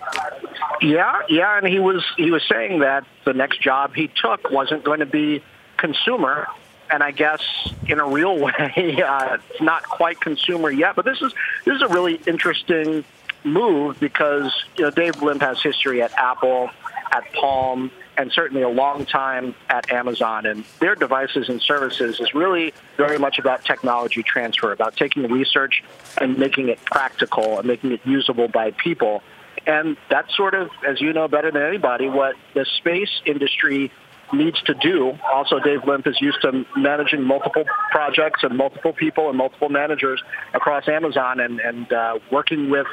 Yeah, 0.81 1.21
yeah, 1.29 1.57
and 1.57 1.67
he 1.67 1.79
was 1.79 2.03
he 2.17 2.31
was 2.31 2.43
saying 2.49 2.79
that 2.79 3.05
the 3.25 3.33
next 3.33 3.61
job 3.61 3.93
he 3.95 4.09
took 4.21 4.51
wasn't 4.51 4.83
going 4.83 4.99
to 4.99 5.05
be 5.05 5.41
consumer 5.77 6.47
and 6.91 7.03
I 7.03 7.11
guess 7.11 7.41
in 7.87 7.99
a 7.99 8.07
real 8.07 8.37
way, 8.43 9.01
uh, 9.05 9.37
it's 9.49 9.61
not 9.61 9.83
quite 9.83 10.19
consumer 10.19 10.71
yet. 10.71 10.95
But 10.95 11.05
this 11.05 11.21
is 11.21 11.33
this 11.65 11.75
is 11.75 11.81
a 11.81 11.87
really 11.87 12.15
interesting 12.27 13.03
move 13.43 13.99
because 13.99 14.51
you 14.77 14.85
know 14.85 14.91
Dave 14.91 15.21
Limp 15.21 15.41
has 15.41 15.61
history 15.61 16.01
at 16.01 16.11
Apple, 16.13 16.69
at 17.11 17.31
Palm, 17.33 17.91
and 18.17 18.31
certainly 18.31 18.63
a 18.63 18.69
long 18.69 19.05
time 19.05 19.55
at 19.69 19.91
Amazon. 19.91 20.45
And 20.45 20.65
their 20.79 20.95
devices 20.95 21.49
and 21.49 21.61
services 21.61 22.19
is 22.19 22.33
really 22.33 22.73
very 22.97 23.17
much 23.17 23.39
about 23.39 23.63
technology 23.63 24.23
transfer, 24.23 24.71
about 24.71 24.97
taking 24.97 25.23
research 25.23 25.83
and 26.19 26.37
making 26.37 26.69
it 26.69 26.83
practical 26.85 27.59
and 27.59 27.67
making 27.67 27.93
it 27.93 28.01
usable 28.05 28.47
by 28.47 28.71
people. 28.71 29.23
And 29.65 29.97
that's 30.09 30.35
sort 30.35 30.53
of, 30.53 30.69
as 30.85 30.99
you 31.01 31.13
know 31.13 31.27
better 31.27 31.51
than 31.51 31.61
anybody, 31.61 32.09
what 32.09 32.35
the 32.53 32.65
space 32.65 33.21
industry 33.25 33.91
needs 34.33 34.61
to 34.63 34.73
do. 34.73 35.13
Also, 35.33 35.59
Dave 35.59 35.85
Limp 35.85 36.07
is 36.07 36.19
used 36.21 36.41
to 36.41 36.65
managing 36.75 37.23
multiple 37.23 37.63
projects 37.91 38.43
and 38.43 38.57
multiple 38.57 38.93
people 38.93 39.29
and 39.29 39.37
multiple 39.37 39.69
managers 39.69 40.21
across 40.53 40.87
Amazon 40.87 41.39
and, 41.39 41.59
and 41.59 41.91
uh, 41.91 42.19
working 42.31 42.69
with 42.69 42.87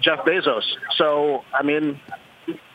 Jeff 0.00 0.20
Bezos. 0.24 0.64
So, 0.96 1.44
I 1.52 1.62
mean, 1.62 2.00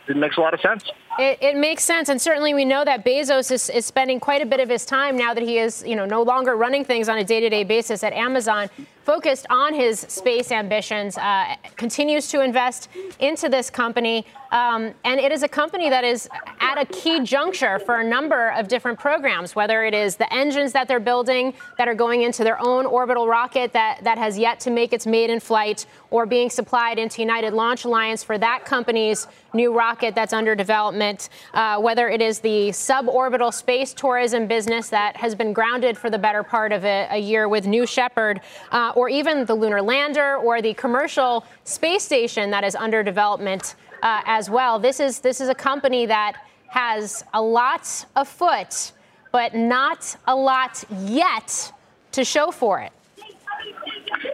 it 0.08 0.16
makes 0.16 0.36
a 0.36 0.40
lot 0.40 0.54
of 0.54 0.60
sense. 0.60 0.84
It, 1.20 1.38
it, 1.42 1.56
makes 1.56 1.84
sense, 1.84 2.08
and 2.08 2.20
certainly 2.20 2.54
we 2.54 2.64
know 2.64 2.82
that 2.82 3.04
Bezos 3.04 3.52
is, 3.52 3.68
is, 3.68 3.84
spending 3.84 4.18
quite 4.20 4.40
a 4.40 4.46
bit 4.46 4.58
of 4.58 4.70
his 4.70 4.86
time 4.86 5.18
now 5.18 5.34
that 5.34 5.42
he 5.42 5.58
is, 5.58 5.84
you 5.86 5.94
know, 5.94 6.06
no 6.06 6.22
longer 6.22 6.56
running 6.56 6.82
things 6.82 7.10
on 7.10 7.18
a 7.18 7.24
day-to-day 7.24 7.64
basis 7.64 8.02
at 8.02 8.14
Amazon, 8.14 8.70
focused 9.04 9.44
on 9.50 9.74
his 9.74 9.98
space 9.98 10.52
ambitions. 10.52 11.18
Uh, 11.18 11.56
continues 11.76 12.28
to 12.28 12.40
invest 12.42 12.88
into 13.18 13.48
this 13.48 13.68
company. 13.68 14.24
Um, 14.52 14.94
and 15.04 15.18
it 15.18 15.32
is 15.32 15.42
a 15.42 15.48
company 15.48 15.90
that 15.90 16.04
is 16.04 16.28
at 16.60 16.78
a 16.80 16.84
key 16.84 17.20
juncture 17.24 17.80
for 17.80 17.96
a 18.00 18.04
number 18.04 18.50
of 18.52 18.68
different 18.68 19.00
programs, 19.00 19.56
whether 19.56 19.82
it 19.84 19.94
is 19.94 20.14
the 20.14 20.32
engines 20.32 20.70
that 20.72 20.86
they're 20.86 21.00
building 21.00 21.54
that 21.76 21.88
are 21.88 21.94
going 21.94 22.22
into 22.22 22.44
their 22.44 22.60
own 22.60 22.86
orbital 22.86 23.26
rocket 23.26 23.72
that, 23.72 24.04
that 24.04 24.16
has 24.16 24.38
yet 24.38 24.60
to 24.60 24.70
make 24.70 24.92
its 24.92 25.06
maiden 25.08 25.40
flight, 25.40 25.86
or 26.10 26.24
being 26.24 26.48
supplied 26.48 26.96
into 26.96 27.20
United 27.20 27.52
Launch 27.52 27.84
Alliance 27.84 28.22
for 28.22 28.38
that 28.38 28.64
company's 28.64 29.26
new 29.52 29.76
rocket 29.76 30.14
that's 30.14 30.32
under 30.32 30.54
development, 30.54 31.09
uh, 31.54 31.80
whether 31.80 32.08
it 32.08 32.20
is 32.20 32.38
the 32.40 32.68
suborbital 32.68 33.52
space 33.52 33.92
tourism 33.92 34.46
business 34.46 34.88
that 34.90 35.16
has 35.16 35.34
been 35.34 35.52
grounded 35.52 35.96
for 35.96 36.10
the 36.10 36.18
better 36.18 36.42
part 36.42 36.72
of 36.72 36.84
a, 36.84 37.08
a 37.10 37.18
year 37.18 37.48
with 37.48 37.66
New 37.66 37.86
Shepard, 37.86 38.40
uh, 38.72 38.92
or 38.94 39.08
even 39.08 39.44
the 39.44 39.54
lunar 39.54 39.82
lander 39.82 40.36
or 40.36 40.62
the 40.62 40.74
commercial 40.74 41.44
space 41.64 42.02
station 42.02 42.50
that 42.50 42.64
is 42.64 42.74
under 42.74 43.02
development 43.02 43.74
uh, 44.02 44.22
as 44.26 44.48
well. 44.48 44.78
This 44.78 45.00
is 45.00 45.20
this 45.20 45.40
is 45.40 45.48
a 45.48 45.54
company 45.54 46.06
that 46.06 46.34
has 46.68 47.24
a 47.34 47.42
lot 47.42 48.06
afoot, 48.16 48.92
but 49.32 49.54
not 49.54 50.16
a 50.26 50.34
lot 50.34 50.84
yet 51.02 51.72
to 52.12 52.24
show 52.24 52.50
for 52.50 52.80
it. 52.80 52.92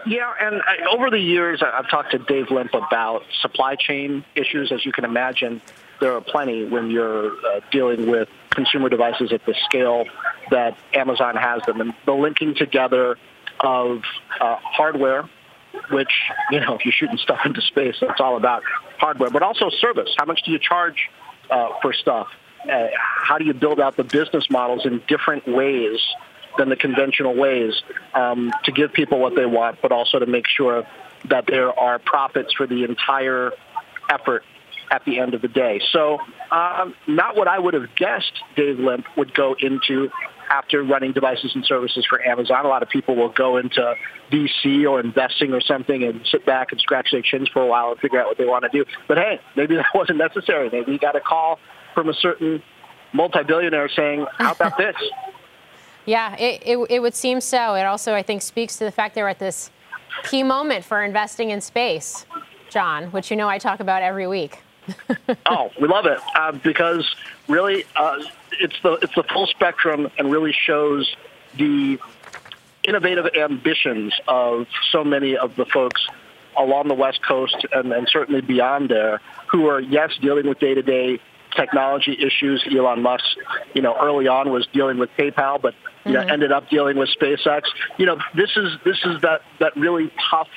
Yeah, 0.06 0.32
and 0.40 0.62
I, 0.62 0.94
over 0.94 1.10
the 1.10 1.18
years, 1.18 1.62
I've 1.62 1.88
talked 1.88 2.12
to 2.12 2.18
Dave 2.18 2.50
Limp 2.50 2.74
about 2.74 3.22
supply 3.40 3.74
chain 3.74 4.24
issues. 4.34 4.72
As 4.72 4.84
you 4.84 4.92
can 4.92 5.04
imagine, 5.04 5.60
there 6.00 6.12
are 6.12 6.20
plenty 6.20 6.64
when 6.64 6.90
you're 6.90 7.32
uh, 7.46 7.60
dealing 7.70 8.10
with 8.10 8.28
consumer 8.50 8.88
devices 8.88 9.32
at 9.32 9.44
the 9.46 9.54
scale 9.64 10.04
that 10.50 10.76
Amazon 10.94 11.36
has 11.36 11.62
them, 11.62 11.80
and 11.80 11.94
the 12.04 12.12
linking 12.12 12.54
together 12.54 13.18
of 13.60 14.02
uh, 14.40 14.56
hardware 14.60 15.28
which, 15.90 16.12
you 16.50 16.60
know, 16.60 16.74
if 16.74 16.84
you're 16.84 16.92
shooting 16.92 17.18
stuff 17.18 17.40
into 17.44 17.60
space, 17.60 17.96
that's 18.00 18.20
all 18.20 18.36
about 18.36 18.62
hardware, 18.98 19.30
but 19.30 19.42
also 19.42 19.70
service. 19.70 20.14
How 20.16 20.24
much 20.24 20.42
do 20.44 20.50
you 20.50 20.58
charge 20.58 21.10
uh, 21.50 21.70
for 21.82 21.92
stuff? 21.92 22.28
Uh, 22.70 22.88
how 22.96 23.38
do 23.38 23.44
you 23.44 23.54
build 23.54 23.80
out 23.80 23.96
the 23.96 24.04
business 24.04 24.50
models 24.50 24.86
in 24.86 25.02
different 25.06 25.46
ways 25.46 26.00
than 26.58 26.68
the 26.68 26.76
conventional 26.76 27.34
ways 27.34 27.74
um, 28.14 28.52
to 28.64 28.72
give 28.72 28.92
people 28.92 29.18
what 29.18 29.36
they 29.36 29.46
want, 29.46 29.80
but 29.82 29.92
also 29.92 30.18
to 30.18 30.26
make 30.26 30.46
sure 30.48 30.86
that 31.26 31.46
there 31.46 31.78
are 31.78 31.98
profits 31.98 32.54
for 32.54 32.66
the 32.66 32.84
entire 32.84 33.52
effort 34.10 34.44
at 34.90 35.04
the 35.04 35.18
end 35.18 35.34
of 35.34 35.42
the 35.42 35.48
day. 35.48 35.80
So 35.92 36.18
um, 36.50 36.94
not 37.06 37.36
what 37.36 37.48
I 37.48 37.58
would 37.58 37.74
have 37.74 37.94
guessed 37.96 38.32
Dave 38.56 38.78
Limp 38.78 39.06
would 39.16 39.34
go 39.34 39.54
into 39.58 40.10
after 40.48 40.82
running 40.82 41.12
devices 41.12 41.52
and 41.54 41.64
services 41.64 42.06
for 42.08 42.24
Amazon. 42.24 42.64
A 42.64 42.68
lot 42.68 42.82
of 42.82 42.88
people 42.88 43.16
will 43.16 43.30
go 43.30 43.56
into 43.56 43.94
VC 44.30 44.88
or 44.88 45.00
investing 45.00 45.52
or 45.52 45.60
something 45.60 46.04
and 46.04 46.20
sit 46.30 46.46
back 46.46 46.72
and 46.72 46.80
scratch 46.80 47.08
their 47.12 47.22
chins 47.22 47.48
for 47.48 47.62
a 47.62 47.66
while 47.66 47.90
and 47.90 48.00
figure 48.00 48.20
out 48.20 48.26
what 48.26 48.38
they 48.38 48.44
want 48.44 48.64
to 48.64 48.70
do. 48.70 48.84
But 49.08 49.18
hey, 49.18 49.40
maybe 49.56 49.74
that 49.76 49.86
wasn't 49.94 50.18
necessary. 50.18 50.70
Maybe 50.70 50.92
you 50.92 50.98
got 50.98 51.16
a 51.16 51.20
call 51.20 51.58
from 51.94 52.08
a 52.08 52.14
certain 52.14 52.62
multi-billionaire 53.12 53.88
saying, 53.88 54.26
how 54.38 54.52
about 54.52 54.76
this? 54.78 54.96
yeah, 56.04 56.36
it, 56.36 56.62
it, 56.64 56.78
it 56.90 57.00
would 57.00 57.14
seem 57.14 57.40
so. 57.40 57.74
It 57.74 57.82
also, 57.82 58.14
I 58.14 58.22
think, 58.22 58.42
speaks 58.42 58.76
to 58.78 58.84
the 58.84 58.92
fact 58.92 59.14
they're 59.14 59.28
at 59.28 59.38
this 59.38 59.70
key 60.24 60.42
moment 60.42 60.84
for 60.84 61.02
investing 61.02 61.50
in 61.50 61.60
space, 61.60 62.24
Jon, 62.70 63.10
which 63.10 63.30
you 63.30 63.36
know 63.36 63.48
I 63.48 63.58
talk 63.58 63.80
about 63.80 64.02
every 64.02 64.26
week. 64.26 64.62
oh, 65.46 65.70
we 65.80 65.88
love 65.88 66.06
it 66.06 66.18
uh, 66.34 66.52
because 66.52 67.04
really, 67.48 67.84
uh, 67.96 68.18
it's 68.60 68.76
the 68.82 68.92
it's 69.02 69.14
the 69.14 69.24
full 69.24 69.46
spectrum 69.46 70.10
and 70.18 70.30
really 70.30 70.52
shows 70.52 71.14
the 71.56 71.98
innovative 72.84 73.26
ambitions 73.36 74.12
of 74.28 74.66
so 74.92 75.02
many 75.04 75.36
of 75.36 75.56
the 75.56 75.64
folks 75.66 76.06
along 76.56 76.88
the 76.88 76.94
West 76.94 77.20
Coast 77.22 77.66
and, 77.72 77.92
and 77.92 78.08
certainly 78.10 78.40
beyond 78.40 78.88
there 78.88 79.20
who 79.48 79.66
are 79.68 79.80
yes 79.80 80.12
dealing 80.20 80.48
with 80.48 80.58
day 80.58 80.74
to 80.74 80.82
day 80.82 81.18
technology 81.54 82.16
issues. 82.20 82.64
Elon 82.70 83.02
Musk, 83.02 83.24
you 83.74 83.82
know, 83.82 83.96
early 84.00 84.28
on 84.28 84.50
was 84.50 84.66
dealing 84.72 84.98
with 84.98 85.10
PayPal, 85.18 85.60
but 85.60 85.74
you 86.04 86.12
know, 86.12 86.20
Mm-hmm. 86.20 86.30
ended 86.30 86.52
up 86.52 86.70
dealing 86.70 86.96
with 86.96 87.08
SpaceX. 87.20 87.62
You 87.98 88.06
know, 88.06 88.18
this 88.34 88.50
is 88.56 88.78
this 88.84 88.98
is 89.04 89.22
that 89.22 89.42
that 89.58 89.76
really 89.76 90.12
tough 90.30 90.48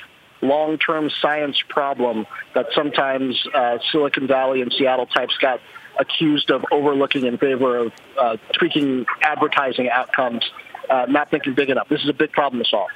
long-term 0.42 1.10
science 1.20 1.62
problem 1.68 2.26
that 2.54 2.66
sometimes 2.74 3.36
uh, 3.54 3.78
Silicon 3.92 4.26
Valley 4.26 4.62
and 4.62 4.72
Seattle 4.72 5.06
types 5.06 5.36
got 5.38 5.60
accused 5.98 6.50
of 6.50 6.64
overlooking 6.70 7.26
in 7.26 7.36
favor 7.36 7.76
of 7.76 7.92
uh, 8.18 8.36
tweaking 8.54 9.04
advertising 9.22 9.88
outcomes, 9.90 10.42
uh, 10.88 11.06
not 11.08 11.30
thinking 11.30 11.54
big 11.54 11.68
enough. 11.70 11.88
This 11.88 12.02
is 12.02 12.08
a 12.08 12.14
big 12.14 12.32
problem 12.32 12.62
to 12.62 12.68
solve. 12.68 12.88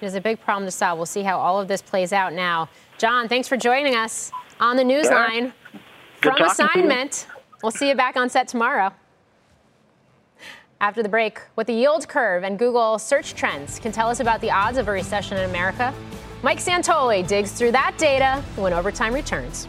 It 0.00 0.06
is 0.06 0.14
a 0.14 0.20
big 0.20 0.40
problem 0.40 0.66
to 0.66 0.70
solve. 0.70 0.98
We'll 0.98 1.06
see 1.06 1.22
how 1.22 1.38
all 1.38 1.60
of 1.60 1.68
this 1.68 1.82
plays 1.82 2.12
out 2.12 2.32
now. 2.32 2.68
Jon, 2.98 3.28
thanks 3.28 3.48
for 3.48 3.56
joining 3.56 3.96
us 3.96 4.30
on 4.60 4.76
the 4.76 4.84
Newsline 4.84 5.52
Good 6.20 6.32
from 6.32 6.36
talking 6.36 6.54
to 6.54 6.62
you. 6.62 6.68
assignment. 6.68 7.26
We'll 7.62 7.72
see 7.72 7.88
you 7.88 7.94
back 7.94 8.16
on 8.16 8.30
set 8.30 8.48
tomorrow. 8.48 8.92
After 10.80 11.02
the 11.02 11.08
break, 11.08 11.40
what 11.56 11.66
the 11.66 11.72
yield 11.72 12.06
curve 12.06 12.44
and 12.44 12.56
Google 12.56 13.00
search 13.00 13.34
trends 13.34 13.80
can 13.80 13.90
tell 13.90 14.08
us 14.08 14.20
about 14.20 14.40
the 14.40 14.50
odds 14.52 14.78
of 14.78 14.86
a 14.86 14.92
recession 14.92 15.36
in 15.36 15.50
America. 15.50 15.92
Mike 16.40 16.60
Santoli 16.60 17.26
digs 17.26 17.50
through 17.50 17.72
that 17.72 17.98
data 17.98 18.44
when 18.54 18.72
overtime 18.72 19.12
returns. 19.12 19.66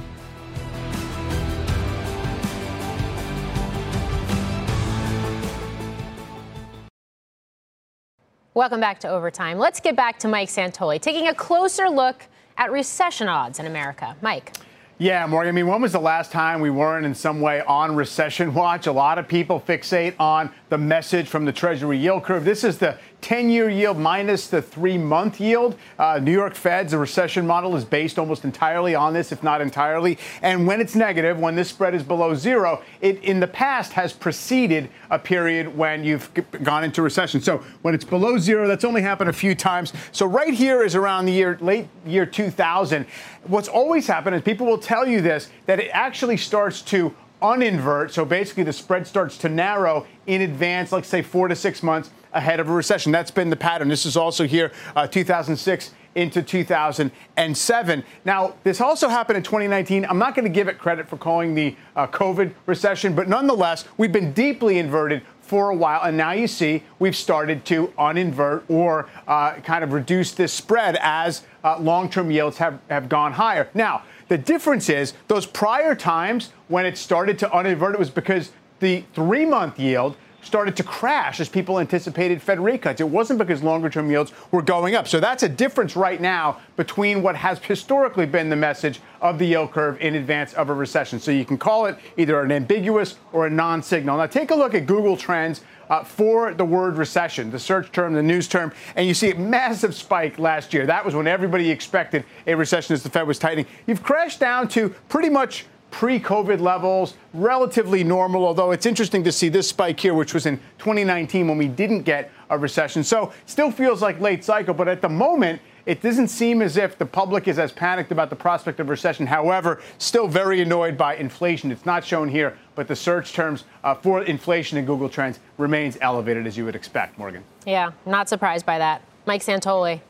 Welcome 8.53 8.79
back 8.79 8.99
to 8.99 9.09
Overtime. 9.09 9.57
Let's 9.57 9.79
get 9.79 9.95
back 9.95 10.19
to 10.19 10.27
Mike 10.27 10.49
Santoli, 10.49 11.01
taking 11.01 11.27
a 11.27 11.33
closer 11.33 11.89
look 11.89 12.27
at 12.57 12.71
recession 12.71 13.27
odds 13.27 13.57
in 13.57 13.65
America. 13.65 14.15
Mike. 14.21 14.55
Yeah, 14.99 15.25
Morgan. 15.27 15.47
I 15.47 15.51
mean, 15.53 15.65
when 15.65 15.81
was 15.81 15.93
the 15.93 15.99
last 15.99 16.29
time 16.29 16.59
we 16.59 16.69
weren't 16.69 17.05
in 17.05 17.15
some 17.15 17.39
way 17.39 17.61
on 17.61 17.95
recession 17.95 18.53
watch? 18.53 18.85
A 18.85 18.91
lot 18.91 19.17
of 19.17 19.29
people 19.29 19.63
fixate 19.65 20.13
on 20.19 20.51
the 20.67 20.77
message 20.77 21.29
from 21.29 21.45
the 21.45 21.53
Treasury 21.53 21.97
yield 21.97 22.25
curve. 22.25 22.43
This 22.43 22.65
is 22.65 22.77
the 22.77 22.97
10 23.21 23.49
year 23.49 23.69
yield 23.69 23.97
minus 23.97 24.47
the 24.47 24.61
three 24.61 24.97
month 24.97 25.39
yield. 25.39 25.75
Uh, 25.97 26.19
New 26.19 26.31
York 26.31 26.55
Fed's 26.55 26.95
recession 26.95 27.45
model 27.45 27.75
is 27.75 27.83
based 27.83 28.17
almost 28.17 28.45
entirely 28.45 28.95
on 28.95 29.13
this, 29.13 29.31
if 29.31 29.43
not 29.43 29.61
entirely. 29.61 30.17
And 30.41 30.65
when 30.65 30.79
it's 30.79 30.95
negative, 30.95 31.37
when 31.37 31.55
this 31.55 31.69
spread 31.69 31.93
is 31.93 32.03
below 32.03 32.33
zero, 32.35 32.81
it 33.01 33.21
in 33.23 33.39
the 33.39 33.47
past 33.47 33.93
has 33.93 34.13
preceded 34.13 34.89
a 35.09 35.19
period 35.19 35.75
when 35.75 36.03
you've 36.03 36.29
gone 36.63 36.83
into 36.83 37.01
recession. 37.01 37.41
So 37.41 37.57
when 37.81 37.93
it's 37.93 38.05
below 38.05 38.37
zero, 38.37 38.67
that's 38.67 38.85
only 38.85 39.01
happened 39.01 39.29
a 39.29 39.33
few 39.33 39.55
times. 39.55 39.93
So 40.11 40.25
right 40.25 40.53
here 40.53 40.83
is 40.83 40.95
around 40.95 41.25
the 41.25 41.33
year 41.33 41.57
late 41.61 41.87
year 42.05 42.25
2000. 42.25 43.05
What's 43.47 43.67
always 43.67 44.07
happened 44.07 44.35
is 44.35 44.41
people 44.41 44.65
will 44.65 44.77
tell 44.77 45.07
you 45.07 45.21
this 45.21 45.49
that 45.65 45.79
it 45.79 45.89
actually 45.93 46.37
starts 46.37 46.81
to 46.83 47.13
uninvert. 47.41 48.11
So 48.11 48.25
basically, 48.25 48.63
the 48.63 48.73
spread 48.73 49.07
starts 49.07 49.37
to 49.39 49.49
narrow 49.49 50.05
in 50.27 50.41
advance, 50.41 50.91
like 50.91 51.05
say 51.05 51.21
four 51.21 51.47
to 51.47 51.55
six 51.55 51.81
months 51.83 52.11
ahead 52.33 52.59
of 52.59 52.69
a 52.69 52.73
recession. 52.73 53.11
That's 53.11 53.31
been 53.31 53.49
the 53.49 53.55
pattern. 53.55 53.87
This 53.87 54.05
is 54.05 54.15
also 54.15 54.45
here, 54.45 54.71
uh, 54.95 55.07
2006 55.07 55.91
into 56.15 56.41
2007. 56.41 58.03
Now, 58.25 58.55
this 58.63 58.81
also 58.81 59.09
happened 59.09 59.37
in 59.37 59.43
2019. 59.43 60.05
I'm 60.05 60.17
not 60.17 60.35
going 60.35 60.45
to 60.45 60.51
give 60.51 60.67
it 60.67 60.77
credit 60.77 61.07
for 61.07 61.17
calling 61.17 61.55
the 61.55 61.75
uh, 61.95 62.07
COVID 62.07 62.53
recession, 62.65 63.13
but 63.15 63.29
nonetheless, 63.29 63.85
we've 63.97 64.11
been 64.11 64.33
deeply 64.33 64.79
inverted 64.79 65.21
for 65.41 65.71
a 65.71 65.75
while, 65.75 66.01
and 66.03 66.15
now 66.15 66.31
you 66.31 66.47
see 66.47 66.83
we've 66.99 67.15
started 67.15 67.65
to 67.65 67.87
uninvert 67.97 68.63
or 68.67 69.09
uh, 69.27 69.53
kind 69.53 69.83
of 69.83 69.93
reduce 69.93 70.31
this 70.31 70.53
spread 70.53 70.97
as 71.01 71.43
uh, 71.63 71.77
long-term 71.79 72.29
yields 72.29 72.57
have, 72.57 72.79
have 72.89 73.09
gone 73.09 73.33
higher. 73.33 73.67
Now, 73.73 74.03
the 74.29 74.37
difference 74.37 74.89
is 74.89 75.13
those 75.27 75.45
prior 75.45 75.93
times 75.93 76.51
when 76.69 76.85
it 76.85 76.97
started 76.97 77.37
to 77.39 77.47
uninvert, 77.49 77.93
it 77.93 77.99
was 77.99 78.09
because 78.09 78.51
the 78.79 79.03
three-month 79.13 79.77
yield 79.77 80.15
started 80.41 80.75
to 80.77 80.83
crash 80.83 81.39
as 81.39 81.49
people 81.49 81.79
anticipated 81.79 82.41
Fed 82.41 82.59
rate 82.59 82.81
cuts. 82.81 83.01
It 83.01 83.09
wasn't 83.09 83.39
because 83.39 83.61
longer 83.63 83.89
term 83.89 84.09
yields 84.09 84.31
were 84.51 84.61
going 84.61 84.95
up. 84.95 85.07
So 85.07 85.19
that's 85.19 85.43
a 85.43 85.49
difference 85.49 85.95
right 85.95 86.19
now 86.19 86.59
between 86.75 87.21
what 87.21 87.35
has 87.35 87.59
historically 87.59 88.25
been 88.25 88.49
the 88.49 88.55
message 88.55 88.99
of 89.21 89.39
the 89.39 89.45
yield 89.45 89.71
curve 89.71 89.99
in 89.99 90.15
advance 90.15 90.53
of 90.53 90.69
a 90.69 90.73
recession. 90.73 91.19
So 91.19 91.31
you 91.31 91.45
can 91.45 91.57
call 91.57 91.85
it 91.85 91.97
either 92.17 92.41
an 92.41 92.51
ambiguous 92.51 93.15
or 93.33 93.47
a 93.47 93.49
non 93.49 93.83
signal. 93.83 94.17
Now 94.17 94.25
take 94.27 94.51
a 94.51 94.55
look 94.55 94.73
at 94.73 94.85
Google 94.85 95.17
Trends. 95.17 95.61
Uh, 95.89 96.03
for 96.03 96.53
the 96.53 96.63
word 96.63 96.97
recession, 96.97 97.49
the 97.49 97.57
search 97.57 97.91
term, 97.91 98.13
the 98.13 98.21
news 98.21 98.47
term, 98.47 98.71
and 98.95 99.07
you 99.07 99.13
see 99.15 99.31
a 99.31 99.35
massive 99.35 99.95
spike 99.95 100.37
last 100.37 100.71
year. 100.71 100.85
That 100.85 101.03
was 101.03 101.15
when 101.15 101.25
everybody 101.25 101.71
expected 101.71 102.25
a 102.45 102.53
recession 102.53 102.93
as 102.93 103.01
the 103.01 103.09
Fed 103.09 103.25
was 103.25 103.39
tightening. 103.39 103.65
You've 103.87 104.03
crashed 104.03 104.39
down 104.39 104.67
to 104.67 104.89
pretty 105.09 105.29
much 105.29 105.65
pre-COVID 105.91 106.59
levels, 106.59 107.15
relatively 107.33 108.03
normal, 108.03 108.45
although 108.45 108.71
it's 108.71 108.85
interesting 108.85 109.23
to 109.23 109.31
see 109.31 109.49
this 109.49 109.67
spike 109.67 109.99
here, 109.99 110.13
which 110.13 110.33
was 110.33 110.45
in 110.45 110.57
2019 110.77 111.47
when 111.47 111.57
we 111.57 111.67
didn't 111.67 112.03
get 112.03 112.31
a 112.49 112.57
recession. 112.57 113.03
So 113.03 113.33
still 113.45 113.71
feels 113.71 114.01
like 114.01 114.19
late 114.19 114.43
cycle, 114.43 114.73
but 114.73 114.87
at 114.87 115.01
the 115.01 115.09
moment, 115.09 115.61
it 115.85 116.01
doesn't 116.01 116.27
seem 116.27 116.61
as 116.61 116.77
if 116.77 116.97
the 116.97 117.05
public 117.05 117.47
is 117.47 117.57
as 117.57 117.71
panicked 117.71 118.11
about 118.11 118.29
the 118.29 118.35
prospect 118.35 118.79
of 118.79 118.89
recession. 118.89 119.25
However, 119.25 119.81
still 119.97 120.27
very 120.27 120.61
annoyed 120.61 120.97
by 120.97 121.15
inflation. 121.15 121.71
It's 121.71 121.85
not 121.85 122.05
shown 122.05 122.29
here, 122.29 122.57
but 122.75 122.87
the 122.87 122.95
search 122.95 123.33
terms 123.33 123.63
uh, 123.83 123.95
for 123.95 124.21
inflation 124.23 124.77
in 124.77 124.85
Google 124.85 125.09
Trends 125.09 125.39
remains 125.57 125.97
elevated 126.01 126.45
as 126.45 126.57
you 126.57 126.65
would 126.65 126.75
expect, 126.75 127.17
Morgan. 127.17 127.43
Yeah, 127.65 127.91
not 128.05 128.29
surprised 128.29 128.65
by 128.65 128.77
that. 128.77 129.01
Mike 129.25 129.41
Santoli, 129.41 130.01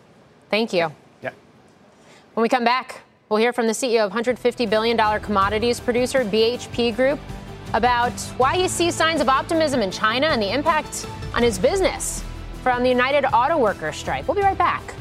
thank 0.49 0.73
you. 0.73 0.91
Yeah. 1.21 1.31
When 2.33 2.41
we 2.41 2.49
come 2.49 2.65
back, 2.65 3.01
we'll 3.29 3.39
hear 3.39 3.53
from 3.53 3.67
the 3.67 3.73
CEO 3.73 4.05
of 4.05 4.11
$150 4.11 4.69
billion 4.69 4.97
commodities 5.21 5.79
producer 5.79 6.25
BHP 6.25 6.95
Group 6.95 7.19
about 7.73 8.19
why 8.37 8.57
he 8.57 8.67
sees 8.67 8.95
signs 8.95 9.21
of 9.21 9.29
optimism 9.29 9.81
in 9.81 9.91
China 9.91 10.27
and 10.27 10.41
the 10.41 10.51
impact 10.51 11.05
on 11.35 11.43
his 11.43 11.59
business 11.59 12.23
from 12.63 12.81
the 12.81 12.89
United 12.89 13.25
Auto 13.25 13.57
Workers 13.57 13.95
strike. 13.95 14.27
We'll 14.27 14.35
be 14.35 14.41
right 14.41 14.57
back. 14.57 14.95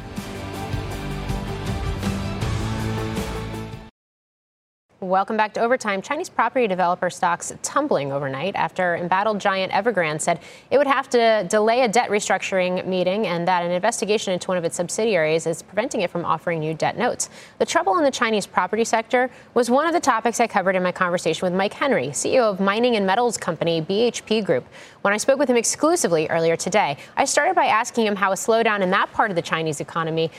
Welcome 5.01 5.37
back 5.37 5.53
to 5.53 5.61
Overtime. 5.61 6.01
Chinese 6.01 6.27
property 6.27 6.67
developer 6.67 7.09
stocks 7.09 7.53
tumbling 7.61 8.11
overnight 8.11 8.57
after 8.57 8.97
embattled 8.97 9.39
giant 9.39 9.71
Evergrande 9.71 10.19
said 10.19 10.41
it 10.71 10.77
would 10.77 10.87
have 10.87 11.09
to 11.11 11.47
delay 11.49 11.83
a 11.83 11.87
debt 11.87 12.09
restructuring 12.09 12.85
meeting 12.85 13.25
and 13.25 13.47
that 13.47 13.63
an 13.63 13.71
investigation 13.71 14.33
into 14.33 14.49
one 14.49 14.57
of 14.57 14.65
its 14.65 14.75
subsidiaries 14.75 15.47
is 15.47 15.61
preventing 15.61 16.01
it 16.01 16.09
from 16.09 16.25
offering 16.25 16.59
new 16.59 16.73
debt 16.73 16.97
notes. 16.97 17.29
The 17.59 17.65
trouble 17.65 17.97
in 17.97 18.03
the 18.03 18.11
Chinese 18.11 18.45
property 18.45 18.83
sector 18.83 19.31
was 19.53 19.69
one 19.69 19.87
of 19.87 19.93
the 19.93 20.01
topics 20.01 20.41
I 20.41 20.47
covered 20.47 20.75
in 20.75 20.83
my 20.83 20.91
conversation 20.91 21.45
with 21.45 21.53
Mike 21.53 21.75
Henry, 21.75 22.07
CEO 22.07 22.41
of 22.41 22.59
mining 22.59 22.97
and 22.97 23.07
metals 23.07 23.37
company 23.37 23.81
BHP 23.81 24.43
Group. 24.43 24.67
When 25.03 25.13
I 25.13 25.17
spoke 25.17 25.39
with 25.39 25.49
him 25.49 25.55
exclusively 25.55 26.27
earlier 26.27 26.57
today, 26.57 26.97
I 27.15 27.23
started 27.23 27.55
by 27.55 27.67
asking 27.67 28.05
him 28.05 28.17
how 28.17 28.33
a 28.33 28.35
slowdown 28.35 28.81
in 28.81 28.89
that 28.89 29.13
part 29.13 29.31
of 29.31 29.37
the 29.37 29.41
Chinese 29.41 29.79
economy 29.79 30.29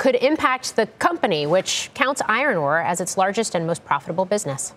could 0.00 0.16
impact 0.16 0.76
the 0.76 0.86
company, 0.98 1.46
which 1.46 1.90
counts 1.92 2.22
iron 2.26 2.56
ore 2.56 2.78
as 2.78 3.02
its 3.02 3.18
largest 3.18 3.54
and 3.54 3.66
most 3.66 3.84
profitable 3.84 4.24
business. 4.24 4.72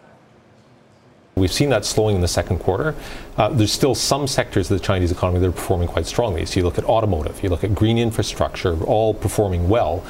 We've 1.36 1.52
seen 1.52 1.70
that 1.70 1.86
slowing 1.86 2.18
in 2.18 2.22
the 2.22 2.28
second 2.28 2.60
quarter. 2.60 2.94
Uh, 3.38 3.48
there's 3.48 3.72
still 3.72 3.96
some 3.96 4.28
sectors 4.28 4.70
of 4.70 4.78
the 4.78 4.86
Chinese 4.86 5.14
economy 5.14 5.40
that 5.40 5.48
are 5.48 5.54
performing 5.54 5.88
quite 5.88 6.08
strongly. 6.08 6.46
So 6.46 6.60
you 6.60 6.66
look 6.66 6.78
at 6.78 6.84
automotive, 6.84 7.42
you 7.42 7.48
look 7.48 7.64
at 7.64 7.74
green 7.74 7.98
infrastructure, 7.98 8.84
all 8.84 9.14
performing 9.14 9.70
well. 9.70 10.06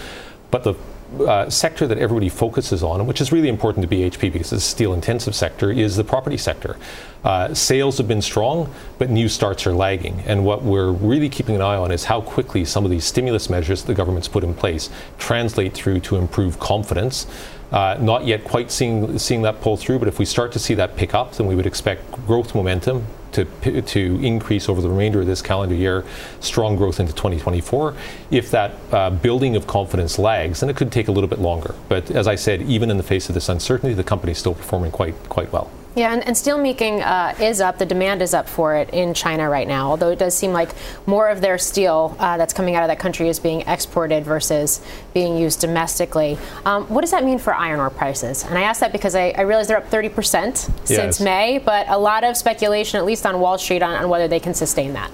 But 0.50 0.64
the 0.64 0.74
uh, 1.22 1.50
sector 1.50 1.88
that 1.88 1.98
everybody 1.98 2.30
focuses 2.30 2.84
on, 2.84 3.06
which 3.08 3.22
is 3.22 3.32
really 3.32 3.50
important 3.50 3.90
to 3.90 3.96
BHP 3.96 4.32
because 4.32 4.52
it's 4.54 4.64
a 4.64 4.70
steel 4.70 4.94
intensive 4.94 5.36
sector, 5.36 5.72
is 5.72 5.96
the 5.96 6.04
property 6.04 6.38
sector. 6.38 6.78
Uh, 7.24 7.54
sales 7.54 7.98
have 7.98 8.08
been 8.08 8.22
strong, 8.22 8.74
but 8.98 9.10
new 9.10 9.30
starts 9.30 9.66
are 9.66 9.74
lagging. 9.74 10.20
And 10.26 10.46
what 10.46 10.64
we're 10.64 10.92
really 10.92 11.30
keeping 11.30 11.56
an 11.56 11.62
eye 11.62 11.76
on 11.76 11.92
is 11.92 12.06
how 12.06 12.22
quickly 12.22 12.66
some 12.66 12.86
of 12.86 12.92
these 12.92 13.06
stimulus 13.06 13.50
measures 13.50 13.84
the 13.84 13.94
government's 13.94 14.28
put 14.28 14.44
in 14.44 14.54
place 14.54 14.90
translate 15.18 15.74
through 15.74 16.02
to 16.02 16.18
improve 16.18 16.60
confidence. 16.60 17.28
Uh, 17.72 17.98
not 18.00 18.26
yet 18.26 18.44
quite 18.44 18.70
seeing 18.70 19.18
seeing 19.18 19.42
that 19.42 19.60
pull 19.62 19.76
through, 19.78 19.98
but 19.98 20.08
if 20.08 20.20
we 20.20 20.26
start 20.26 20.52
to 20.52 20.60
see 20.60 20.76
that 20.76 20.96
pick 20.96 21.16
up, 21.16 21.34
then 21.34 21.48
we 21.48 21.56
would 21.56 21.66
expect 21.66 22.12
growth 22.28 22.54
momentum 22.54 23.08
to 23.34 23.82
to 23.82 24.20
increase 24.22 24.70
over 24.70 24.82
the 24.82 24.90
remainder 24.90 25.22
of 25.22 25.28
this 25.28 25.42
calendar 25.42 25.76
year, 25.76 26.06
strong 26.40 26.76
growth 26.76 27.00
into 27.00 27.14
2024. 27.14 27.96
If 28.32 28.52
that 28.52 28.72
uh, 28.92 29.10
building 29.10 29.56
of 29.56 29.68
confidence 29.68 30.18
lags, 30.18 30.60
then 30.62 30.70
it 30.70 30.76
could 30.76 30.92
take 30.92 31.08
a 31.08 31.12
little 31.12 31.30
bit 31.30 31.40
longer. 31.40 31.76
But 31.90 32.12
as 32.12 32.28
I 32.28 32.36
said, 32.36 32.62
even 32.64 32.90
in 32.90 32.98
the 32.98 33.04
face 33.04 33.30
of 33.30 33.36
this 33.36 33.50
uncertainty, 33.50 33.94
the 33.94 34.04
company 34.04 34.32
is 34.32 34.38
still 34.38 34.56
performing 34.56 34.92
quite 34.92 35.16
quite 35.30 35.52
well. 35.52 35.70
Yeah, 35.96 36.12
and, 36.12 36.26
and 36.26 36.36
steelmaking 36.36 37.02
uh, 37.06 37.42
is 37.44 37.62
up. 37.62 37.78
The 37.78 37.86
demand 37.86 38.22
is 38.24 38.34
up 38.34 38.50
for 38.50 38.76
it 38.76 38.90
in 38.90 39.14
China 39.14 39.48
right 39.48 39.68
now, 39.68 39.90
although 39.92 40.10
it 40.10 40.18
does 40.18 40.36
seem 40.36 40.52
like 40.52 40.70
more 41.06 41.30
of 41.30 41.40
their 41.40 41.58
steel 41.60 42.16
uh, 42.20 42.38
that's 42.38 42.54
coming 42.54 42.76
out 42.76 42.82
of 42.84 42.88
that 42.88 42.98
country 43.00 43.30
is 43.30 43.40
being 43.40 43.62
exported 43.62 44.24
versus 44.24 44.82
being 45.14 45.38
used 45.38 45.60
domestically. 45.62 46.38
Um, 46.66 46.86
what 46.86 47.02
does 47.02 47.12
that 47.12 47.24
mean 47.24 47.38
for 47.38 47.54
iron 47.54 47.80
ore 47.80 47.92
prices? 47.92 48.44
And 48.44 48.58
I 48.58 48.64
ask 48.64 48.80
that 48.80 48.92
because 48.92 49.14
I, 49.14 49.30
I 49.38 49.42
realize 49.42 49.68
they're 49.68 49.78
up 49.78 49.92
30% 49.92 50.56
since 50.56 50.90
Yes. 50.90 51.22
May, 51.22 51.60
but 51.60 51.88
a 51.90 51.98
lot 51.98 52.24
of 52.24 52.38
speculation, 52.38 52.98
at 52.98 53.06
least 53.06 53.26
on 53.26 53.40
Wall 53.40 53.58
Street, 53.60 53.84
on, 53.84 53.94
on 53.94 54.10
whether 54.10 54.28
they 54.28 54.40
can 54.40 54.56
sustain 54.56 54.94
that. 54.94 55.12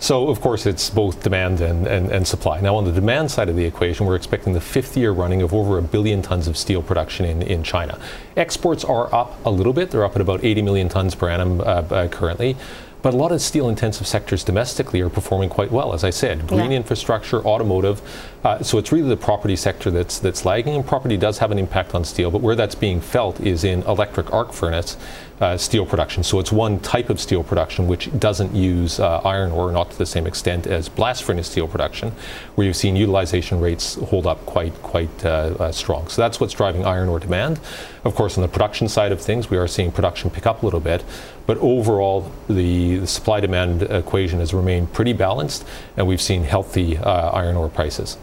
So, 0.00 0.28
of 0.28 0.40
course, 0.40 0.64
it's 0.64 0.88
both 0.88 1.22
demand 1.22 1.60
and, 1.60 1.86
and, 1.86 2.10
and, 2.10 2.26
supply. 2.26 2.58
Now, 2.62 2.74
on 2.76 2.86
the 2.86 2.92
demand 2.92 3.30
side 3.30 3.50
of 3.50 3.56
the 3.56 3.66
equation, 3.66 4.06
we're 4.06 4.16
expecting 4.16 4.54
the 4.54 4.60
fifth 4.60 4.96
year 4.96 5.12
running 5.12 5.42
of 5.42 5.52
over 5.52 5.76
a 5.76 5.82
billion 5.82 6.22
tons 6.22 6.48
of 6.48 6.56
steel 6.56 6.82
production 6.82 7.26
in, 7.26 7.42
in 7.42 7.62
China. 7.62 8.00
Exports 8.34 8.82
are 8.82 9.14
up 9.14 9.38
a 9.44 9.50
little 9.50 9.74
bit. 9.74 9.90
They're 9.90 10.04
up 10.04 10.16
at 10.16 10.22
about 10.22 10.42
80 10.42 10.62
million 10.62 10.88
tons 10.88 11.14
per 11.14 11.28
annum 11.28 11.60
uh, 11.60 11.64
uh, 11.64 12.08
currently. 12.08 12.56
But 13.02 13.12
a 13.12 13.16
lot 13.18 13.30
of 13.30 13.42
steel 13.42 13.68
intensive 13.68 14.06
sectors 14.06 14.42
domestically 14.42 15.02
are 15.02 15.10
performing 15.10 15.50
quite 15.50 15.70
well, 15.70 15.92
as 15.92 16.02
I 16.02 16.10
said. 16.10 16.46
Green 16.46 16.70
yeah. 16.70 16.78
infrastructure, 16.78 17.44
automotive. 17.44 18.00
Uh, 18.42 18.62
so 18.62 18.78
it's 18.78 18.90
really 18.90 19.08
the 19.08 19.16
property 19.16 19.54
sector 19.54 19.90
that's 19.90 20.18
that's 20.18 20.46
lagging, 20.46 20.74
and 20.74 20.86
property 20.86 21.16
does 21.16 21.38
have 21.38 21.50
an 21.50 21.58
impact 21.58 21.94
on 21.94 22.04
steel. 22.04 22.30
But 22.30 22.40
where 22.40 22.56
that's 22.56 22.74
being 22.74 23.00
felt 23.00 23.38
is 23.40 23.64
in 23.64 23.82
electric 23.82 24.32
arc 24.32 24.52
furnace 24.52 24.96
uh, 25.40 25.56
steel 25.56 25.84
production. 25.84 26.22
So 26.22 26.38
it's 26.38 26.50
one 26.50 26.80
type 26.80 27.10
of 27.10 27.20
steel 27.20 27.42
production 27.42 27.86
which 27.86 28.08
doesn't 28.18 28.54
use 28.54 28.98
uh, 28.98 29.20
iron 29.24 29.52
ore, 29.52 29.72
not 29.72 29.90
to 29.90 29.98
the 29.98 30.06
same 30.06 30.26
extent 30.26 30.66
as 30.66 30.88
blast 30.88 31.22
furnace 31.22 31.50
steel 31.50 31.68
production, 31.68 32.12
where 32.54 32.66
you've 32.66 32.76
seen 32.76 32.96
utilization 32.96 33.60
rates 33.60 33.96
hold 33.96 34.26
up 34.26 34.44
quite 34.46 34.74
quite 34.82 35.24
uh, 35.24 35.54
uh, 35.58 35.72
strong. 35.72 36.08
So 36.08 36.22
that's 36.22 36.40
what's 36.40 36.54
driving 36.54 36.86
iron 36.86 37.10
ore 37.10 37.20
demand. 37.20 37.60
Of 38.04 38.14
course, 38.14 38.38
on 38.38 38.42
the 38.42 38.48
production 38.48 38.88
side 38.88 39.12
of 39.12 39.20
things, 39.20 39.50
we 39.50 39.58
are 39.58 39.68
seeing 39.68 39.92
production 39.92 40.30
pick 40.30 40.46
up 40.46 40.62
a 40.62 40.66
little 40.66 40.80
bit, 40.80 41.04
but 41.46 41.58
overall, 41.58 42.32
the, 42.48 42.96
the 42.96 43.06
supply 43.06 43.40
demand 43.40 43.82
equation 43.82 44.38
has 44.38 44.54
remained 44.54 44.94
pretty 44.94 45.12
balanced, 45.12 45.66
and 45.98 46.06
we've 46.06 46.22
seen 46.22 46.44
healthy 46.44 46.96
uh, 46.96 47.30
iron 47.30 47.56
ore 47.56 47.68
prices. 47.68 48.16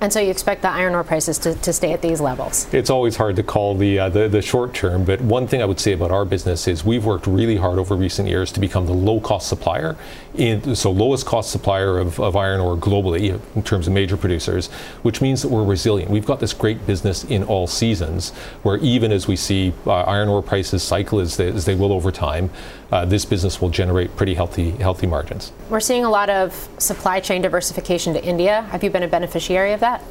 And 0.00 0.12
so 0.12 0.20
you 0.20 0.30
expect 0.30 0.62
the 0.62 0.70
iron 0.70 0.94
ore 0.94 1.02
prices 1.02 1.38
to, 1.38 1.54
to 1.56 1.72
stay 1.72 1.92
at 1.92 2.02
these 2.02 2.20
levels? 2.20 2.72
It's 2.72 2.88
always 2.88 3.16
hard 3.16 3.34
to 3.36 3.42
call 3.42 3.74
the, 3.74 3.98
uh, 3.98 4.08
the, 4.08 4.28
the 4.28 4.42
short 4.42 4.72
term, 4.72 5.04
but 5.04 5.20
one 5.20 5.48
thing 5.48 5.60
I 5.60 5.64
would 5.64 5.80
say 5.80 5.92
about 5.92 6.12
our 6.12 6.24
business 6.24 6.68
is 6.68 6.84
we've 6.84 7.04
worked 7.04 7.26
really 7.26 7.56
hard 7.56 7.78
over 7.78 7.96
recent 7.96 8.28
years 8.28 8.52
to 8.52 8.60
become 8.60 8.86
the 8.86 8.92
low 8.92 9.18
cost 9.18 9.48
supplier, 9.48 9.96
in, 10.38 10.74
so 10.76 10.90
lowest 10.90 11.26
cost 11.26 11.50
supplier 11.50 11.98
of, 11.98 12.18
of 12.20 12.36
iron 12.36 12.60
ore 12.60 12.76
globally 12.76 13.40
in 13.56 13.62
terms 13.62 13.86
of 13.86 13.92
major 13.92 14.16
producers, 14.16 14.68
which 15.02 15.20
means 15.20 15.42
that 15.42 15.48
we're 15.48 15.64
resilient. 15.64 16.10
We've 16.10 16.24
got 16.24 16.40
this 16.40 16.52
great 16.52 16.86
business 16.86 17.24
in 17.24 17.42
all 17.44 17.66
seasons, 17.66 18.30
where 18.62 18.76
even 18.78 19.12
as 19.12 19.26
we 19.26 19.36
see 19.36 19.72
uh, 19.86 20.02
iron 20.02 20.28
ore 20.28 20.42
prices 20.42 20.82
cycle 20.82 21.20
as 21.20 21.36
they, 21.36 21.48
as 21.48 21.64
they 21.64 21.74
will 21.74 21.92
over 21.92 22.12
time, 22.12 22.50
uh, 22.92 23.04
this 23.04 23.24
business 23.24 23.60
will 23.60 23.70
generate 23.70 24.16
pretty 24.16 24.34
healthy 24.34 24.70
healthy 24.70 25.06
margins. 25.06 25.52
We're 25.68 25.80
seeing 25.80 26.04
a 26.04 26.10
lot 26.10 26.30
of 26.30 26.68
supply 26.78 27.20
chain 27.20 27.42
diversification 27.42 28.14
to 28.14 28.24
India. 28.24 28.62
Have 28.70 28.82
you 28.82 28.90
been 28.90 29.02
a 29.02 29.08
beneficiary 29.08 29.72
of 29.72 29.80
that? 29.80 30.02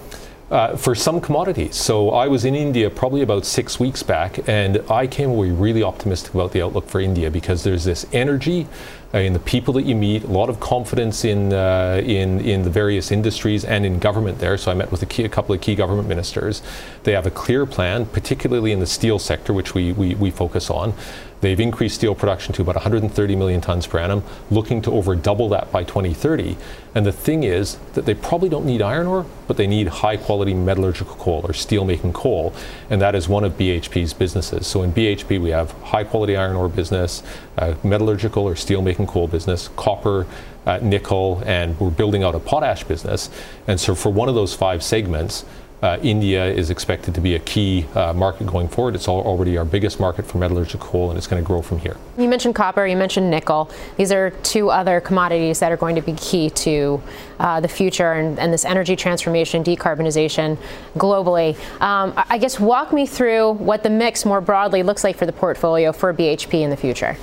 Uh, 0.49 0.77
for 0.77 0.95
some 0.95 1.19
commodities. 1.19 1.75
So 1.75 2.11
I 2.11 2.29
was 2.29 2.45
in 2.45 2.55
India 2.55 2.89
probably 2.89 3.21
about 3.21 3.45
six 3.45 3.81
weeks 3.81 4.01
back, 4.01 4.47
and 4.47 4.81
I 4.89 5.05
came 5.05 5.29
away 5.31 5.51
really 5.51 5.83
optimistic 5.83 6.33
about 6.33 6.53
the 6.53 6.61
outlook 6.61 6.87
for 6.87 7.01
India 7.01 7.29
because 7.29 7.65
there's 7.65 7.83
this 7.83 8.05
energy 8.13 8.65
uh, 9.13 9.17
in 9.17 9.33
the 9.33 9.39
people 9.39 9.73
that 9.73 9.83
you 9.83 9.93
meet, 9.93 10.23
a 10.23 10.27
lot 10.27 10.49
of 10.49 10.61
confidence 10.61 11.25
in 11.25 11.51
uh, 11.51 12.01
in 12.01 12.39
in 12.39 12.61
the 12.63 12.69
various 12.69 13.11
industries 13.11 13.65
and 13.65 13.85
in 13.85 13.99
government 13.99 14.39
there. 14.39 14.57
So 14.57 14.71
I 14.71 14.73
met 14.73 14.89
with 14.89 15.01
a, 15.01 15.05
key, 15.05 15.25
a, 15.25 15.29
couple 15.29 15.53
of 15.53 15.59
key 15.59 15.75
government 15.75 16.07
ministers. 16.07 16.61
They 17.03 17.11
have 17.11 17.25
a 17.25 17.31
clear 17.31 17.65
plan, 17.65 18.05
particularly 18.05 18.71
in 18.71 18.79
the 18.79 18.87
steel 18.87 19.19
sector, 19.19 19.51
which 19.51 19.73
we 19.73 19.91
we, 19.91 20.15
we 20.15 20.31
focus 20.31 20.69
on. 20.69 20.93
They've 21.41 21.59
increased 21.59 21.95
steel 21.95 22.15
production 22.15 22.53
to 22.55 22.61
about 22.61 22.75
130 22.75 23.35
million 23.35 23.61
tons 23.61 23.85
per 23.85 23.99
annum, 23.99 24.23
looking 24.49 24.81
to 24.83 24.91
over 24.91 25.15
double 25.15 25.49
that 25.49 25.71
by 25.71 25.83
2030. 25.83 26.57
And 26.95 27.05
the 27.05 27.11
thing 27.11 27.43
is 27.43 27.77
that 27.93 28.05
they 28.05 28.15
probably 28.15 28.49
don't 28.49 28.65
need 28.65 28.81
iron 28.81 29.05
ore, 29.05 29.25
but 29.47 29.57
they 29.57 29.67
need 29.67 29.87
high 29.87 30.17
quality 30.17 30.53
metallurgical 30.53 31.15
coal 31.15 31.41
or 31.43 31.53
steel 31.53 31.85
making 31.85 32.13
coal. 32.13 32.53
And 32.89 32.99
that 33.01 33.13
is 33.13 33.29
one 33.29 33.43
of 33.43 33.57
BHP's 33.57 34.13
businesses. 34.13 34.65
So 34.65 34.81
in 34.81 34.93
BHP, 34.93 35.39
we 35.39 35.51
have 35.51 35.71
high 35.83 36.03
quality 36.03 36.35
iron 36.35 36.55
ore 36.55 36.69
business, 36.69 37.21
uh, 37.57 37.75
metallurgical 37.83 38.43
or 38.43 38.55
steel 38.55 38.81
making 38.81 39.07
coal 39.07 39.27
business, 39.27 39.69
copper, 39.75 40.25
uh, 40.65 40.79
nickel, 40.81 41.41
and 41.45 41.79
we're 41.79 41.89
building 41.89 42.23
out 42.23 42.35
a 42.35 42.39
potash 42.39 42.83
business. 42.83 43.29
And 43.67 43.79
so 43.79 43.95
for 43.95 44.09
one 44.11 44.27
of 44.27 44.35
those 44.35 44.53
five 44.53 44.83
segments, 44.83 45.45
uh, 45.81 45.99
India 46.01 46.45
is 46.45 46.69
expected 46.69 47.13
to 47.13 47.21
be 47.21 47.35
a 47.35 47.39
key 47.39 47.85
uh, 47.93 48.11
market 48.13 48.47
going 48.47 48.67
forward. 48.67 48.95
It's 48.95 49.07
already 49.07 49.57
our 49.57 49.65
biggest 49.65 49.99
market 49.99 50.25
for 50.25 50.39
metallurgical 50.39 50.79
coal, 50.79 51.09
and 51.09 51.17
it's 51.17 51.27
going 51.27 51.41
to 51.41 51.45
grow 51.45 51.61
from 51.61 51.79
here. 51.79 51.97
You 52.17 52.27
mentioned 52.27 52.55
copper, 52.55 52.87
you 52.87 52.97
mentioned 52.97 53.29
nickel. 53.29 53.69
These 53.95 54.11
are 54.11 54.31
two 54.41 54.69
other 54.69 54.99
commodities 54.99 55.59
that 55.59 55.71
are 55.71 55.77
going 55.77 55.95
to 55.95 56.01
be 56.01 56.13
key 56.13 56.49
to 56.49 57.01
uh, 57.39 57.59
the 57.59 57.67
future 57.67 58.13
and, 58.13 58.39
and, 58.39 58.51
this 58.51 58.65
energy 58.65 58.95
transformation, 58.95 59.63
decarbonization 59.63 60.57
globally. 60.95 61.55
Um, 61.79 62.13
I 62.15 62.39
guess 62.39 62.59
walk 62.59 62.91
me 62.91 63.05
through 63.05 63.51
what 63.53 63.83
the 63.83 63.89
mix 63.89 64.25
more 64.25 64.41
broadly 64.41 64.81
looks 64.81 65.03
like 65.03 65.17
for 65.17 65.27
the 65.27 65.33
portfolio 65.33 65.91
for 65.91 66.11
BHP 66.13 66.61
in 66.61 66.71
the 66.71 66.77
future. 66.77 67.17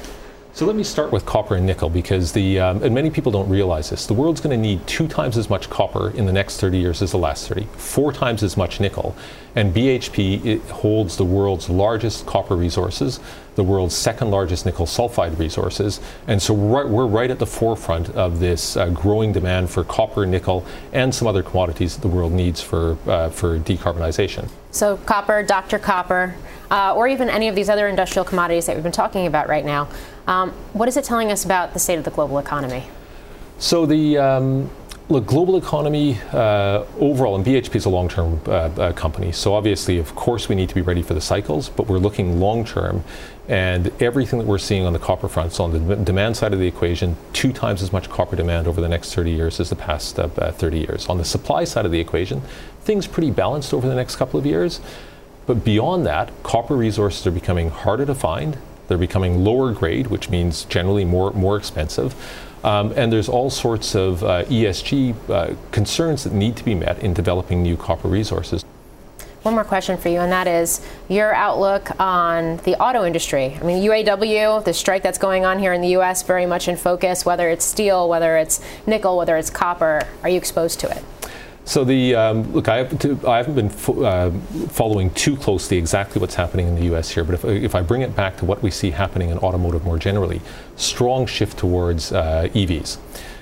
So 0.55 0.67
let 0.67 0.77
me 0.77 0.85
start 0.85 1.11
with 1.11 1.27
copper 1.27 1.57
and 1.57 1.67
nickel 1.67 1.91
because 1.91 2.31
the 2.31 2.61
um, 2.61 2.81
and 2.85 2.95
many 2.95 3.11
people 3.11 3.33
don't 3.33 3.49
realize 3.49 3.91
this. 3.91 4.07
The 4.07 4.15
world's 4.15 4.41
going 4.41 4.57
to 4.57 4.63
need 4.69 4.87
two 4.87 5.09
times 5.09 5.37
as 5.37 5.51
much 5.51 5.69
copper 5.69 6.11
in 6.11 6.27
the 6.27 6.33
next 6.33 6.61
30 6.61 6.79
years 6.79 7.03
as 7.03 7.11
the 7.11 7.19
last 7.19 7.49
30, 7.49 7.65
four 7.77 8.13
times 8.13 8.45
as 8.45 8.57
much 8.57 8.79
nickel, 8.79 9.17
and 9.57 9.75
BHP 9.75 10.61
holds 10.69 11.17
the 11.17 11.25
world's 11.25 11.69
largest 11.69 12.27
copper 12.27 12.55
resources, 12.55 13.19
the 13.57 13.65
world's 13.65 13.97
second 13.97 14.31
largest 14.31 14.65
nickel 14.65 14.87
sulfide 14.87 15.37
resources, 15.41 16.01
and 16.29 16.41
so 16.41 16.55
we're 16.55 16.85
right, 16.85 16.89
we're 16.89 17.07
right 17.07 17.33
at 17.33 17.41
the 17.41 17.47
forefront 17.47 18.11
of 18.11 18.39
this 18.39 18.77
uh, 18.77 18.89
growing 18.91 19.33
demand 19.33 19.71
for 19.71 19.83
copper, 19.83 20.25
nickel, 20.25 20.65
and 20.93 21.13
some 21.13 21.27
other 21.27 21.43
commodities 21.43 21.97
that 21.97 22.03
the 22.03 22.15
world 22.15 22.31
needs 22.31 22.61
for 22.61 22.97
uh, 23.09 23.29
for 23.29 23.59
decarbonization. 23.59 24.49
So 24.71 24.99
copper, 24.99 25.43
Dr. 25.43 25.81
Copper, 25.81 26.37
uh, 26.75 26.93
or 26.93 27.07
even 27.07 27.31
any 27.31 27.47
of 27.47 27.55
these 27.55 27.68
other 27.68 27.87
industrial 27.87 28.25
commodities 28.25 28.66
that 28.66 28.75
we've 28.75 28.83
been 28.83 28.91
talking 28.91 29.29
about 29.29 29.47
right 29.47 29.64
now. 29.64 29.89
Um, 30.27 30.51
what 30.72 30.89
is 30.89 30.97
it 30.97 31.05
telling 31.05 31.31
us 31.31 31.45
about 31.45 31.72
the 31.72 31.79
state 31.79 31.99
of 31.99 32.05
the 32.05 32.11
global 32.11 32.41
economy? 32.41 32.89
So 33.59 33.87
the 33.87 34.18
um, 34.18 34.70
look, 35.09 35.25
global 35.25 35.57
economy 35.57 36.18
uh, 36.33 36.85
overall, 36.99 37.37
and 37.37 37.47
BHP 37.47 37.77
is 37.77 37.85
a 37.85 37.91
long-term 37.91 38.41
uh, 38.47 38.51
uh, 38.51 38.93
company. 38.95 39.31
So 39.31 39.55
obviously, 39.55 39.99
of 39.99 40.16
course, 40.16 40.49
we 40.49 40.57
need 40.57 40.68
to 40.68 40.75
be 40.75 40.81
ready 40.81 41.03
for 41.03 41.14
the 41.14 41.20
cycles, 41.20 41.68
but 41.68 41.87
we're 41.87 41.99
looking 41.99 42.41
long-term. 42.41 43.05
And 43.47 43.93
everything 44.03 44.41
that 44.41 44.47
we're 44.49 44.59
seeing 44.59 44.85
on 44.85 44.95
the 44.95 44.99
copper 44.99 45.29
front, 45.29 45.53
so 45.53 45.64
on 45.64 45.87
the 45.87 45.97
demand 45.97 46.37
side 46.37 46.53
of 46.53 46.59
the 46.59 46.66
equation, 46.66 47.14
two 47.33 47.53
times 47.53 47.83
as 47.83 47.93
much 47.93 48.11
copper 48.11 48.35
demand 48.35 48.66
over 48.66 48.81
the 48.81 48.89
next 48.89 49.14
30 49.14 49.31
years 49.31 49.61
as 49.61 49.68
the 49.70 49.77
past 49.77 50.18
uh, 50.18 50.27
30 50.29 50.79
years. 50.81 51.07
On 51.07 51.18
the 51.18 51.25
supply 51.25 51.62
side 51.62 51.85
of 51.87 51.93
the 51.93 52.01
equation, 52.01 52.41
things 52.81 53.07
pretty 53.07 53.31
balanced 53.31 53.72
over 53.72 53.87
the 53.87 53.95
next 53.95 54.16
couple 54.16 54.41
of 54.41 54.47
years. 54.47 54.81
But 55.47 55.64
beyond 55.64 56.07
that, 56.07 56.30
copper 56.42 56.76
resources 56.76 57.26
are 57.26 57.30
becoming 57.30 57.70
harder 57.70 58.07
to 58.07 58.14
find 58.14 58.57
they're 58.88 58.99
becoming 58.99 59.45
lower 59.45 59.72
grade, 59.72 60.09
which 60.09 60.28
means 60.28 60.64
generally 60.64 61.05
more, 61.05 61.32
more 61.32 61.57
expensive. 61.57 62.14
Um, 62.64 62.92
and 62.97 63.12
there's 63.12 63.28
all 63.28 63.51
sorts 63.51 63.95
of 63.95 64.22
uh, 64.22 64.45
ESG 64.45 65.30
uh, 65.30 65.55
concerns 65.70 66.24
that 66.24 66.32
need 66.32 66.57
to 66.57 66.64
be 66.64 66.74
met 66.74 66.99
in 67.01 67.12
developing 67.12 67.62
new 67.62 67.76
copper 67.76 68.09
resources. 68.09 68.64
One 69.42 69.55
more 69.55 69.64
question 69.64 69.99
for 69.99 70.09
you, 70.09 70.20
and 70.20 70.32
that 70.32 70.47
is 70.47 70.80
your 71.09 71.34
outlook 71.34 71.90
on 72.01 72.57
the 72.59 72.80
auto 72.82 73.05
industry. 73.05 73.59
I 73.61 73.62
mean, 73.62 73.84
UAW, 73.84 74.64
the 74.64 74.72
strike 74.72 75.03
that's 75.03 75.18
going 75.18 75.45
on 75.45 75.59
here 75.59 75.74
in 75.74 75.82
the 75.82 75.88
U.S., 75.88 76.22
very 76.22 76.47
much 76.47 76.66
in 76.66 76.76
focus, 76.76 77.26
whether 77.26 77.51
it's 77.51 77.64
steel, 77.64 78.09
whether 78.09 78.38
it's 78.38 78.62
nickel, 78.86 79.18
whether 79.18 79.36
it's 79.36 79.51
copper. 79.51 80.09
Are 80.22 80.30
you 80.30 80.38
exposed 80.38 80.80
to 80.80 80.90
it? 80.90 81.05
So 81.67 81.83
the 81.83 82.15
um, 82.15 82.53
look, 82.53 82.69
I, 82.69 82.77
have 82.77 82.99
to, 82.99 83.19
I 83.27 83.39
haven't 83.39 83.55
been 83.55 83.71
fo- 83.71 84.03
uh, 84.03 84.31
following 84.69 85.11
too 85.11 85.35
closely 85.37 85.79
exactly 85.79 86.21
what's 86.21 86.35
happening 86.35 86.69
in 86.69 86.75
the 86.75 86.85
U.S. 86.85 87.11
here, 87.11 87.25
but 87.25 87.35
if, 87.35 87.45
if 87.45 87.75
I 87.75 87.81
bring 87.81 88.03
it 88.03 88.15
back 88.15 88.37
to 88.39 88.45
what 88.45 88.62
we 88.62 88.71
see 88.71 88.91
happening 88.91 89.31
in 89.31 89.39
automotive 89.39 89.85
more 89.85 89.99
generally, 89.99 90.43
strong 90.77 91.25
shift 91.25 91.59
towards 91.59 92.12
uh, 92.12 92.49
EVs. 92.53 92.99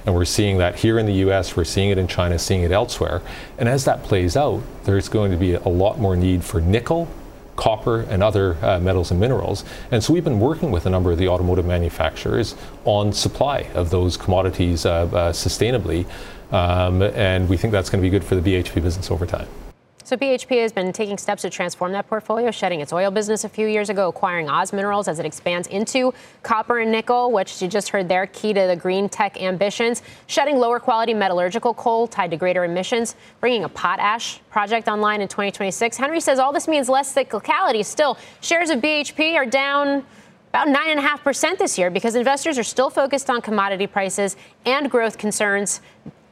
And 0.07 0.15
we're 0.15 0.25
seeing 0.25 0.59
that 0.59 0.77
here 0.77 0.99
in 0.99 1.07
the 1.07 1.15
US, 1.29 1.57
we're 1.57 1.65
seeing 1.65 1.91
it 1.91 1.99
in 1.99 2.09
China, 2.09 2.39
seeing 2.39 2.63
it 2.63 2.73
elsewhere. 2.73 3.23
And 3.59 3.69
as 3.69 3.85
that 3.85 4.03
plays 4.03 4.37
out, 4.37 4.63
there's 4.85 5.09
going 5.09 5.31
to 5.31 5.37
be 5.37 5.55
a 5.55 5.69
lot 5.69 5.99
more 5.99 6.17
need 6.17 6.43
for 6.45 6.61
nickel, 6.61 7.09
copper, 7.55 8.01
and 8.01 8.23
other 8.23 8.57
uh, 8.63 8.81
metals 8.81 9.11
and 9.11 9.21
minerals. 9.21 9.65
And 9.91 10.03
so 10.03 10.13
we've 10.13 10.25
been 10.25 10.41
working 10.41 10.71
with 10.71 10.87
a 10.87 10.91
number 10.91 11.13
of 11.13 11.19
the 11.19 11.29
automotive 11.29 11.67
manufacturers 11.67 12.57
on 12.85 13.13
supply 13.13 13.69
of 13.75 13.91
those 13.91 14.17
commodities 14.17 14.85
uh, 14.87 14.91
uh, 14.91 15.33
sustainably. 15.33 16.07
Um, 16.53 17.03
and 17.03 17.49
we 17.49 17.57
think 17.57 17.73
that's 17.73 17.91
going 17.91 18.03
to 18.03 18.07
be 18.07 18.11
good 18.11 18.25
for 18.25 18.35
the 18.35 18.43
BHP 18.43 18.83
business 18.83 19.11
over 19.11 19.27
time. 19.27 19.49
So 20.05 20.17
BHP 20.17 20.61
has 20.61 20.73
been 20.73 20.93
taking 20.93 21.17
steps 21.17 21.43
to 21.43 21.49
transform 21.49 21.93
that 21.93 22.09
portfolio, 22.09 22.51
shedding 22.51 22.81
its 22.81 22.93
oil 22.93 23.11
business 23.11 23.45
a 23.45 23.49
few 23.49 23.67
years 23.69 23.89
ago, 23.89 24.09
acquiring 24.09 24.49
Oz 24.49 24.73
Minerals 24.73 25.07
as 25.09 25.19
it 25.19 25.25
expands 25.25 25.69
into 25.69 26.13
copper 26.43 26.81
and 26.81 26.91
nickel, 26.91 27.31
which 27.31 27.63
you 27.63 27.69
just 27.69 27.89
heard 27.89 28.09
there, 28.09 28.27
key 28.27 28.53
to 28.53 28.67
the 28.67 28.77
green 28.77 29.09
tech 29.09 29.41
ambitions, 29.41 30.03
shedding 30.27 30.59
lower 30.59 30.81
quality 30.81 31.15
metallurgical 31.15 31.73
coal 31.75 32.09
tied 32.09 32.33
to 32.33 32.37
greater 32.37 32.65
emissions, 32.65 33.15
bringing 33.41 33.65
a 33.65 33.69
potash 33.69 34.41
project 34.51 34.89
online 34.89 35.23
in 35.23 35.29
2026. 35.29 35.97
Henry 35.97 36.21
says 36.21 36.39
all 36.39 36.53
this 36.53 36.67
means 36.67 36.89
less 36.89 37.15
cyclicality. 37.15 37.85
Still, 37.85 38.19
shares 38.41 38.71
of 38.71 38.81
BHP 38.81 39.37
are 39.37 39.47
down 39.47 40.05
about 40.51 40.69
9.5% 40.69 41.57
this 41.57 41.79
year 41.79 41.91
because 41.91 42.17
investors 42.17 42.59
are 42.59 42.65
still 42.65 42.91
focused 42.91 43.31
on 43.31 43.41
commodity 43.41 43.87
prices 43.87 44.37
and 44.67 44.91
growth 44.91 45.17
concerns 45.17 45.81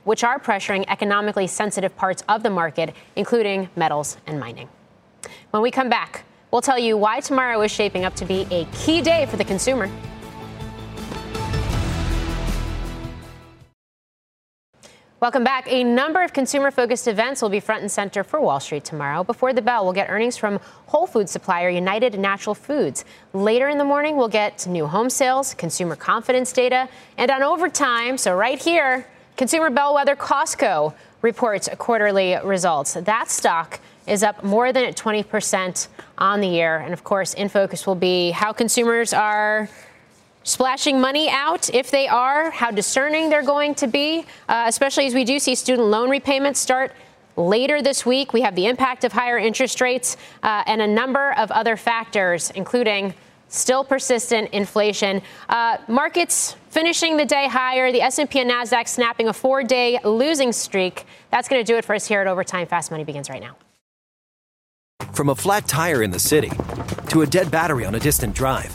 which 0.05 0.25
are 0.25 0.39
pressuring 0.39 0.85
economically 0.89 1.47
sensitive 1.47 1.97
parts 1.97 2.23
of 2.29 2.43
the 2.43 2.51
market, 2.51 2.95
including 3.17 3.69
metals 3.77 4.17
and 4.27 4.39
mining. 4.41 4.69
When 5.51 5.63
we 5.63 5.71
come 5.71 5.89
back, 5.89 6.25
we'll 6.51 6.63
tell 6.63 6.79
you 6.79 6.97
why 6.97 7.21
tomorrow 7.21 7.61
is 7.63 7.71
shaping 7.71 8.05
up 8.05 8.15
to 8.17 8.25
be 8.25 8.47
a 8.51 8.65
key 8.67 9.03
day 9.03 9.27
for 9.27 9.37
the 9.37 9.45
consumer. 9.45 9.91
Welcome 15.21 15.45
back. 15.45 15.71
A 15.71 15.85
number 15.85 16.23
of 16.23 16.33
consumer 16.33 16.71
focused 16.71 17.07
events 17.07 17.43
will 17.43 17.51
be 17.51 17.61
front 17.61 17.83
and 17.83 17.91
center 17.91 18.25
for 18.25 18.41
Wall 18.41 18.59
Street 18.59 18.87
tomorrow. 18.87 19.23
Before 19.23 19.53
the 19.53 19.61
bell, 19.61 19.85
we'll 19.85 19.93
get 19.93 20.09
earnings 20.09 20.39
from 20.39 20.59
Whole 20.87 21.07
Food 21.07 21.29
supplier 21.29 21.69
United 21.69 22.19
Natural 22.19 22.55
Foods. 22.55 23.05
Later 23.35 23.69
in 23.69 23.77
the 23.77 23.85
morning, 23.85 24.17
we'll 24.17 24.29
get 24.29 24.67
new 24.67 24.87
home 24.87 25.11
sales, 25.11 25.53
consumer 25.53 25.95
confidence 25.95 26.55
data, 26.55 26.89
and 27.19 27.31
on 27.31 27.43
overtime, 27.43 28.17
so 28.17 28.35
right 28.35 28.63
here, 28.63 29.07
consumer 29.41 29.71
bellwether 29.71 30.15
Costco 30.15 30.93
reports 31.23 31.67
quarterly 31.79 32.37
results. 32.45 32.93
That 32.93 33.31
stock 33.31 33.81
is 34.07 34.23
up 34.23 34.45
more 34.45 34.71
than 34.71 34.93
20% 34.93 35.89
on 36.19 36.43
the 36.43 36.47
year. 36.47 36.77
And 36.77 36.93
of 36.93 37.05
course, 37.05 37.33
in 37.33 37.49
focus 37.49 37.87
will 37.87 37.95
be 37.95 38.33
how 38.33 38.53
consumers 38.53 39.15
are 39.15 39.71
splashing 40.43 41.01
money 41.01 41.31
out 41.31 41.73
if 41.73 41.91
they 41.91 42.07
are, 42.07 42.51
how 42.51 42.71
discerning 42.71 43.31
they're 43.31 43.43
going 43.43 43.75
to 43.77 43.87
be, 43.87 44.27
uh, 44.47 44.65
especially 44.67 45.07
as 45.07 45.15
we 45.15 45.25
do 45.25 45.39
see 45.39 45.55
student 45.55 45.89
loan 45.89 46.11
repayments 46.11 46.61
start 46.61 46.93
later 47.35 47.81
this 47.81 48.05
week. 48.05 48.35
We 48.35 48.43
have 48.43 48.55
the 48.55 48.67
impact 48.67 49.05
of 49.05 49.13
higher 49.13 49.39
interest 49.39 49.81
rates 49.81 50.19
uh, 50.43 50.65
and 50.67 50.83
a 50.83 50.87
number 50.87 51.33
of 51.39 51.51
other 51.51 51.79
factors, 51.79 52.51
including 52.51 53.15
still 53.51 53.85
persistent 53.85 54.49
inflation. 54.53 55.21
Uh, 55.49 55.77
markets 55.87 56.57
finishing 56.71 57.17
the 57.17 57.27
day 57.27 57.47
higher. 57.49 57.93
The 57.93 58.01
S&P 58.01 58.41
and 58.41 58.51
Nasdaq 58.51 58.89
snapping 58.89 59.29
a 59.29 59.33
four-day 59.33 59.99
losing 60.05 60.53
streak. 60.53 61.05
That's 61.31 61.49
going 61.49 61.63
to 61.63 61.71
do 61.71 61.77
it 61.77 61.85
for 61.85 61.95
us 61.95 62.07
here 62.07 62.21
at 62.21 62.27
Overtime. 62.27 62.67
Fast 62.67 62.91
Money 62.91 63.05
begins 63.05 63.29
right 63.29 63.43
now. 63.43 63.57
From 65.13 65.29
a 65.29 65.35
flat 65.35 65.67
tire 65.67 66.03
in 66.03 66.11
the 66.11 66.19
city 66.19 66.51
to 67.09 67.23
a 67.23 67.27
dead 67.27 67.51
battery 67.51 67.85
on 67.85 67.95
a 67.95 68.01
distant 68.01 68.35
drive, 68.35 68.75